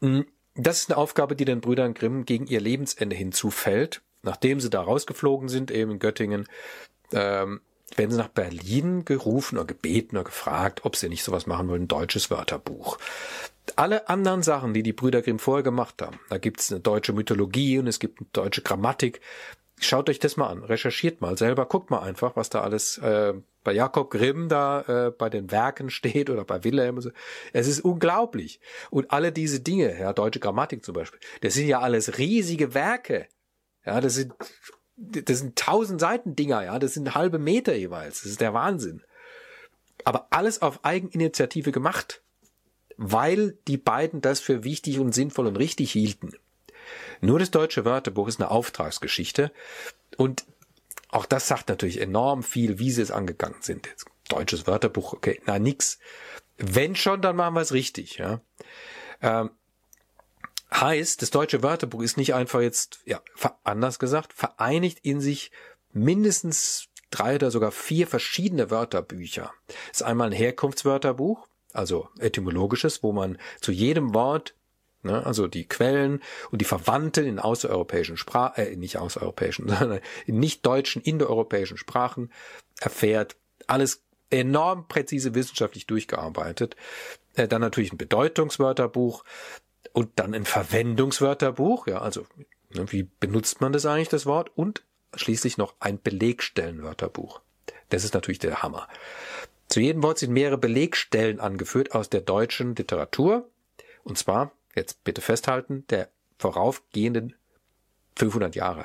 Hm, 0.00 0.26
das 0.54 0.80
ist 0.80 0.90
eine 0.90 0.96
Aufgabe, 0.96 1.36
die 1.36 1.44
den 1.44 1.60
Brüdern 1.60 1.94
Grimm 1.94 2.24
gegen 2.24 2.46
ihr 2.46 2.60
Lebensende 2.60 3.16
hinzufällt. 3.16 4.02
Nachdem 4.22 4.60
sie 4.60 4.70
da 4.70 4.80
rausgeflogen 4.80 5.48
sind, 5.48 5.70
eben 5.70 5.92
in 5.92 5.98
Göttingen, 5.98 6.48
ähm, 7.12 7.60
werden 7.94 8.10
sie 8.10 8.16
nach 8.16 8.28
Berlin 8.28 9.04
gerufen 9.04 9.56
oder 9.56 9.66
gebeten 9.66 10.16
oder 10.16 10.24
gefragt, 10.24 10.80
ob 10.84 10.96
sie 10.96 11.08
nicht 11.08 11.22
sowas 11.22 11.46
machen 11.46 11.68
wollen, 11.68 11.82
ein 11.82 11.88
deutsches 11.88 12.30
Wörterbuch 12.30 12.98
alle 13.74 14.08
anderen 14.08 14.42
Sachen, 14.42 14.74
die 14.74 14.82
die 14.82 14.92
Brüder 14.92 15.22
Grimm 15.22 15.38
vorher 15.38 15.64
gemacht 15.64 16.00
haben, 16.00 16.20
da 16.28 16.38
gibt's 16.38 16.70
eine 16.70 16.80
deutsche 16.80 17.12
Mythologie 17.12 17.78
und 17.78 17.86
es 17.86 17.98
gibt 17.98 18.20
eine 18.20 18.28
deutsche 18.32 18.62
Grammatik. 18.62 19.20
Schaut 19.78 20.08
euch 20.08 20.18
das 20.18 20.36
mal 20.36 20.48
an, 20.48 20.64
recherchiert 20.64 21.20
mal 21.20 21.36
selber, 21.36 21.66
guckt 21.66 21.90
mal 21.90 22.00
einfach, 22.00 22.34
was 22.34 22.48
da 22.48 22.62
alles 22.62 22.96
äh, 22.98 23.34
bei 23.62 23.72
Jakob 23.72 24.10
Grimm 24.10 24.48
da 24.48 24.80
äh, 25.08 25.10
bei 25.10 25.28
den 25.28 25.50
Werken 25.50 25.90
steht 25.90 26.30
oder 26.30 26.44
bei 26.44 26.64
Wilhelm. 26.64 26.96
Und 26.96 27.02
so. 27.02 27.10
Es 27.52 27.68
ist 27.68 27.80
unglaublich. 27.80 28.60
Und 28.90 29.10
alle 29.10 29.32
diese 29.32 29.60
Dinge, 29.60 29.98
ja, 29.98 30.12
deutsche 30.12 30.40
Grammatik 30.40 30.84
zum 30.84 30.94
Beispiel, 30.94 31.20
das 31.42 31.54
sind 31.54 31.66
ja 31.66 31.80
alles 31.80 32.18
riesige 32.18 32.72
Werke. 32.74 33.28
Ja, 33.84 34.00
das 34.00 34.14
sind 34.14 34.32
das 34.98 35.40
sind 35.40 35.56
tausend 35.56 36.00
Seiten 36.00 36.36
Dinger, 36.36 36.64
ja, 36.64 36.78
das 36.78 36.94
sind 36.94 37.14
halbe 37.14 37.38
Meter 37.38 37.74
jeweils. 37.74 38.22
Das 38.22 38.32
ist 38.32 38.40
der 38.40 38.54
Wahnsinn. 38.54 39.02
Aber 40.04 40.28
alles 40.30 40.62
auf 40.62 40.84
Eigeninitiative 40.86 41.70
gemacht 41.70 42.22
weil 42.96 43.58
die 43.68 43.76
beiden 43.76 44.20
das 44.20 44.40
für 44.40 44.64
wichtig 44.64 44.98
und 44.98 45.14
sinnvoll 45.14 45.46
und 45.46 45.56
richtig 45.56 45.92
hielten. 45.92 46.32
Nur 47.20 47.38
das 47.38 47.50
deutsche 47.50 47.84
Wörterbuch 47.84 48.28
ist 48.28 48.40
eine 48.40 48.50
Auftragsgeschichte 48.50 49.52
und 50.16 50.44
auch 51.08 51.26
das 51.26 51.48
sagt 51.48 51.68
natürlich 51.68 52.00
enorm 52.00 52.42
viel, 52.42 52.78
wie 52.78 52.90
sie 52.90 53.02
es 53.02 53.10
angegangen 53.10 53.60
sind. 53.60 53.86
Jetzt, 53.86 54.06
deutsches 54.28 54.66
Wörterbuch, 54.66 55.12
okay, 55.12 55.40
na 55.46 55.58
nix. 55.58 55.98
Wenn 56.58 56.96
schon, 56.96 57.22
dann 57.22 57.36
machen 57.36 57.54
wir 57.54 57.60
es 57.60 57.72
richtig. 57.72 58.18
Ja. 58.18 58.40
Ähm, 59.22 59.50
heißt, 60.72 61.22
das 61.22 61.30
deutsche 61.30 61.62
Wörterbuch 61.62 62.02
ist 62.02 62.16
nicht 62.16 62.34
einfach 62.34 62.60
jetzt, 62.60 63.00
ja, 63.04 63.20
anders 63.62 63.98
gesagt, 63.98 64.32
vereinigt 64.32 64.98
in 65.02 65.20
sich 65.20 65.52
mindestens 65.92 66.88
drei 67.10 67.36
oder 67.36 67.50
sogar 67.50 67.70
vier 67.70 68.06
verschiedene 68.06 68.70
Wörterbücher. 68.70 69.52
Das 69.68 70.00
ist 70.00 70.02
einmal 70.02 70.28
ein 70.28 70.32
Herkunftswörterbuch, 70.32 71.46
also 71.72 72.08
etymologisches, 72.18 73.02
wo 73.02 73.12
man 73.12 73.38
zu 73.60 73.72
jedem 73.72 74.12
Wort 74.12 74.54
ne, 75.02 75.24
also 75.24 75.46
die 75.46 75.66
Quellen 75.66 76.22
und 76.50 76.60
die 76.60 76.66
Verwandten 76.66 77.26
in 77.26 77.38
außereuropäischen 77.38 78.16
Sprachen, 78.16 78.62
äh, 78.62 78.76
nicht 78.76 78.96
außereuropäischen, 78.96 79.68
sondern 79.78 80.00
in 80.26 80.38
nicht 80.38 80.64
deutschen, 80.66 81.02
indoeuropäischen 81.02 81.76
Sprachen 81.76 82.30
erfährt. 82.80 83.36
Alles 83.66 84.02
enorm 84.30 84.88
präzise 84.88 85.34
wissenschaftlich 85.34 85.86
durchgearbeitet. 85.86 86.76
Äh, 87.34 87.48
dann 87.48 87.60
natürlich 87.60 87.92
ein 87.92 87.98
Bedeutungswörterbuch 87.98 89.24
und 89.92 90.10
dann 90.16 90.34
ein 90.34 90.44
Verwendungswörterbuch, 90.44 91.86
ja, 91.86 92.00
also 92.00 92.26
ne, 92.74 92.90
wie 92.92 93.04
benutzt 93.20 93.60
man 93.60 93.72
das 93.72 93.86
eigentlich, 93.86 94.08
das 94.08 94.26
Wort? 94.26 94.50
Und 94.54 94.84
schließlich 95.14 95.56
noch 95.56 95.74
ein 95.80 96.00
Belegstellenwörterbuch. 96.00 97.40
Das 97.88 98.04
ist 98.04 98.14
natürlich 98.14 98.38
der 98.38 98.62
Hammer. 98.62 98.88
Zu 99.68 99.80
jedem 99.80 100.02
Wort 100.02 100.18
sind 100.18 100.32
mehrere 100.32 100.58
Belegstellen 100.58 101.40
angeführt 101.40 101.94
aus 101.94 102.10
der 102.10 102.20
deutschen 102.20 102.74
Literatur. 102.76 103.48
Und 104.04 104.18
zwar, 104.18 104.52
jetzt 104.76 105.02
bitte 105.04 105.20
festhalten, 105.20 105.86
der 105.88 106.10
voraufgehenden 106.38 107.34
500 108.16 108.54
Jahre. 108.54 108.84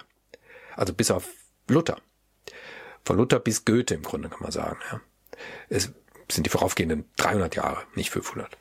Also 0.75 0.93
bis 0.93 1.11
auf 1.11 1.29
Luther. 1.67 1.97
Von 3.05 3.17
Luther 3.17 3.39
bis 3.39 3.65
Goethe 3.65 3.93
im 3.93 4.03
Grunde 4.03 4.29
kann 4.29 4.41
man 4.41 4.51
sagen. 4.51 4.79
Ja. 4.91 5.01
Es 5.69 5.91
sind 6.29 6.45
die 6.45 6.49
voraufgehenden 6.49 7.09
300 7.17 7.55
Jahre, 7.55 7.83
nicht 7.95 8.09
500. 8.09 8.57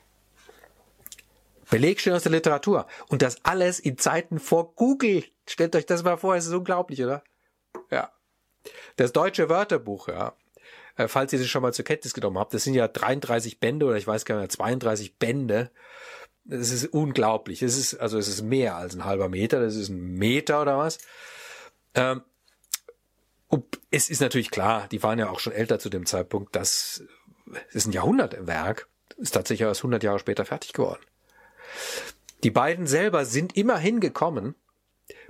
Belegstellen 1.69 2.17
aus 2.17 2.23
der 2.23 2.33
Literatur. 2.33 2.85
Und 3.07 3.21
das 3.21 3.43
alles 3.45 3.79
in 3.79 3.97
Zeiten 3.97 4.39
vor 4.39 4.75
Google. 4.75 5.23
Stellt 5.47 5.75
euch 5.75 5.85
das 5.85 6.03
mal 6.03 6.17
vor, 6.17 6.35
es 6.35 6.45
ist 6.45 6.53
unglaublich, 6.53 7.01
oder? 7.03 7.23
Ja. 7.89 8.11
Das 8.97 9.13
deutsche 9.13 9.49
Wörterbuch, 9.49 10.09
ja, 10.09 10.35
äh, 10.97 11.07
falls 11.07 11.33
ihr 11.33 11.39
das 11.39 11.47
schon 11.47 11.61
mal 11.61 11.73
zur 11.73 11.85
Kenntnis 11.85 12.13
genommen 12.13 12.37
habt. 12.37 12.53
Das 12.53 12.63
sind 12.63 12.73
ja 12.73 12.87
33 12.87 13.59
Bände 13.59 13.85
oder 13.85 13.95
ich 13.95 14.05
weiß 14.05 14.25
gar 14.25 14.39
nicht, 14.39 14.51
32 14.51 15.17
Bände. 15.17 15.71
Das 16.43 16.71
ist 16.71 16.85
unglaublich. 16.87 17.61
Es 17.61 17.77
ist, 17.77 17.95
also 17.95 18.17
es 18.17 18.27
ist 18.27 18.41
mehr 18.41 18.75
als 18.75 18.95
ein 18.95 19.05
halber 19.05 19.29
Meter, 19.29 19.59
das 19.59 19.75
ist 19.75 19.89
ein 19.89 20.15
Meter 20.17 20.61
oder 20.61 20.77
was. 20.77 20.97
Ähm, 21.93 22.21
es 23.91 24.09
ist 24.09 24.21
natürlich 24.21 24.49
klar, 24.49 24.87
die 24.87 25.03
waren 25.03 25.19
ja 25.19 25.29
auch 25.29 25.39
schon 25.39 25.53
älter 25.53 25.77
zu 25.77 25.89
dem 25.89 26.05
Zeitpunkt, 26.05 26.55
das 26.55 27.03
ist 27.71 27.85
ein 27.85 27.91
Jahrhundertwerk, 27.91 28.87
ist 29.17 29.31
tatsächlich 29.31 29.67
erst 29.67 29.81
100 29.81 30.03
Jahre 30.03 30.19
später 30.19 30.45
fertig 30.45 30.73
geworden. 30.73 31.01
Die 32.43 32.51
beiden 32.51 32.87
selber 32.87 33.25
sind 33.25 33.57
immerhin 33.57 33.99
gekommen 33.99 34.55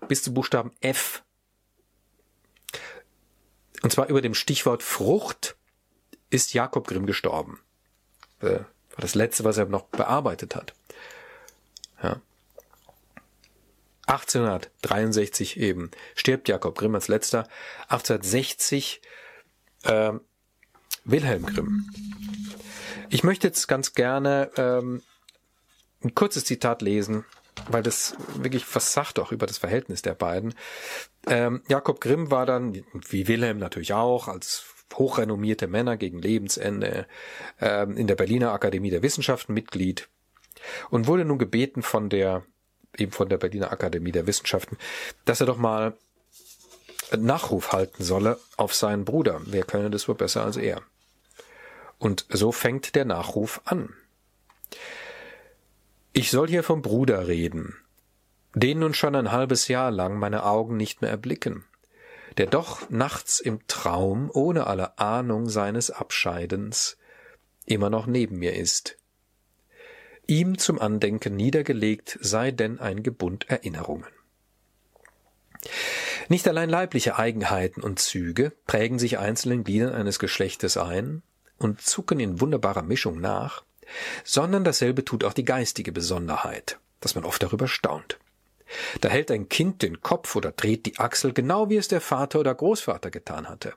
bis 0.08 0.22
zum 0.24 0.36
Buchstaben 0.36 0.72
F 0.82 1.24
und 3.82 3.92
zwar 3.92 4.08
über 4.08 4.22
dem 4.22 4.34
Stichwort 4.34 4.84
Frucht 4.84 5.56
ist 6.30 6.54
Jakob 6.54 6.88
Grimm 6.88 7.06
gestorben. 7.06 7.60
Äh, 8.40 8.60
War 8.60 8.66
das 8.98 9.16
letzte, 9.16 9.44
was 9.44 9.58
er 9.58 9.66
noch 9.66 9.84
bearbeitet 9.84 10.56
hat. 10.56 10.74
Ja. 12.04 12.22
1863 14.08 15.60
eben 15.60 15.92
stirbt 16.16 16.50
Jakob 16.50 16.78
Grimm 16.78 16.96
als 16.96 17.08
letzter. 17.08 17.48
1860 17.88 19.02
äh, 19.84 20.14
Wilhelm 21.06 21.46
Grimm. 21.46 21.90
Ich 23.10 23.24
möchte 23.24 23.48
jetzt 23.48 23.68
ganz 23.68 23.94
gerne 23.94 24.52
ähm, 24.58 25.02
ein 26.04 26.16
kurzes 26.16 26.46
Zitat 26.46 26.82
lesen, 26.82 27.26
weil 27.70 27.84
das 27.84 28.16
wirklich 28.36 28.66
was 28.76 28.94
sagt 28.94 29.20
auch 29.20 29.32
über 29.32 29.46
das 29.46 29.58
Verhältnis 29.58 30.02
der 30.02 30.14
beiden. 30.14 30.54
Ähm, 31.28 31.62
Jakob 31.68 32.02
Grimm 32.02 32.32
war 32.32 32.46
dann, 32.46 32.84
wie 33.10 33.28
Wilhelm 33.28 33.60
natürlich 33.60 33.94
auch, 33.94 34.28
als 34.28 34.66
hochrenommierte 34.94 35.68
Männer 35.68 35.96
gegen 35.96 36.22
Lebensende 36.22 37.08
ähm, 37.60 37.96
in 37.96 38.08
der 38.08 38.16
Berliner 38.16 38.52
Akademie 38.52 38.90
der 38.90 39.04
Wissenschaften 39.04 39.54
Mitglied 39.54 40.10
und 40.90 41.08
wurde 41.08 41.26
nun 41.26 41.38
gebeten 41.38 41.82
von 41.82 42.10
der 42.10 42.44
eben 42.98 43.12
von 43.12 43.30
der 43.30 43.38
Berliner 43.38 43.72
Akademie 43.72 44.12
der 44.12 44.28
Wissenschaften, 44.28 44.78
dass 45.26 45.40
er 45.40 45.48
doch 45.48 45.58
mal 45.58 45.94
Nachruf 47.18 47.72
halten 47.72 48.04
solle 48.04 48.40
auf 48.58 48.74
seinen 48.74 49.06
Bruder. 49.06 49.42
Wer 49.46 49.64
könne 49.64 49.90
das 49.90 50.08
wohl 50.08 50.16
besser 50.16 50.44
als 50.44 50.58
er? 50.58 50.82
Und 52.00 52.26
so 52.30 52.52
fängt 52.52 52.96
der 52.96 53.06
Nachruf 53.06 53.62
an. 53.66 53.94
Ich 56.14 56.32
soll 56.32 56.48
hier 56.48 56.64
vom 56.64 56.82
Bruder 56.82 57.28
reden, 57.28 57.76
den 58.54 58.80
nun 58.80 58.94
schon 58.94 59.16
ein 59.16 59.32
halbes 59.32 59.68
Jahr 59.68 59.92
lang 59.92 60.18
meine 60.18 60.44
Augen 60.44 60.78
nicht 60.78 61.02
mehr 61.02 61.12
erblicken, 61.12 61.64
der 62.38 62.48
doch 62.48 62.90
nachts 62.90 63.40
im 63.40 63.66
Traum 63.68 64.30
ohne 64.34 64.68
alle 64.68 64.98
Ahnung 64.98 65.48
seines 65.48 65.92
Abscheidens 65.92 66.98
immer 67.66 67.90
noch 67.90 68.08
neben 68.08 68.40
mir 68.40 68.56
ist, 68.56 68.98
ihm 70.28 70.58
zum 70.58 70.80
Andenken 70.80 71.36
niedergelegt 71.36 72.18
sei 72.22 72.52
denn 72.52 72.80
ein 72.80 73.04
Gebund 73.04 73.50
Erinnerungen. 73.50 74.08
Nicht 76.30 76.48
allein 76.48 76.70
leibliche 76.70 77.18
Eigenheiten 77.18 77.82
und 77.82 78.00
Züge 78.00 78.54
prägen 78.66 79.00
sich 79.00 79.20
einzelnen 79.20 79.64
Gliedern 79.64 79.94
eines 79.94 80.20
Geschlechtes 80.20 80.78
ein 80.78 81.24
und 81.58 81.82
zucken 81.82 82.20
in 82.20 82.40
wunderbarer 82.40 82.84
Mischung 82.84 83.20
nach, 83.20 83.64
sondern 84.24 84.64
dasselbe 84.64 85.04
tut 85.04 85.24
auch 85.24 85.34
die 85.34 85.46
geistige 85.46 85.92
Besonderheit, 85.92 86.80
dass 87.00 87.16
man 87.16 87.26
oft 87.26 87.44
darüber 87.44 87.68
staunt. 87.68 88.18
Da 89.02 89.10
hält 89.10 89.32
ein 89.32 89.50
Kind 89.50 89.82
den 89.82 90.02
Kopf 90.02 90.36
oder 90.36 90.52
dreht 90.52 90.86
die 90.86 90.98
Achsel, 90.98 91.34
genau 91.34 91.70
wie 91.70 91.76
es 91.76 91.90
der 91.90 92.02
Vater 92.02 92.40
oder 92.40 92.56
Großvater 92.56 93.12
getan 93.12 93.50
hatte. 93.50 93.74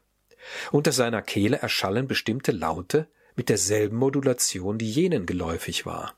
Unter 0.70 0.92
seiner 0.92 1.22
Kehle 1.22 1.56
erschallen 1.56 2.06
bestimmte 2.06 2.52
Laute 2.52 3.08
mit 3.34 3.48
derselben 3.48 3.96
Modulation, 3.96 4.78
die 4.78 4.90
jenen 4.90 5.26
geläufig 5.26 5.86
war. 5.86 6.14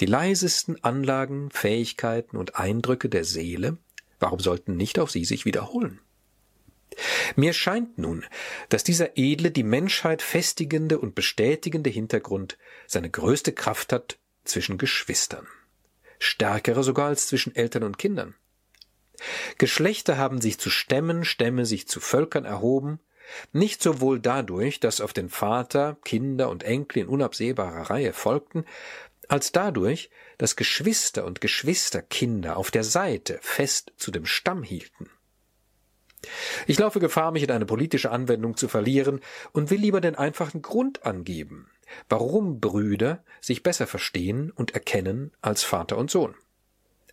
Die 0.00 0.06
leisesten 0.06 0.82
Anlagen, 0.82 1.50
Fähigkeiten 1.50 2.36
und 2.36 2.56
Eindrücke 2.56 3.08
der 3.08 3.24
Seele, 3.24 3.78
warum 4.18 4.40
sollten 4.40 4.76
nicht 4.76 4.98
auch 4.98 5.08
sie 5.08 5.24
sich 5.24 5.44
wiederholen? 5.44 6.00
Mir 7.36 7.52
scheint 7.52 7.98
nun, 7.98 8.24
dass 8.68 8.84
dieser 8.84 9.16
edle, 9.16 9.50
die 9.50 9.62
Menschheit 9.62 10.22
festigende 10.22 10.98
und 10.98 11.14
bestätigende 11.14 11.90
Hintergrund 11.90 12.58
seine 12.86 13.10
größte 13.10 13.52
Kraft 13.52 13.92
hat 13.92 14.18
zwischen 14.44 14.78
Geschwistern. 14.78 15.46
Stärkere 16.18 16.82
sogar 16.82 17.08
als 17.08 17.28
zwischen 17.28 17.54
Eltern 17.54 17.84
und 17.84 17.98
Kindern. 17.98 18.34
Geschlechter 19.58 20.16
haben 20.16 20.40
sich 20.40 20.58
zu 20.58 20.70
Stämmen, 20.70 21.24
Stämme 21.24 21.66
sich 21.66 21.86
zu 21.88 22.00
Völkern 22.00 22.44
erhoben, 22.44 23.00
nicht 23.52 23.82
sowohl 23.82 24.18
dadurch, 24.18 24.80
dass 24.80 25.00
auf 25.00 25.12
den 25.12 25.28
Vater 25.28 25.98
Kinder 26.04 26.50
und 26.50 26.64
Enkel 26.64 27.02
in 27.02 27.08
unabsehbarer 27.08 27.90
Reihe 27.90 28.12
folgten, 28.12 28.64
als 29.30 29.52
dadurch, 29.52 30.10
dass 30.38 30.56
Geschwister 30.56 31.24
und 31.24 31.40
Geschwisterkinder 31.40 32.56
auf 32.56 32.70
der 32.72 32.82
Seite 32.82 33.38
fest 33.42 33.92
zu 33.96 34.10
dem 34.10 34.26
Stamm 34.26 34.64
hielten. 34.64 35.08
Ich 36.66 36.78
laufe 36.78 36.98
Gefahr, 36.98 37.30
mich 37.30 37.44
in 37.44 37.50
eine 37.50 37.64
politische 37.64 38.10
Anwendung 38.10 38.56
zu 38.56 38.66
verlieren 38.66 39.20
und 39.52 39.70
will 39.70 39.78
lieber 39.78 40.00
den 40.00 40.16
einfachen 40.16 40.62
Grund 40.62 41.06
angeben, 41.06 41.70
warum 42.08 42.60
Brüder 42.60 43.24
sich 43.40 43.62
besser 43.62 43.86
verstehen 43.86 44.50
und 44.50 44.72
erkennen 44.72 45.32
als 45.40 45.62
Vater 45.62 45.96
und 45.96 46.10
Sohn. 46.10 46.34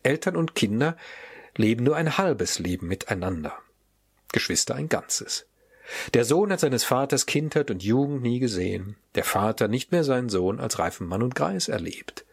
Eltern 0.01 0.35
und 0.35 0.55
Kinder 0.55 0.97
leben 1.55 1.83
nur 1.83 1.95
ein 1.95 2.17
halbes 2.17 2.57
Leben 2.57 2.87
miteinander, 2.87 3.53
Geschwister 4.31 4.73
ein 4.75 4.89
ganzes. 4.89 5.47
Der 6.13 6.25
Sohn 6.25 6.51
hat 6.51 6.59
seines 6.59 6.83
Vaters 6.83 7.25
Kindheit 7.25 7.71
und 7.71 7.83
Jugend 7.83 8.21
nie 8.21 8.39
gesehen, 8.39 8.95
der 9.15 9.23
Vater 9.23 9.67
nicht 9.67 9.91
mehr 9.91 10.03
seinen 10.03 10.29
Sohn 10.29 10.59
als 10.59 10.79
reifen 10.79 11.07
Mann 11.07 11.23
und 11.23 11.35
Greis 11.35 11.67
erlebt. 11.67 12.25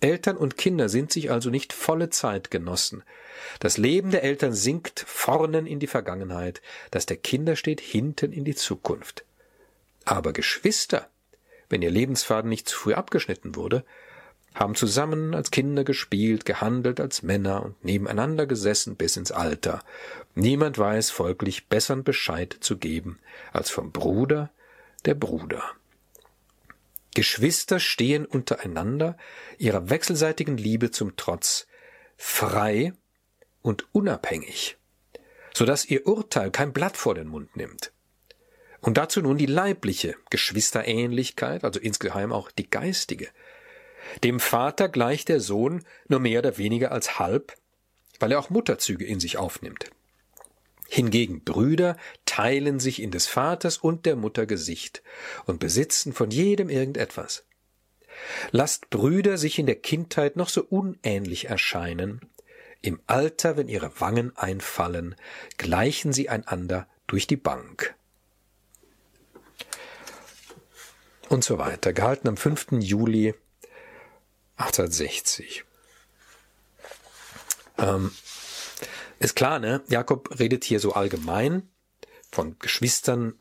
Eltern 0.00 0.36
und 0.36 0.58
Kinder 0.58 0.88
sind 0.88 1.12
sich 1.12 1.30
also 1.30 1.50
nicht 1.50 1.72
volle 1.72 2.10
Zeitgenossen. 2.10 3.02
Das 3.58 3.78
Leben 3.78 4.10
der 4.10 4.22
Eltern 4.22 4.52
sinkt 4.52 5.04
vornen 5.06 5.66
in 5.66 5.80
die 5.80 5.86
Vergangenheit, 5.86 6.60
das 6.90 7.06
der 7.06 7.16
Kinder 7.16 7.56
steht 7.56 7.80
hinten 7.80 8.32
in 8.32 8.44
die 8.44 8.54
Zukunft. 8.54 9.24
Aber 10.04 10.32
Geschwister, 10.32 11.08
wenn 11.68 11.82
ihr 11.82 11.90
Lebensfaden 11.90 12.50
nicht 12.50 12.68
zu 12.68 12.78
früh 12.78 12.94
abgeschnitten 12.94 13.56
wurde, 13.56 13.84
haben 14.54 14.76
zusammen 14.76 15.34
als 15.34 15.50
Kinder 15.50 15.82
gespielt, 15.82 16.44
gehandelt 16.44 17.00
als 17.00 17.22
Männer 17.22 17.64
und 17.64 17.84
nebeneinander 17.84 18.46
gesessen 18.46 18.96
bis 18.96 19.16
ins 19.16 19.32
Alter. 19.32 19.82
Niemand 20.34 20.78
weiß 20.78 21.10
folglich 21.10 21.68
bessern 21.68 22.04
Bescheid 22.04 22.56
zu 22.60 22.78
geben 22.78 23.18
als 23.52 23.70
vom 23.70 23.90
Bruder 23.90 24.50
der 25.04 25.14
Bruder. 25.14 25.62
Geschwister 27.14 27.78
stehen 27.78 28.26
untereinander, 28.26 29.16
ihrer 29.58 29.88
wechselseitigen 29.90 30.56
Liebe 30.56 30.90
zum 30.90 31.16
Trotz, 31.16 31.66
frei 32.16 32.92
und 33.62 33.86
unabhängig, 33.92 34.76
so 35.52 35.64
dass 35.64 35.84
ihr 35.84 36.06
Urteil 36.06 36.50
kein 36.50 36.72
Blatt 36.72 36.96
vor 36.96 37.14
den 37.14 37.28
Mund 37.28 37.56
nimmt. 37.56 37.92
Und 38.80 38.98
dazu 38.98 39.22
nun 39.22 39.38
die 39.38 39.46
leibliche 39.46 40.16
Geschwisterähnlichkeit, 40.28 41.64
also 41.64 41.80
insgeheim 41.80 42.32
auch 42.32 42.50
die 42.50 42.68
geistige, 42.68 43.28
dem 44.22 44.40
Vater 44.40 44.88
gleicht 44.88 45.28
der 45.28 45.40
Sohn 45.40 45.82
nur 46.08 46.20
mehr 46.20 46.40
oder 46.40 46.58
weniger 46.58 46.92
als 46.92 47.18
halb, 47.18 47.56
weil 48.20 48.32
er 48.32 48.38
auch 48.38 48.50
Mutterzüge 48.50 49.04
in 49.04 49.20
sich 49.20 49.36
aufnimmt. 49.38 49.90
Hingegen 50.88 51.42
Brüder 51.42 51.96
teilen 52.26 52.78
sich 52.78 53.02
in 53.02 53.10
des 53.10 53.26
Vaters 53.26 53.78
und 53.78 54.06
der 54.06 54.16
Mutter 54.16 54.46
Gesicht 54.46 55.02
und 55.46 55.58
besitzen 55.58 56.12
von 56.12 56.30
jedem 56.30 56.68
irgendetwas. 56.68 57.44
Lasst 58.52 58.90
Brüder 58.90 59.38
sich 59.38 59.58
in 59.58 59.66
der 59.66 59.76
Kindheit 59.76 60.36
noch 60.36 60.48
so 60.48 60.62
unähnlich 60.62 61.46
erscheinen, 61.46 62.20
im 62.80 63.00
Alter, 63.06 63.56
wenn 63.56 63.68
ihre 63.68 63.98
Wangen 64.00 64.36
einfallen, 64.36 65.14
gleichen 65.56 66.12
sie 66.12 66.28
einander 66.28 66.86
durch 67.06 67.26
die 67.26 67.38
Bank. 67.38 67.94
Und 71.30 71.42
so 71.42 71.56
weiter. 71.58 71.94
Gehalten 71.94 72.28
am 72.28 72.36
5. 72.36 72.72
Juli 72.80 73.34
1860. 74.56 75.64
Ähm, 77.78 78.12
ist 79.18 79.36
klar, 79.36 79.58
ne? 79.58 79.82
Jakob 79.88 80.38
redet 80.38 80.64
hier 80.64 80.80
so 80.80 80.92
allgemein 80.92 81.68
von 82.30 82.58
Geschwistern, 82.58 83.34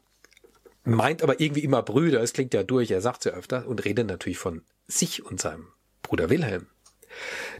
meint 0.83 1.23
aber 1.23 1.39
irgendwie 1.39 1.63
immer 1.63 1.81
Brüder, 1.81 2.21
es 2.21 2.33
klingt 2.33 2.53
ja 2.53 2.63
durch, 2.63 2.91
er 2.91 3.01
sagt 3.01 3.25
ja 3.25 3.33
öfter 3.33 3.67
und 3.67 3.85
redet 3.85 4.07
natürlich 4.07 4.37
von 4.37 4.63
sich 4.87 5.25
und 5.25 5.39
seinem 5.39 5.67
Bruder 6.01 6.29
Wilhelm, 6.29 6.67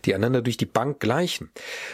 die 0.05 0.13
einander 0.13 0.41
durch 0.41 0.57
die 0.57 0.65
Bank 0.65 0.99
gleichen, 0.99 1.51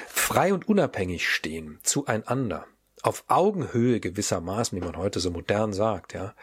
frei 0.07 0.53
und 0.53 0.68
unabhängig 0.68 1.30
stehen, 1.30 1.80
zueinander 1.84 2.68
auf 3.02 3.24
Augenhöhe 3.28 4.00
gewissermaßen, 4.00 4.80
wie 4.80 4.84
man 4.84 4.97
heute 4.97 5.20
so 5.20 5.32
modern 5.32 5.74
sagt, 5.74 6.14
ja. 6.14 6.36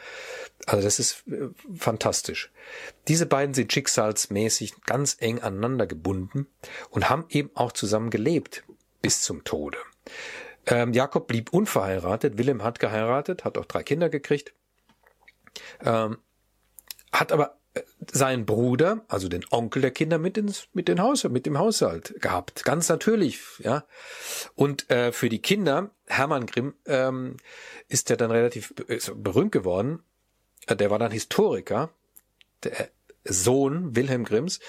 Also 0.67 0.83
das 0.83 0.99
ist 0.99 1.25
äh, 1.29 1.49
fantastisch. 1.75 2.51
Diese 3.09 3.27
beiden 3.27 3.55
sind 3.55 3.73
schicksalsmäßig 3.73 4.81
ganz 4.83 5.17
eng 5.21 5.41
aneinander 5.41 5.87
gebunden 5.87 6.47
und 6.91 7.11
haben 7.11 7.27
eben 7.29 7.51
auch 7.55 7.73
zusammen 7.73 8.11
gelebt 8.11 8.65
bis 9.03 9.23
zum 9.23 9.45
Tode. 9.45 9.79
Ähm, 10.67 10.93
Jakob 10.93 11.29
blieb 11.29 11.53
unverheiratet, 11.53 12.39
Willem 12.39 12.63
hat 12.63 12.81
geheiratet, 12.81 13.45
hat 13.45 13.59
auch 13.59 13.67
drei 13.67 13.83
Kinder 13.83 14.09
gekriegt, 14.09 14.53
ähm, 15.85 16.19
hat 17.13 17.33
aber 17.33 17.59
seinen 18.11 18.47
Bruder, 18.47 19.05
also 19.09 19.29
den 19.29 19.45
Onkel 19.51 19.83
der 19.83 19.91
Kinder, 19.91 20.19
mit 20.19 20.37
ins 20.39 20.69
mit 20.73 20.89
den 20.89 21.01
Haus, 21.01 21.25
mit 21.25 21.47
dem 21.47 21.59
Haushalt 21.59 22.21
gehabt, 22.21 22.65
ganz 22.65 22.89
natürlich, 22.89 23.41
ja. 23.59 23.85
Und 24.55 24.91
äh, 24.91 25.13
für 25.13 25.29
die 25.29 25.41
Kinder, 25.41 25.91
Hermann 26.07 26.47
Grimm, 26.47 26.75
ähm, 26.87 27.37
ist 27.89 28.11
er 28.11 28.17
dann 28.17 28.31
relativ 28.31 28.75
berühmt 29.15 29.53
geworden. 29.53 30.03
Äh, 30.67 30.77
der 30.77 30.91
war 30.91 30.99
dann 30.99 31.13
Historiker, 31.13 31.91
der 32.65 32.89
Sohn 33.25 33.97
Wilhelm 33.97 34.25
Grimms. 34.25 34.61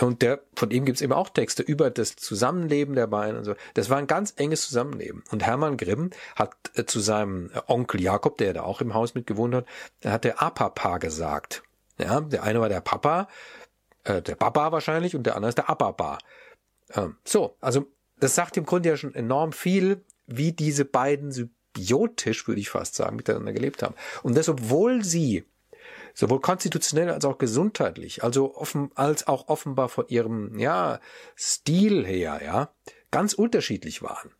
Und 0.00 0.22
der, 0.22 0.40
von 0.54 0.70
ihm 0.70 0.84
gibt's 0.84 1.00
eben 1.00 1.12
auch 1.12 1.28
Texte 1.28 1.62
über 1.62 1.90
das 1.90 2.14
Zusammenleben 2.14 2.94
der 2.94 3.08
beiden 3.08 3.36
und 3.36 3.44
so. 3.44 3.54
Das 3.74 3.90
war 3.90 3.98
ein 3.98 4.06
ganz 4.06 4.32
enges 4.36 4.66
Zusammenleben. 4.66 5.24
Und 5.30 5.44
Hermann 5.44 5.76
Grimm 5.76 6.10
hat 6.36 6.54
äh, 6.74 6.84
zu 6.84 7.00
seinem 7.00 7.50
Onkel 7.66 8.00
Jakob, 8.00 8.38
der 8.38 8.52
da 8.54 8.62
auch 8.62 8.80
im 8.80 8.94
Haus 8.94 9.14
mitgewohnt 9.14 9.54
hat, 9.54 9.66
hat 10.04 10.24
der 10.24 10.40
Apapa 10.40 10.98
gesagt. 10.98 11.62
Ja, 11.98 12.20
der 12.20 12.42
eine 12.42 12.60
war 12.60 12.68
der 12.68 12.80
Papa, 12.80 13.28
äh, 14.04 14.22
der 14.22 14.36
Papa 14.36 14.72
wahrscheinlich, 14.72 15.16
und 15.16 15.24
der 15.24 15.36
andere 15.36 15.50
ist 15.50 15.58
der 15.58 15.68
Ababa. 15.68 16.18
Ähm, 16.94 17.16
so, 17.24 17.56
also 17.60 17.86
das 18.20 18.34
sagt 18.34 18.56
im 18.56 18.66
Grunde 18.66 18.88
ja 18.88 18.96
schon 18.96 19.14
enorm 19.14 19.52
viel, 19.52 20.04
wie 20.26 20.52
diese 20.52 20.84
beiden 20.84 21.32
symbiotisch, 21.32 22.46
würde 22.46 22.60
ich 22.60 22.70
fast 22.70 22.94
sagen, 22.94 23.16
miteinander 23.16 23.52
gelebt 23.52 23.82
haben. 23.82 23.94
Und 24.22 24.36
das, 24.36 24.48
obwohl 24.48 25.04
sie 25.04 25.44
sowohl 26.14 26.40
konstitutionell 26.40 27.10
als 27.10 27.24
auch 27.24 27.38
gesundheitlich, 27.38 28.24
also 28.24 28.56
offen, 28.56 28.90
als 28.94 29.26
auch 29.28 29.48
offenbar 29.48 29.88
von 29.88 30.08
ihrem, 30.08 30.58
ja, 30.58 31.00
Stil 31.36 32.04
her, 32.04 32.40
ja, 32.44 32.72
ganz 33.10 33.34
unterschiedlich 33.34 34.02
waren. 34.02 34.32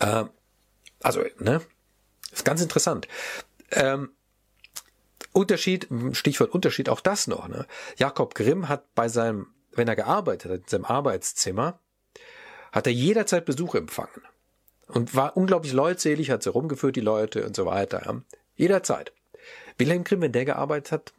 Ähm, 0.00 0.30
also, 1.00 1.22
ne, 1.38 1.60
ist 2.32 2.44
ganz 2.44 2.60
interessant. 2.60 3.06
Ähm, 3.70 4.10
Unterschied, 5.38 5.88
Stichwort 6.12 6.50
Unterschied, 6.50 6.88
auch 6.88 7.00
das 7.00 7.28
noch, 7.28 7.46
ne? 7.46 7.66
Jakob 7.96 8.34
Grimm 8.34 8.68
hat 8.68 8.92
bei 8.96 9.08
seinem, 9.08 9.46
wenn 9.70 9.86
er 9.86 9.94
gearbeitet 9.94 10.50
hat, 10.50 10.60
in 10.62 10.66
seinem 10.66 10.84
Arbeitszimmer, 10.84 11.78
hat 12.72 12.88
er 12.88 12.92
jederzeit 12.92 13.44
Besuch 13.44 13.76
empfangen. 13.76 14.22
Und 14.88 15.14
war 15.14 15.36
unglaublich 15.36 15.72
leutselig, 15.72 16.30
hat 16.30 16.42
sie 16.42 16.50
rumgeführt, 16.50 16.96
die 16.96 17.00
Leute 17.00 17.46
und 17.46 17.54
so 17.54 17.66
weiter. 17.66 18.02
Ja. 18.04 18.20
Jederzeit. 18.56 19.12
Wilhelm 19.76 20.02
Grimm, 20.02 20.22
wenn 20.22 20.32
der 20.32 20.44
gearbeitet 20.44 20.90
hat, 20.90 21.12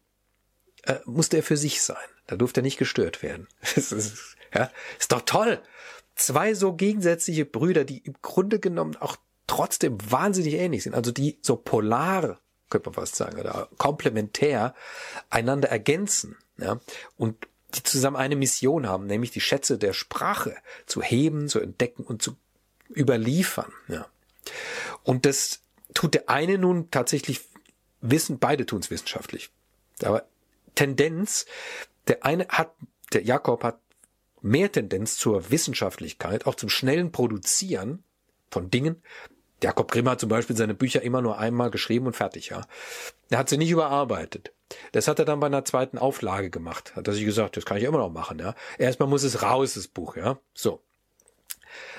äh, 0.83 0.95
musste 1.05 1.37
er 1.37 1.43
für 1.43 1.55
sich 1.55 1.81
sein. 1.81 1.97
Da 2.27 2.35
durfte 2.35 2.59
er 2.59 2.63
nicht 2.63 2.77
gestört 2.77 3.23
werden. 3.23 3.47
Das 3.75 3.93
ist, 3.93 4.35
ja, 4.53 4.69
ist 4.99 5.13
doch 5.13 5.21
toll. 5.21 5.61
Zwei 6.15 6.55
so 6.55 6.73
gegensätzliche 6.73 7.45
Brüder, 7.45 7.85
die 7.85 7.99
im 7.99 8.15
Grunde 8.21 8.59
genommen 8.59 8.97
auch 8.97 9.15
trotzdem 9.47 9.97
wahnsinnig 10.11 10.55
ähnlich 10.55 10.83
sind. 10.83 10.93
Also 10.93 11.11
die 11.11 11.39
so 11.41 11.55
polar, 11.55 12.41
könnte 12.69 12.89
man 12.89 12.95
fast 12.95 13.15
sagen, 13.15 13.39
oder 13.39 13.69
komplementär 13.77 14.75
einander 15.29 15.69
ergänzen. 15.69 16.37
Ja, 16.57 16.79
und 17.17 17.47
die 17.75 17.83
zusammen 17.83 18.17
eine 18.17 18.35
Mission 18.35 18.87
haben, 18.87 19.05
nämlich 19.05 19.31
die 19.31 19.41
Schätze 19.41 19.77
der 19.77 19.93
Sprache 19.93 20.55
zu 20.85 21.01
heben, 21.01 21.47
zu 21.47 21.59
entdecken 21.59 22.03
und 22.03 22.21
zu 22.21 22.35
überliefern. 22.89 23.71
Ja. 23.87 24.07
Und 25.03 25.25
das 25.25 25.61
tut 25.93 26.15
der 26.15 26.29
eine 26.29 26.57
nun 26.57 26.89
tatsächlich 26.91 27.41
wissen, 28.01 28.39
beide 28.39 28.65
tun 28.65 28.79
es 28.79 28.89
wissenschaftlich. 28.89 29.51
Aber 30.03 30.25
Tendenz, 30.75 31.45
der 32.07 32.25
eine 32.25 32.47
hat, 32.47 32.73
der 33.13 33.23
Jakob 33.23 33.63
hat 33.63 33.79
mehr 34.41 34.71
Tendenz 34.71 35.17
zur 35.17 35.51
Wissenschaftlichkeit, 35.51 36.45
auch 36.45 36.55
zum 36.55 36.69
schnellen 36.69 37.11
Produzieren 37.11 38.03
von 38.49 38.71
Dingen. 38.71 39.01
Jakob 39.63 39.91
Grimm 39.91 40.09
hat 40.09 40.19
zum 40.19 40.29
Beispiel 40.29 40.55
seine 40.55 40.73
Bücher 40.73 41.01
immer 41.01 41.21
nur 41.21 41.37
einmal 41.37 41.71
geschrieben 41.71 42.07
und 42.07 42.15
fertig, 42.15 42.49
ja. 42.49 42.61
Er 43.29 43.39
hat 43.39 43.49
sie 43.49 43.57
nicht 43.57 43.71
überarbeitet. 43.71 44.53
Das 44.91 45.07
hat 45.07 45.19
er 45.19 45.25
dann 45.25 45.39
bei 45.39 45.47
einer 45.47 45.65
zweiten 45.65 45.97
Auflage 45.97 46.49
gemacht. 46.49 46.95
Hat 46.95 47.07
er 47.07 47.13
sich 47.13 47.25
gesagt, 47.25 47.57
das 47.57 47.65
kann 47.65 47.77
ich 47.77 47.83
immer 47.83 47.97
noch 47.97 48.11
machen, 48.11 48.39
ja. 48.39 48.55
Erstmal 48.77 49.09
muss 49.09 49.23
es 49.23 49.41
raus, 49.41 49.73
das 49.73 49.87
Buch, 49.87 50.15
ja. 50.15 50.39
So. 50.53 50.81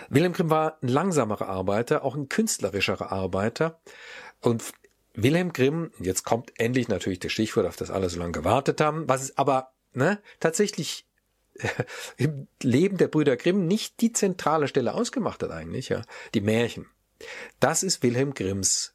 Wilhelm 0.09 0.33
Grimm 0.33 0.51
war 0.51 0.79
ein 0.83 0.89
langsamerer 0.89 1.49
Arbeiter, 1.49 2.05
auch 2.05 2.17
ein 2.17 2.29
künstlerischerer 2.29 3.13
Arbeiter. 3.13 3.81
Und 4.41 4.65
Wilhelm 5.15 5.53
Grimm, 5.53 5.93
jetzt 5.99 6.25
kommt 6.25 6.53
endlich 6.59 6.89
natürlich 6.89 7.21
das 7.21 7.33
Stichwort, 7.33 7.67
auf 7.67 7.77
das 7.77 7.91
alle 7.91 8.09
so 8.09 8.19
lange 8.19 8.33
gewartet 8.33 8.81
haben, 8.81 9.09
was 9.09 9.23
es 9.23 9.39
aber 9.39 9.73
ne, 9.93 10.21
tatsächlich 10.39 11.07
im 12.17 12.49
Leben 12.63 12.97
der 12.97 13.09
Brüder 13.09 13.37
Grimm 13.37 13.67
nicht 13.67 14.01
die 14.01 14.13
zentrale 14.13 14.69
Stelle 14.69 14.95
ausgemacht 14.95 15.43
hat 15.43 15.51
eigentlich, 15.51 15.89
ja, 15.89 16.03
die 16.35 16.41
Märchen. 16.41 16.87
Das 17.59 17.83
ist 17.83 18.03
Wilhelm 18.03 18.35
Grimms, 18.35 18.95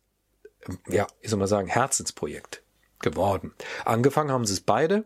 ja, 0.88 1.08
wie 1.22 1.28
soll 1.28 1.40
man 1.40 1.48
sagen, 1.48 1.68
Herzensprojekt 1.68 2.64
geworden. 3.00 3.54
Angefangen 3.84 4.32
haben 4.32 4.46
sie 4.46 4.54
es 4.54 4.62
beide. 4.62 5.06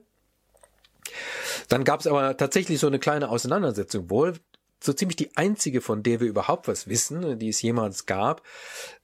Dann 1.67 1.83
gab 1.83 1.99
es 1.99 2.07
aber 2.07 2.37
tatsächlich 2.37 2.79
so 2.79 2.87
eine 2.87 2.99
kleine 2.99 3.29
Auseinandersetzung 3.29 4.09
wohl 4.09 4.35
so 4.81 4.93
ziemlich 4.93 5.17
die 5.17 5.35
einzige, 5.35 5.81
von 5.81 6.03
der 6.03 6.19
wir 6.19 6.27
überhaupt 6.27 6.67
was 6.67 6.87
wissen, 6.87 7.37
die 7.37 7.49
es 7.49 7.61
jemals 7.61 8.05
gab, 8.05 8.43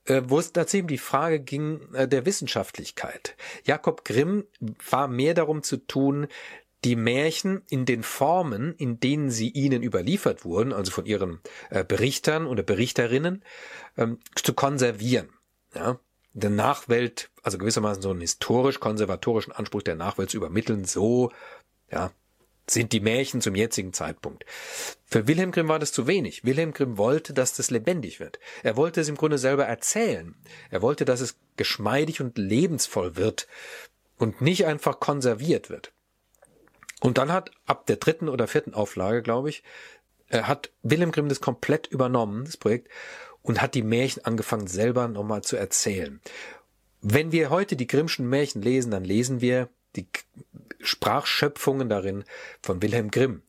äh, 0.06 0.22
wo 0.26 0.40
es 0.40 0.54
tatsächlich 0.54 0.88
die 0.88 0.98
Frage 0.98 1.40
ging 1.40 1.94
äh, 1.94 2.08
der 2.08 2.26
Wissenschaftlichkeit. 2.26 3.36
Jakob 3.66 4.06
Grimm 4.06 4.46
war 4.90 5.08
mehr 5.08 5.34
darum 5.34 5.64
zu 5.64 5.78
tun, 5.78 6.28
die 6.86 6.96
Märchen 6.96 7.64
in 7.68 7.86
den 7.86 8.04
Formen, 8.04 8.76
in 8.76 9.00
denen 9.00 9.32
sie 9.32 9.50
ihnen 9.50 9.82
überliefert 9.82 10.46
wurden, 10.46 10.72
also 10.72 10.92
von 10.92 11.06
ihren 11.06 11.40
äh, 11.72 11.84
Berichtern 11.84 12.46
oder 12.46 12.62
Berichterinnen, 12.62 13.44
ähm, 13.98 14.20
zu 14.36 14.54
konservieren. 14.54 15.30
Ja? 15.74 16.00
Der 16.34 16.52
Nachwelt, 16.52 17.32
also 17.42 17.58
gewissermaßen 17.58 18.04
so 18.04 18.12
einen 18.12 18.22
historisch-konservatorischen 18.22 19.52
Anspruch 19.52 19.82
der 19.82 19.96
Nachwelt 19.96 20.30
zu 20.30 20.38
übermitteln, 20.38 20.86
so, 20.86 21.32
ja, 21.92 22.12
sind 22.70 22.94
die 22.94 23.00
Märchen 23.00 23.42
zum 23.42 23.56
jetzigen 23.56 23.94
Zeitpunkt. 23.94 24.46
Für 25.06 25.28
Wilhelm 25.28 25.52
Grimm 25.52 25.68
war 25.68 25.80
das 25.80 25.92
zu 25.92 26.08
wenig. 26.08 26.46
Wilhelm 26.46 26.74
Grimm 26.74 26.98
wollte, 26.98 27.34
dass 27.34 27.54
das 27.54 27.72
lebendig 27.72 28.20
wird. 28.20 28.40
Er 28.64 28.76
wollte 28.76 29.02
es 29.02 29.10
im 29.10 29.18
Grunde 29.18 29.38
selber 29.38 29.66
erzählen. 29.66 30.36
Er 30.70 30.82
wollte, 30.82 31.06
dass 31.06 31.22
es 31.22 31.38
geschmeidig 31.58 32.22
und 32.22 32.38
lebensvoll 32.38 33.16
wird 33.16 33.48
und 34.18 34.42
nicht 34.42 34.66
einfach 34.66 35.00
konserviert 35.00 35.70
wird. 35.70 35.95
Und 37.02 37.18
dann 37.18 37.32
hat 37.32 37.52
ab 37.66 37.86
der 37.86 37.98
dritten 37.98 38.30
oder 38.30 38.48
vierten 38.48 38.74
Auflage, 38.74 39.22
glaube 39.22 39.50
ich, 39.50 39.64
äh, 40.30 40.44
hat 40.44 40.72
Wilhelm 40.82 41.12
Grimm 41.12 41.30
das 41.30 41.42
komplett 41.42 41.88
übernommen, 41.88 42.46
das 42.46 42.58
Projekt, 42.58 42.90
und 43.42 43.62
hat 43.62 43.76
die 43.76 43.84
Märchen 43.84 44.26
angefangen 44.26 44.68
selber 44.68 45.08
nochmal 45.08 45.44
zu 45.44 45.56
erzählen. 45.56 46.20
Wenn 47.02 47.32
wir 47.32 47.50
heute 47.50 47.76
die 47.76 47.88
Grimmschen 47.88 48.28
Märchen 48.28 48.62
lesen, 48.62 48.92
dann 48.92 49.04
lesen 49.04 49.40
wir 49.40 49.70
die 49.96 50.08
Sprachschöpfungen 50.80 51.90
darin 51.90 52.24
von 52.62 52.82
Wilhelm 52.82 53.12
Grimm, 53.12 53.44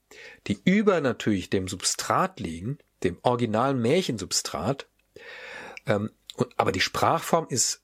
die 0.47 0.61
über 0.65 1.01
natürlich 1.01 1.49
dem 1.49 1.67
Substrat 1.67 2.41
liegen, 2.41 2.79
dem 3.03 3.19
originalen 3.23 3.81
Märchensubstrat, 3.81 4.87
ähm, 5.87 6.11
aber 6.57 6.73
die 6.73 6.81
Sprachform 6.81 7.47
ist 7.49 7.83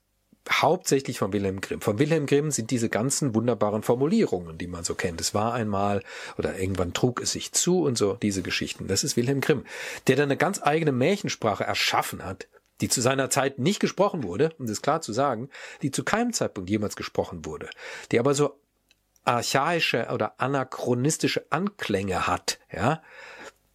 hauptsächlich 0.49 1.19
von 1.19 1.31
Wilhelm 1.33 1.61
Grimm. 1.61 1.81
Von 1.81 1.99
Wilhelm 1.99 2.25
Grimm 2.25 2.51
sind 2.51 2.71
diese 2.71 2.89
ganzen 2.89 3.33
wunderbaren 3.33 3.83
Formulierungen, 3.83 4.57
die 4.57 4.67
man 4.67 4.83
so 4.83 4.95
kennt. 4.95 5.21
Es 5.21 5.33
war 5.33 5.53
einmal 5.53 6.03
oder 6.37 6.59
irgendwann 6.59 6.93
trug 6.93 7.21
es 7.21 7.31
sich 7.31 7.51
zu 7.53 7.83
und 7.83 7.97
so 7.97 8.15
diese 8.15 8.41
Geschichten. 8.41 8.87
Das 8.87 9.03
ist 9.03 9.15
Wilhelm 9.15 9.41
Grimm, 9.41 9.65
der 10.07 10.15
dann 10.15 10.25
eine 10.25 10.37
ganz 10.37 10.61
eigene 10.61 10.91
Märchensprache 10.91 11.63
erschaffen 11.63 12.25
hat, 12.25 12.47
die 12.81 12.89
zu 12.89 13.01
seiner 13.01 13.29
Zeit 13.29 13.59
nicht 13.59 13.79
gesprochen 13.79 14.23
wurde, 14.23 14.53
um 14.59 14.67
das 14.67 14.81
klar 14.81 15.01
zu 15.01 15.13
sagen, 15.13 15.49
die 15.81 15.91
zu 15.91 16.03
keinem 16.03 16.33
Zeitpunkt 16.33 16.69
jemals 16.69 16.95
gesprochen 16.95 17.45
wurde, 17.45 17.69
die 18.11 18.19
aber 18.19 18.33
so 18.33 18.59
archaische 19.23 20.07
oder 20.11 20.39
anachronistische 20.41 21.45
Anklänge 21.49 22.27
hat, 22.27 22.59
ja. 22.71 23.01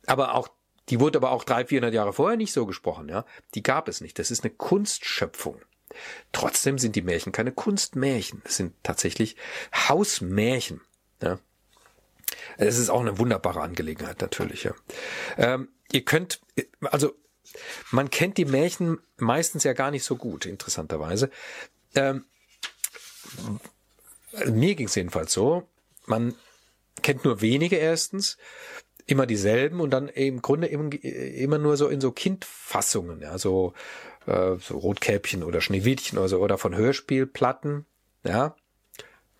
Aber 0.07 0.35
auch, 0.35 0.49
die 0.89 1.01
wurde 1.01 1.19
aber 1.19 1.31
auch 1.31 1.45
300, 1.45 1.69
400 1.69 1.95
Jahre 1.95 2.13
vorher 2.13 2.37
nicht 2.37 2.53
so 2.53 2.67
gesprochen, 2.67 3.09
ja. 3.09 3.25
Die 3.55 3.63
gab 3.63 3.89
es 3.89 4.01
nicht. 4.01 4.19
Das 4.19 4.31
ist 4.31 4.45
eine 4.45 4.53
Kunstschöpfung. 4.53 5.61
Trotzdem 6.33 6.79
sind 6.79 6.97
die 6.97 7.03
Märchen 7.03 7.33
keine 7.33 7.53
Kunstmärchen. 7.53 8.43
Es 8.45 8.57
sind 8.57 8.75
tatsächlich 8.83 9.37
Hausmärchen, 9.75 10.81
ja. 11.23 11.39
Es 12.57 12.79
ist 12.79 12.91
auch 12.91 13.01
eine 13.01 13.19
wunderbare 13.19 13.61
Angelegenheit 13.61 14.21
natürlich, 14.21 14.65
ja. 14.65 14.75
Ähm, 15.37 15.69
ihr 15.93 16.05
könnt, 16.05 16.41
also, 16.83 17.15
man 17.91 18.11
kennt 18.11 18.37
die 18.37 18.45
Märchen 18.45 18.99
meistens 19.17 19.65
ja 19.65 19.73
gar 19.73 19.91
nicht 19.91 20.05
so 20.05 20.17
gut, 20.17 20.45
interessanterweise. 20.45 21.31
Ähm, 21.95 22.25
mir 24.47 24.75
ging 24.75 24.87
es 24.87 24.95
jedenfalls 24.95 25.33
so, 25.33 25.69
man 26.07 26.35
kennt 27.03 27.25
nur 27.25 27.41
wenige 27.41 27.77
erstens, 27.77 28.37
immer 29.07 29.27
dieselben 29.27 29.81
und 29.81 29.91
dann 29.91 30.09
im 30.09 30.43
Grunde 30.43 30.67
immer 30.67 31.59
nur 31.59 31.77
so 31.77 31.89
in 31.89 32.01
so 32.01 32.13
Kindfassungen, 32.13 33.23
ja, 33.23 33.39
so, 33.39 33.73
äh, 34.29 34.57
so 34.59 34.79
Rotkäppchen 34.79 35.43
oder 35.43 35.61
Schneewittchen 35.61 36.19
oder 36.19 36.29
so, 36.29 36.39
oder 36.39 36.59
von 36.59 36.75
Hörspielplatten, 36.75 37.87
ja, 38.25 38.55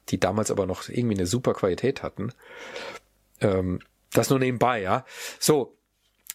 die 0.09 0.19
damals 0.19 0.51
aber 0.51 0.67
noch 0.67 0.89
irgendwie 0.89 1.17
eine 1.17 1.27
super 1.27 1.55
Qualität 1.55 2.03
hatten. 2.03 2.33
Ähm, 3.41 3.81
das 4.13 4.31
nur 4.31 4.39
nebenbei, 4.39 4.81
ja. 4.81 5.05
So, 5.39 5.77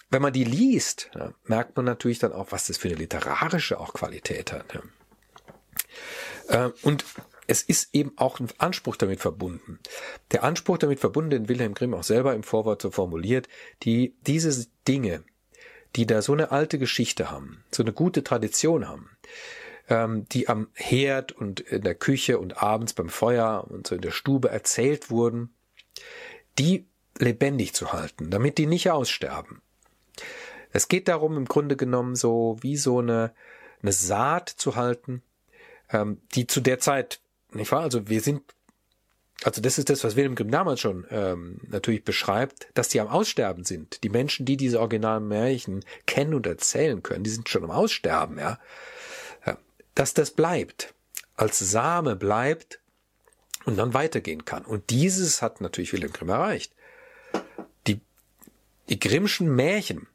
wenn 0.10 0.22
man 0.22 0.34
die 0.34 0.44
liest, 0.44 1.10
ja, 1.16 1.34
merkt 1.46 1.76
man 1.76 1.86
natürlich 1.86 2.20
dann 2.20 2.34
auch, 2.34 2.52
was 2.52 2.68
das 2.68 2.78
für 2.78 2.90
eine 2.90 2.98
literarische 2.98 3.80
auch 3.80 3.94
Qualität 3.94 4.52
hat. 4.52 4.74
Ja. 4.74 6.68
Äh, 6.68 6.72
und 6.84 7.04
es 7.48 7.64
ist 7.64 7.94
eben 7.94 8.14
auch 8.18 8.40
ein 8.40 8.48
Anspruch 8.58 8.96
damit 8.96 9.20
verbunden. 9.20 9.80
Der 10.32 10.44
Anspruch 10.44 10.78
damit 10.78 11.00
verbunden, 11.00 11.32
den 11.32 11.50
Wilhelm 11.50 11.74
Grimm 11.74 11.94
auch 11.94 12.04
selber 12.04 12.36
im 12.36 12.44
Vorwort 12.44 12.82
so 12.82 12.92
formuliert, 12.92 13.50
die 13.84 14.16
diese 14.26 14.68
Dinge, 14.88 15.24
die 15.96 16.06
da 16.06 16.22
so 16.22 16.34
eine 16.34 16.52
alte 16.52 16.80
Geschichte 16.80 17.30
haben, 17.32 17.64
so 17.72 17.84
eine 17.84 17.94
gute 17.94 18.24
Tradition 18.24 18.88
haben, 18.88 19.10
ähm, 19.90 20.28
die 20.30 20.48
am 20.48 20.70
Herd 20.74 21.32
und 21.32 21.60
in 21.60 21.82
der 21.82 21.96
Küche 21.96 22.40
und 22.40 22.62
abends 22.62 22.94
beim 22.94 23.10
Feuer 23.10 23.66
und 23.70 23.88
so 23.88 23.96
in 23.96 24.02
der 24.02 24.12
Stube 24.12 24.50
erzählt 24.50 25.10
wurden, 25.10 25.54
die 26.60 26.88
lebendig 27.18 27.74
zu 27.74 27.94
halten, 27.94 28.30
damit 28.30 28.58
die 28.58 28.66
nicht 28.66 28.90
aussterben. 28.90 29.62
Es 30.72 30.88
geht 30.88 31.08
darum, 31.08 31.38
im 31.38 31.46
Grunde 31.46 31.76
genommen 31.76 32.16
so 32.16 32.58
wie 32.62 32.78
so 32.78 33.00
eine, 33.00 33.34
eine 33.82 33.92
Saat 33.92 34.50
zu 34.50 34.76
halten, 34.76 35.22
ähm, 35.92 36.22
die 36.34 36.48
zu 36.48 36.62
der 36.62 36.80
Zeit 36.80 37.20
nicht 37.56 37.72
wahr? 37.72 37.82
Also 37.82 38.10
wir 38.10 38.22
sind 38.22 38.42
also 39.44 39.62
das 39.62 39.78
ist 39.78 39.90
das, 39.90 40.04
was 40.04 40.16
Wilhelm 40.16 40.36
Grimm 40.36 40.52
damals 40.52 40.80
schon 40.80 41.06
ähm, 41.10 41.60
natürlich 41.68 42.04
beschreibt, 42.04 42.68
dass 42.74 42.90
die 42.90 43.02
am 43.02 43.08
Aussterben 43.08 43.66
sind. 43.66 44.04
Die 44.04 44.10
Menschen, 44.10 44.46
die 44.46 44.58
diese 44.58 44.80
originalen 44.80 45.28
Märchen 45.28 45.84
kennen 46.06 46.34
und 46.34 46.48
erzählen 46.48 47.04
können, 47.04 47.24
die 47.24 47.30
sind 47.30 47.50
schon 47.50 47.64
am 47.64 47.72
Aussterben, 47.72 48.38
ja. 48.38 48.60
Dass 49.96 50.16
das 50.16 50.32
bleibt, 50.32 50.94
als 51.36 51.60
Same 51.60 52.16
bleibt 52.16 52.80
und 53.66 53.78
dann 53.78 53.94
weitergehen 53.94 54.44
kann. 54.44 54.66
Und 54.66 54.90
dieses 54.90 55.44
hat 55.44 55.62
natürlich 55.62 55.94
Wilhelm 55.94 56.14
Grimm 56.14 56.30
erreicht. 56.30 56.74
Die, 57.86 58.02
die 58.90 59.00
Grimmschen 59.00 59.56
Märchen 59.56 60.08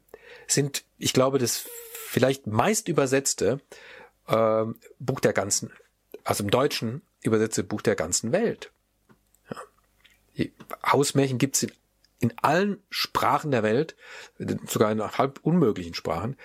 sind, 0.47 0.83
ich 0.97 1.13
glaube, 1.13 1.37
das 1.37 1.63
vielleicht 2.07 2.47
meist 2.47 2.89
übersetzte 2.89 3.61
äh, 4.27 4.65
Buch 4.99 5.19
der 5.21 5.33
ganzen, 5.33 5.71
also 6.25 6.43
im 6.43 6.51
Deutschen 6.51 7.01
übersetzte 7.21 7.63
Buch 7.63 7.81
der 7.81 7.95
ganzen 7.95 8.31
Welt. 8.31 8.71
Hausmärchen 10.85 11.37
gibt 11.37 11.55
es 11.55 11.63
in, 11.63 11.71
in 12.19 12.33
allen 12.41 12.81
Sprachen 12.89 13.51
der 13.51 13.63
Welt, 13.63 13.95
sogar 14.67 14.91
in 14.91 15.01
halb 15.01 15.39
unmöglichen 15.43 15.93
Sprachen, 15.93 16.37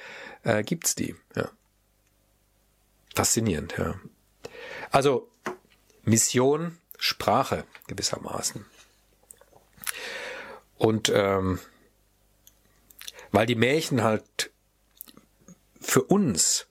äh, 0.42 0.62
gibt's 0.62 0.94
die. 0.94 1.14
Ja. 1.34 1.50
Faszinierend, 3.14 3.74
ja. 3.78 3.94
Also 4.90 5.30
Mission, 6.02 6.78
Sprache 6.98 7.64
gewissermaßen. 7.86 8.64
Und 10.76 11.10
ähm, 11.14 11.58
weil 13.30 13.46
die 13.46 13.54
Märchen 13.54 14.02
halt 14.02 14.50
für 15.80 16.02
uns 16.02 16.66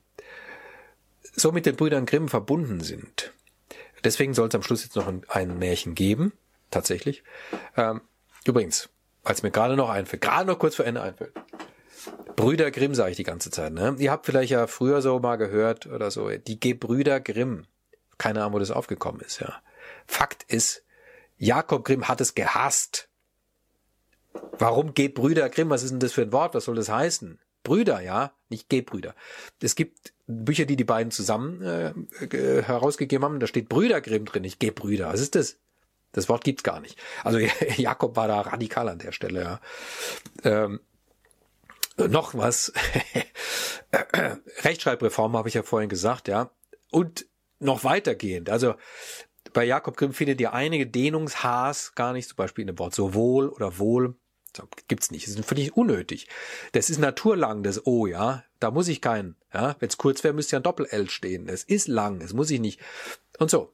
so 1.36 1.52
mit 1.52 1.66
den 1.66 1.76
Brüdern 1.76 2.06
Grimm 2.06 2.30
verbunden 2.30 2.82
sind. 2.82 3.34
Deswegen 4.04 4.34
soll 4.34 4.50
es 4.50 4.56
am 4.56 4.64
Schluss 4.64 4.84
jetzt 4.84 4.96
noch 4.96 5.08
ein, 5.08 5.26
ein 5.30 5.58
Märchen 5.58 5.96
geben 5.96 6.34
tatsächlich. 6.74 7.24
Ähm, 7.78 8.02
übrigens, 8.46 8.90
als 9.24 9.44
mir 9.44 9.52
gerade 9.52 9.76
noch 9.76 9.90
einfällt, 9.90 10.22
gerade 10.22 10.48
noch 10.48 10.60
kurz 10.60 10.76
vor 10.76 10.86
Ende 10.86 11.02
einfällt. 11.02 11.34
Brüder 12.36 12.72
Grimm 12.72 12.96
sage 12.96 13.12
ich 13.12 13.18
die 13.18 13.24
ganze 13.24 13.52
Zeit. 13.52 13.74
Ne? 13.74 13.96
Ihr 14.00 14.12
habt 14.12 14.26
vielleicht 14.26 14.52
ja 14.52 14.68
früher 14.68 15.02
so 15.02 15.20
mal 15.20 15.38
gehört 15.38 15.86
oder 15.88 16.12
so, 16.12 16.30
die 16.30 16.60
Gebrüder 16.60 17.20
Grimm. 17.20 17.66
Keine 18.18 18.42
Ahnung, 18.42 18.54
wo 18.54 18.60
das 18.60 18.72
aufgekommen 18.72 19.22
ist. 19.22 19.40
Ja. 19.40 19.62
Fakt 20.06 20.44
ist, 20.52 20.84
Jakob 21.38 21.86
Grimm 21.86 22.08
hat 22.08 22.22
es 22.22 22.36
gehasst. 22.36 23.10
Warum 24.58 24.94
Gebrüder 24.94 25.50
Grimm? 25.50 25.70
Was 25.70 25.84
ist 25.84 25.92
denn 25.92 26.00
das 26.00 26.14
für 26.14 26.24
ein 26.24 26.32
Wort? 26.32 26.56
Was 26.56 26.66
soll 26.66 26.76
das 26.76 26.90
heißen? 26.90 27.40
Brüder, 27.64 28.02
ja, 28.02 28.34
nicht 28.50 28.70
Gebrüder. 28.70 29.16
Es 29.62 29.76
gibt 29.76 30.14
Bücher, 30.28 30.66
die 30.66 30.76
die 30.76 30.84
beiden 30.84 31.12
zusammen 31.12 31.62
äh, 31.62 31.94
herausgegeben 32.64 33.24
haben. 33.24 33.40
Da 33.40 33.48
steht 33.48 33.70
Brüder 33.70 34.02
Grimm 34.02 34.26
drin, 34.26 34.42
nicht 34.42 34.60
Gebrüder. 34.60 35.10
Was 35.14 35.22
ist 35.22 35.36
das? 35.36 35.60
Das 36.14 36.30
Wort 36.30 36.44
gibt's 36.44 36.64
gar 36.64 36.80
nicht. 36.80 36.98
Also 37.24 37.40
Jakob 37.78 38.16
war 38.16 38.28
da 38.28 38.42
radikal 38.42 38.88
an 38.88 39.00
der 39.00 39.12
Stelle. 39.12 39.42
Ja. 39.42 39.60
Ähm, 40.44 40.80
noch 41.98 42.34
was. 42.34 42.72
Rechtschreibreform 44.64 45.36
habe 45.36 45.50
ich 45.50 45.56
ja 45.56 45.64
vorhin 45.64 45.90
gesagt, 45.90 46.28
ja. 46.28 46.50
Und 46.90 47.26
noch 47.60 47.84
weitergehend. 47.84 48.50
Also 48.50 48.76
bei 49.52 49.66
Jakob 49.66 49.98
Grimm 49.98 50.14
findet 50.14 50.40
ihr 50.42 50.54
einige 50.54 50.88
Dehnungshaars 50.88 51.96
gar 51.96 52.14
nicht, 52.14 52.30
zum 52.30 52.38
Beispiel 52.38 52.64
in 52.64 52.68
dem 52.68 52.80
Wort 52.80 52.96
sowohl 52.96 53.50
oder 53.50 53.78
wohl. 53.78 54.16
Gibt's 54.88 55.10
nicht. 55.10 55.28
Das 55.28 55.36
ist 55.36 55.46
völlig 55.46 55.76
unnötig. 55.76 56.28
Das 56.74 56.92
ist 56.92 57.00
naturlang, 57.00 57.64
das 57.64 57.88
O, 57.88 58.06
ja. 58.06 58.44
Da 58.60 58.70
muss 58.70 58.88
ich 58.88 59.02
keinen, 59.02 59.36
ja. 59.54 59.76
Wenn 59.80 59.90
es 59.90 59.98
kurz 59.98 60.24
wäre, 60.24 60.34
müsste 60.34 60.56
ja 60.56 60.60
ein 60.60 60.64
Doppel-L 60.64 61.10
stehen. 61.10 61.50
Es 61.50 61.64
ist 61.64 61.88
lang, 61.88 62.22
es 62.22 62.34
muss 62.34 62.52
ich 62.52 62.60
nicht. 62.60 62.80
Und 63.40 63.50
so. 63.50 63.74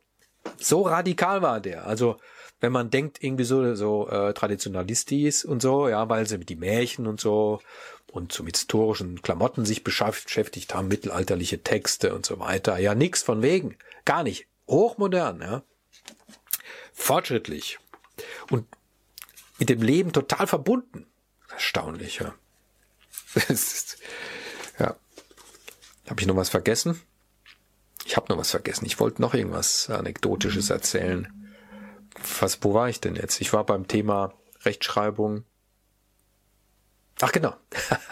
So 0.58 0.82
radikal 0.82 1.42
war 1.42 1.60
der. 1.60 1.88
Also 1.88 2.18
wenn 2.60 2.72
man 2.72 2.90
denkt 2.90 3.24
irgendwie 3.24 3.46
so 3.46 3.76
so 3.76 4.10
äh, 4.10 4.34
Traditionalistis 4.34 5.46
und 5.46 5.62
so, 5.62 5.88
ja, 5.88 6.10
weil 6.10 6.28
sie 6.28 6.38
mit 6.38 6.50
die 6.50 6.56
Märchen 6.56 7.08
und 7.08 7.22
so 7.22 7.62
und 8.12 8.40
mit 8.42 8.58
historischen 8.58 9.22
Klamotten 9.22 9.66
sich 9.66 9.84
beschäftigt 9.84 10.74
haben, 10.74 10.88
mittelalterliche 10.88 11.64
Texte 11.64 12.14
und 12.14 12.26
so 12.26 12.40
weiter. 12.40 12.78
Ja, 12.78 12.96
nix 12.96 13.24
von 13.24 13.42
wegen, 13.42 13.78
gar 14.06 14.24
nicht. 14.24 14.48
Hochmodern, 14.68 15.42
ja. 15.42 15.64
Fortschrittlich 16.94 17.80
und 18.52 18.68
mit 19.58 19.70
dem 19.70 19.82
Leben 19.82 20.12
total 20.12 20.48
verbunden. 20.48 21.06
Erstaunlich, 21.52 22.20
ja. 22.20 22.34
ja. 24.80 24.96
Habe 26.10 26.22
ich 26.22 26.28
noch 26.28 26.36
was 26.36 26.50
vergessen? 26.50 27.02
Ich 28.10 28.18
habe 28.18 28.26
noch 28.30 28.40
was 28.40 28.50
vergessen. 28.50 28.88
Ich 28.88 29.00
wollte 29.00 29.22
noch 29.22 29.36
irgendwas 29.36 29.88
Anekdotisches 29.88 30.72
erzählen. 30.72 31.28
Was, 32.40 32.58
wo 32.64 32.74
war 32.74 32.90
ich 32.90 33.00
denn 33.00 33.16
jetzt? 33.16 33.40
Ich 33.40 33.54
war 33.54 33.64
beim 33.64 33.88
Thema 33.88 34.34
Rechtschreibung. 34.64 35.44
Ach 37.22 37.32
genau. 37.32 37.54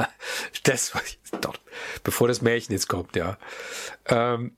das 0.63 0.93
war 0.93 1.01
ich 1.03 1.17
doch, 1.41 1.55
bevor 2.03 2.27
das 2.27 2.43
Märchen 2.43 2.73
jetzt 2.73 2.87
kommt, 2.87 3.15
ja. 3.15 3.39
Ähm, 4.05 4.55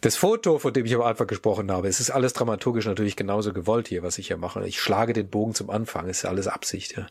das 0.00 0.16
Foto, 0.16 0.58
von 0.58 0.72
dem 0.72 0.86
ich 0.86 0.94
am 0.94 1.02
Anfang 1.02 1.26
gesprochen 1.26 1.70
habe, 1.70 1.88
es 1.88 2.00
ist 2.00 2.08
alles 2.08 2.32
dramaturgisch 2.32 2.86
natürlich 2.86 3.16
genauso 3.16 3.52
gewollt 3.52 3.86
hier, 3.86 4.02
was 4.02 4.16
ich 4.16 4.28
hier 4.28 4.38
mache. 4.38 4.66
Ich 4.66 4.80
schlage 4.80 5.12
den 5.12 5.28
Bogen 5.28 5.54
zum 5.54 5.68
Anfang, 5.68 6.08
ist 6.08 6.24
alles 6.24 6.48
Absicht. 6.48 6.96
Ja. 6.96 7.06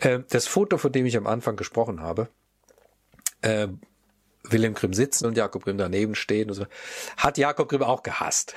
Ähm, 0.00 0.24
das 0.30 0.48
Foto, 0.48 0.78
von 0.78 0.90
dem 0.90 1.06
ich 1.06 1.16
am 1.16 1.28
Anfang 1.28 1.54
gesprochen 1.54 2.00
habe, 2.00 2.28
äh, 3.42 3.68
Wilhelm 4.44 4.74
Grimm 4.74 4.94
sitzen 4.94 5.26
und 5.26 5.36
Jakob 5.36 5.64
Grimm 5.64 5.78
daneben 5.78 6.14
stehen 6.14 6.48
und 6.48 6.54
so. 6.54 6.66
Hat 7.16 7.38
Jakob 7.38 7.68
Grimm 7.68 7.82
auch 7.82 8.02
gehasst. 8.02 8.54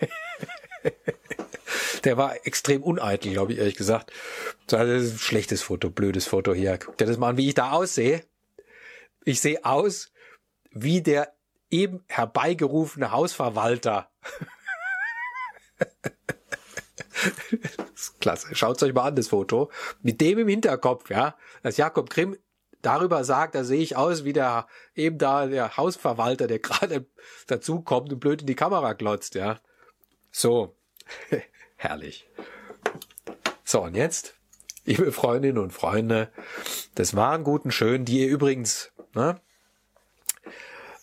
Der 2.04 2.16
war 2.16 2.46
extrem 2.46 2.82
uneitel, 2.82 3.32
glaube 3.32 3.52
ich, 3.52 3.58
ehrlich 3.58 3.76
gesagt. 3.76 4.12
Das 4.66 4.88
ist 4.88 5.12
ein 5.12 5.18
schlechtes 5.18 5.62
Foto, 5.62 5.90
blödes 5.90 6.26
Foto 6.26 6.54
hier. 6.54 6.78
Guck 6.78 6.96
dir 6.96 7.06
das 7.06 7.18
mal 7.18 7.30
an, 7.30 7.36
wie 7.36 7.48
ich 7.48 7.54
da 7.54 7.72
aussehe. 7.72 8.24
Ich 9.24 9.40
sehe 9.40 9.64
aus 9.64 10.12
wie 10.70 11.02
der 11.02 11.34
eben 11.68 12.04
herbeigerufene 12.08 13.12
Hausverwalter. 13.12 14.10
klasse. 18.20 18.54
Schaut 18.54 18.82
euch 18.82 18.92
mal 18.92 19.08
an, 19.08 19.16
das 19.16 19.28
Foto. 19.28 19.70
Mit 20.02 20.20
dem 20.20 20.38
im 20.38 20.48
Hinterkopf, 20.48 21.10
ja. 21.10 21.36
Dass 21.62 21.76
Jakob 21.76 22.10
Grimm 22.10 22.36
darüber 22.82 23.24
sagt, 23.24 23.54
da 23.54 23.64
sehe 23.64 23.80
ich 23.80 23.96
aus 23.96 24.24
wie 24.24 24.32
der 24.32 24.66
eben 24.94 25.18
da 25.18 25.46
der 25.46 25.76
Hausverwalter, 25.76 26.46
der 26.46 26.58
gerade 26.60 27.06
dazukommt 27.46 28.12
und 28.12 28.20
blöd 28.20 28.42
in 28.42 28.46
die 28.46 28.54
Kamera 28.54 28.92
glotzt, 28.92 29.34
ja. 29.34 29.58
So. 30.30 30.76
Herrlich. 31.76 32.28
So, 33.64 33.82
und 33.82 33.94
jetzt, 33.94 34.34
liebe 34.84 35.12
Freundinnen 35.12 35.58
und 35.58 35.72
Freunde, 35.72 36.30
das 36.94 37.16
waren 37.16 37.44
guten 37.44 37.70
schön, 37.70 38.04
die 38.04 38.20
ihr 38.20 38.28
übrigens, 38.28 38.92
ne, 39.14 39.40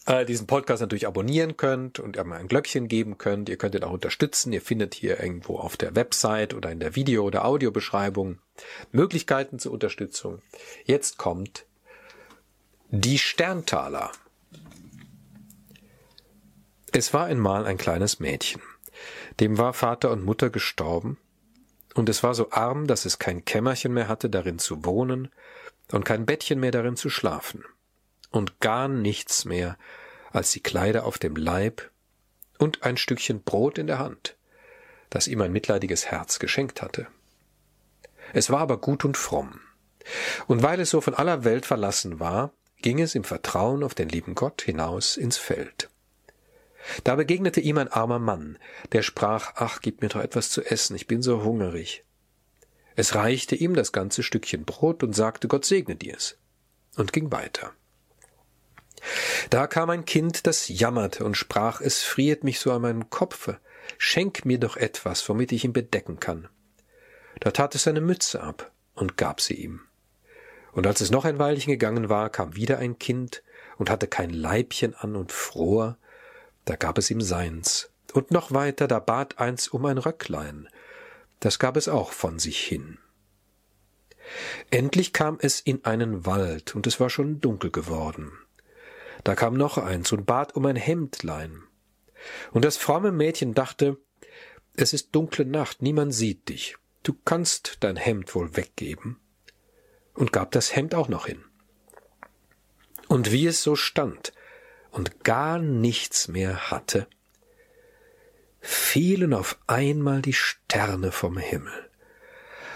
äh, 0.07 0.25
diesen 0.25 0.47
Podcast 0.47 0.81
natürlich 0.81 1.05
abonnieren 1.05 1.57
könnt 1.57 1.99
und 1.99 2.15
ihr 2.15 2.23
mal 2.23 2.39
ein 2.39 2.47
Glöckchen 2.47 2.87
geben 2.87 3.17
könnt. 3.17 3.49
Ihr 3.49 3.57
könnt 3.57 3.75
ihn 3.75 3.83
auch 3.83 3.91
unterstützen. 3.91 4.51
Ihr 4.53 4.61
findet 4.61 4.95
hier 4.95 5.19
irgendwo 5.19 5.59
auf 5.59 5.77
der 5.77 5.95
Website 5.95 6.53
oder 6.53 6.71
in 6.71 6.79
der 6.79 6.95
Video- 6.95 7.25
oder 7.25 7.45
Audiobeschreibung 7.45 8.39
Möglichkeiten 8.91 9.59
zur 9.59 9.73
Unterstützung. 9.73 10.41
Jetzt 10.85 11.17
kommt 11.17 11.65
die 12.89 13.17
Sterntaler. 13.17 14.11
Es 16.93 17.13
war 17.13 17.25
einmal 17.25 17.65
ein 17.65 17.77
kleines 17.77 18.19
Mädchen. 18.19 18.61
Dem 19.39 19.57
war 19.57 19.73
Vater 19.73 20.09
und 20.09 20.23
Mutter 20.23 20.49
gestorben, 20.49 21.17
und 21.93 22.09
es 22.09 22.23
war 22.23 22.33
so 22.33 22.51
arm, 22.51 22.87
dass 22.87 23.05
es 23.05 23.19
kein 23.19 23.43
Kämmerchen 23.43 23.93
mehr 23.93 24.07
hatte, 24.07 24.29
darin 24.29 24.59
zu 24.59 24.85
wohnen, 24.85 25.29
und 25.91 26.05
kein 26.05 26.25
Bettchen 26.25 26.59
mehr 26.59 26.71
darin 26.71 26.95
zu 26.95 27.09
schlafen, 27.09 27.63
und 28.31 28.59
gar 28.59 28.87
nichts 28.87 29.45
mehr 29.45 29.77
als 30.31 30.51
die 30.51 30.61
Kleider 30.61 31.05
auf 31.05 31.17
dem 31.17 31.35
Leib 31.35 31.89
und 32.57 32.83
ein 32.83 32.97
Stückchen 32.97 33.43
Brot 33.43 33.77
in 33.77 33.87
der 33.87 33.99
Hand, 33.99 34.35
das 35.09 35.27
ihm 35.27 35.41
ein 35.41 35.51
mitleidiges 35.51 36.07
Herz 36.07 36.39
geschenkt 36.39 36.81
hatte. 36.81 37.07
Es 38.33 38.49
war 38.49 38.59
aber 38.59 38.77
gut 38.77 39.05
und 39.05 39.17
fromm, 39.17 39.59
und 40.47 40.63
weil 40.63 40.79
es 40.79 40.89
so 40.89 41.01
von 41.01 41.13
aller 41.13 41.43
Welt 41.43 41.65
verlassen 41.65 42.19
war, 42.19 42.51
ging 42.81 42.99
es 42.99 43.15
im 43.15 43.23
Vertrauen 43.23 43.83
auf 43.83 43.95
den 43.95 44.09
lieben 44.09 44.35
Gott 44.35 44.61
hinaus 44.61 45.17
ins 45.17 45.37
Feld. 45.37 45.89
Da 47.03 47.15
begegnete 47.15 47.59
ihm 47.59 47.77
ein 47.77 47.89
armer 47.89 48.19
Mann, 48.19 48.57
der 48.91 49.01
sprach, 49.01 49.53
ach, 49.55 49.81
gib 49.81 50.01
mir 50.01 50.09
doch 50.09 50.21
etwas 50.21 50.49
zu 50.49 50.63
essen, 50.63 50.95
ich 50.95 51.07
bin 51.07 51.21
so 51.21 51.43
hungrig. 51.43 52.03
Es 52.95 53.15
reichte 53.15 53.55
ihm 53.55 53.75
das 53.75 53.91
ganze 53.91 54.23
Stückchen 54.23 54.63
Brot 54.65 55.03
und 55.03 55.13
sagte, 55.13 55.47
Gott 55.47 55.65
segne 55.65 55.95
dir's, 55.95 56.37
und 56.95 57.13
ging 57.13 57.31
weiter. 57.31 57.73
Da 59.49 59.67
kam 59.67 59.89
ein 59.89 60.05
Kind, 60.05 60.47
das 60.47 60.67
jammerte 60.67 61.23
und 61.23 61.35
sprach, 61.35 61.81
es 61.81 62.03
friert 62.03 62.43
mich 62.43 62.59
so 62.59 62.71
an 62.71 62.81
meinem 62.81 63.09
Kopfe, 63.09 63.59
schenk 63.97 64.45
mir 64.45 64.59
doch 64.59 64.77
etwas, 64.77 65.27
womit 65.29 65.51
ich 65.51 65.63
ihn 65.63 65.73
bedecken 65.73 66.19
kann. 66.19 66.47
Da 67.39 67.51
tat 67.51 67.75
es 67.75 67.83
seine 67.83 68.01
Mütze 68.01 68.41
ab 68.41 68.71
und 68.95 69.17
gab 69.17 69.41
sie 69.41 69.55
ihm. 69.55 69.81
Und 70.71 70.85
als 70.87 71.01
es 71.01 71.11
noch 71.11 71.25
ein 71.25 71.39
Weilchen 71.39 71.71
gegangen 71.71 72.09
war, 72.09 72.29
kam 72.29 72.55
wieder 72.55 72.79
ein 72.79 72.99
Kind 72.99 73.43
und 73.77 73.89
hatte 73.89 74.07
kein 74.07 74.29
Leibchen 74.29 74.93
an 74.95 75.15
und 75.15 75.31
fror, 75.31 75.97
da 76.65 76.75
gab 76.75 76.97
es 76.97 77.09
ihm 77.09 77.21
seins 77.21 77.89
Und 78.13 78.31
noch 78.31 78.51
weiter, 78.51 78.87
da 78.87 78.99
bat 78.99 79.39
eins 79.39 79.67
um 79.67 79.85
ein 79.85 79.97
Röcklein, 79.97 80.67
das 81.39 81.59
gab 81.59 81.77
es 81.77 81.87
auch 81.87 82.11
von 82.11 82.39
sich 82.39 82.59
hin. 82.59 82.97
Endlich 84.69 85.13
kam 85.13 85.37
es 85.39 85.61
in 85.61 85.85
einen 85.85 86.25
Wald, 86.25 86.75
und 86.75 86.87
es 86.87 86.99
war 86.99 87.09
schon 87.09 87.39
dunkel 87.39 87.71
geworden. 87.71 88.33
Da 89.27 89.35
kam 89.35 89.55
noch 89.55 89.77
eins 89.77 90.13
und 90.13 90.25
bat 90.25 90.55
um 90.55 90.65
ein 90.67 90.77
Hemdlein. 90.77 91.61
Und 92.53 92.63
das 92.63 92.77
fromme 92.77 93.11
Mädchen 93.11 93.53
dachte, 93.53 93.97
es 94.77 94.93
ist 94.93 95.13
dunkle 95.13 95.43
Nacht, 95.43 95.81
niemand 95.81 96.15
sieht 96.15 96.47
dich, 96.47 96.77
du 97.03 97.13
kannst 97.25 97.79
dein 97.81 97.97
Hemd 97.97 98.33
wohl 98.35 98.55
weggeben, 98.55 99.19
und 100.13 100.31
gab 100.31 100.51
das 100.51 100.73
Hemd 100.73 100.95
auch 100.95 101.09
noch 101.09 101.25
hin. 101.25 101.43
Und 103.09 103.33
wie 103.33 103.47
es 103.47 103.61
so 103.61 103.75
stand 103.75 104.31
und 104.91 105.25
gar 105.25 105.59
nichts 105.59 106.29
mehr 106.29 106.71
hatte, 106.71 107.05
fielen 108.61 109.33
auf 109.33 109.59
einmal 109.67 110.21
die 110.21 110.31
Sterne 110.31 111.11
vom 111.11 111.37
Himmel 111.37 111.89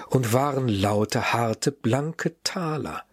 und 0.10 0.34
waren 0.34 0.68
lauter 0.68 1.32
harte, 1.32 1.72
blanke 1.72 2.36
Taler. 2.44 3.06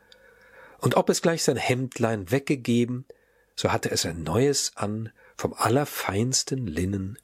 Und 0.78 0.96
ob 0.96 1.08
es 1.08 1.22
gleich 1.22 1.44
sein 1.44 1.56
Hemdlein 1.56 2.32
weggegeben, 2.32 3.04
so 3.58 3.72
hatte 3.72 3.90
es 3.90 4.06
ein 4.06 4.22
neues 4.22 4.76
an, 4.76 5.10
vom 5.36 5.52
allerfeinsten 5.52 6.68
Linnen. 6.68 7.18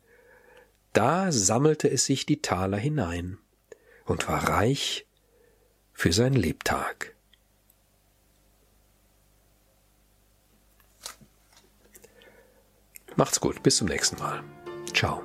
Da 0.92 1.30
sammelte 1.30 1.88
es 1.88 2.06
sich 2.06 2.26
die 2.26 2.42
Taler 2.42 2.76
hinein 2.76 3.38
und 4.04 4.26
war 4.26 4.48
reich 4.48 5.06
für 5.92 6.12
sein 6.12 6.32
Lebtag. 6.32 7.14
Macht's 13.14 13.38
gut, 13.38 13.62
bis 13.62 13.76
zum 13.76 13.86
nächsten 13.86 14.18
Mal. 14.18 14.42
Ciao. 14.92 15.22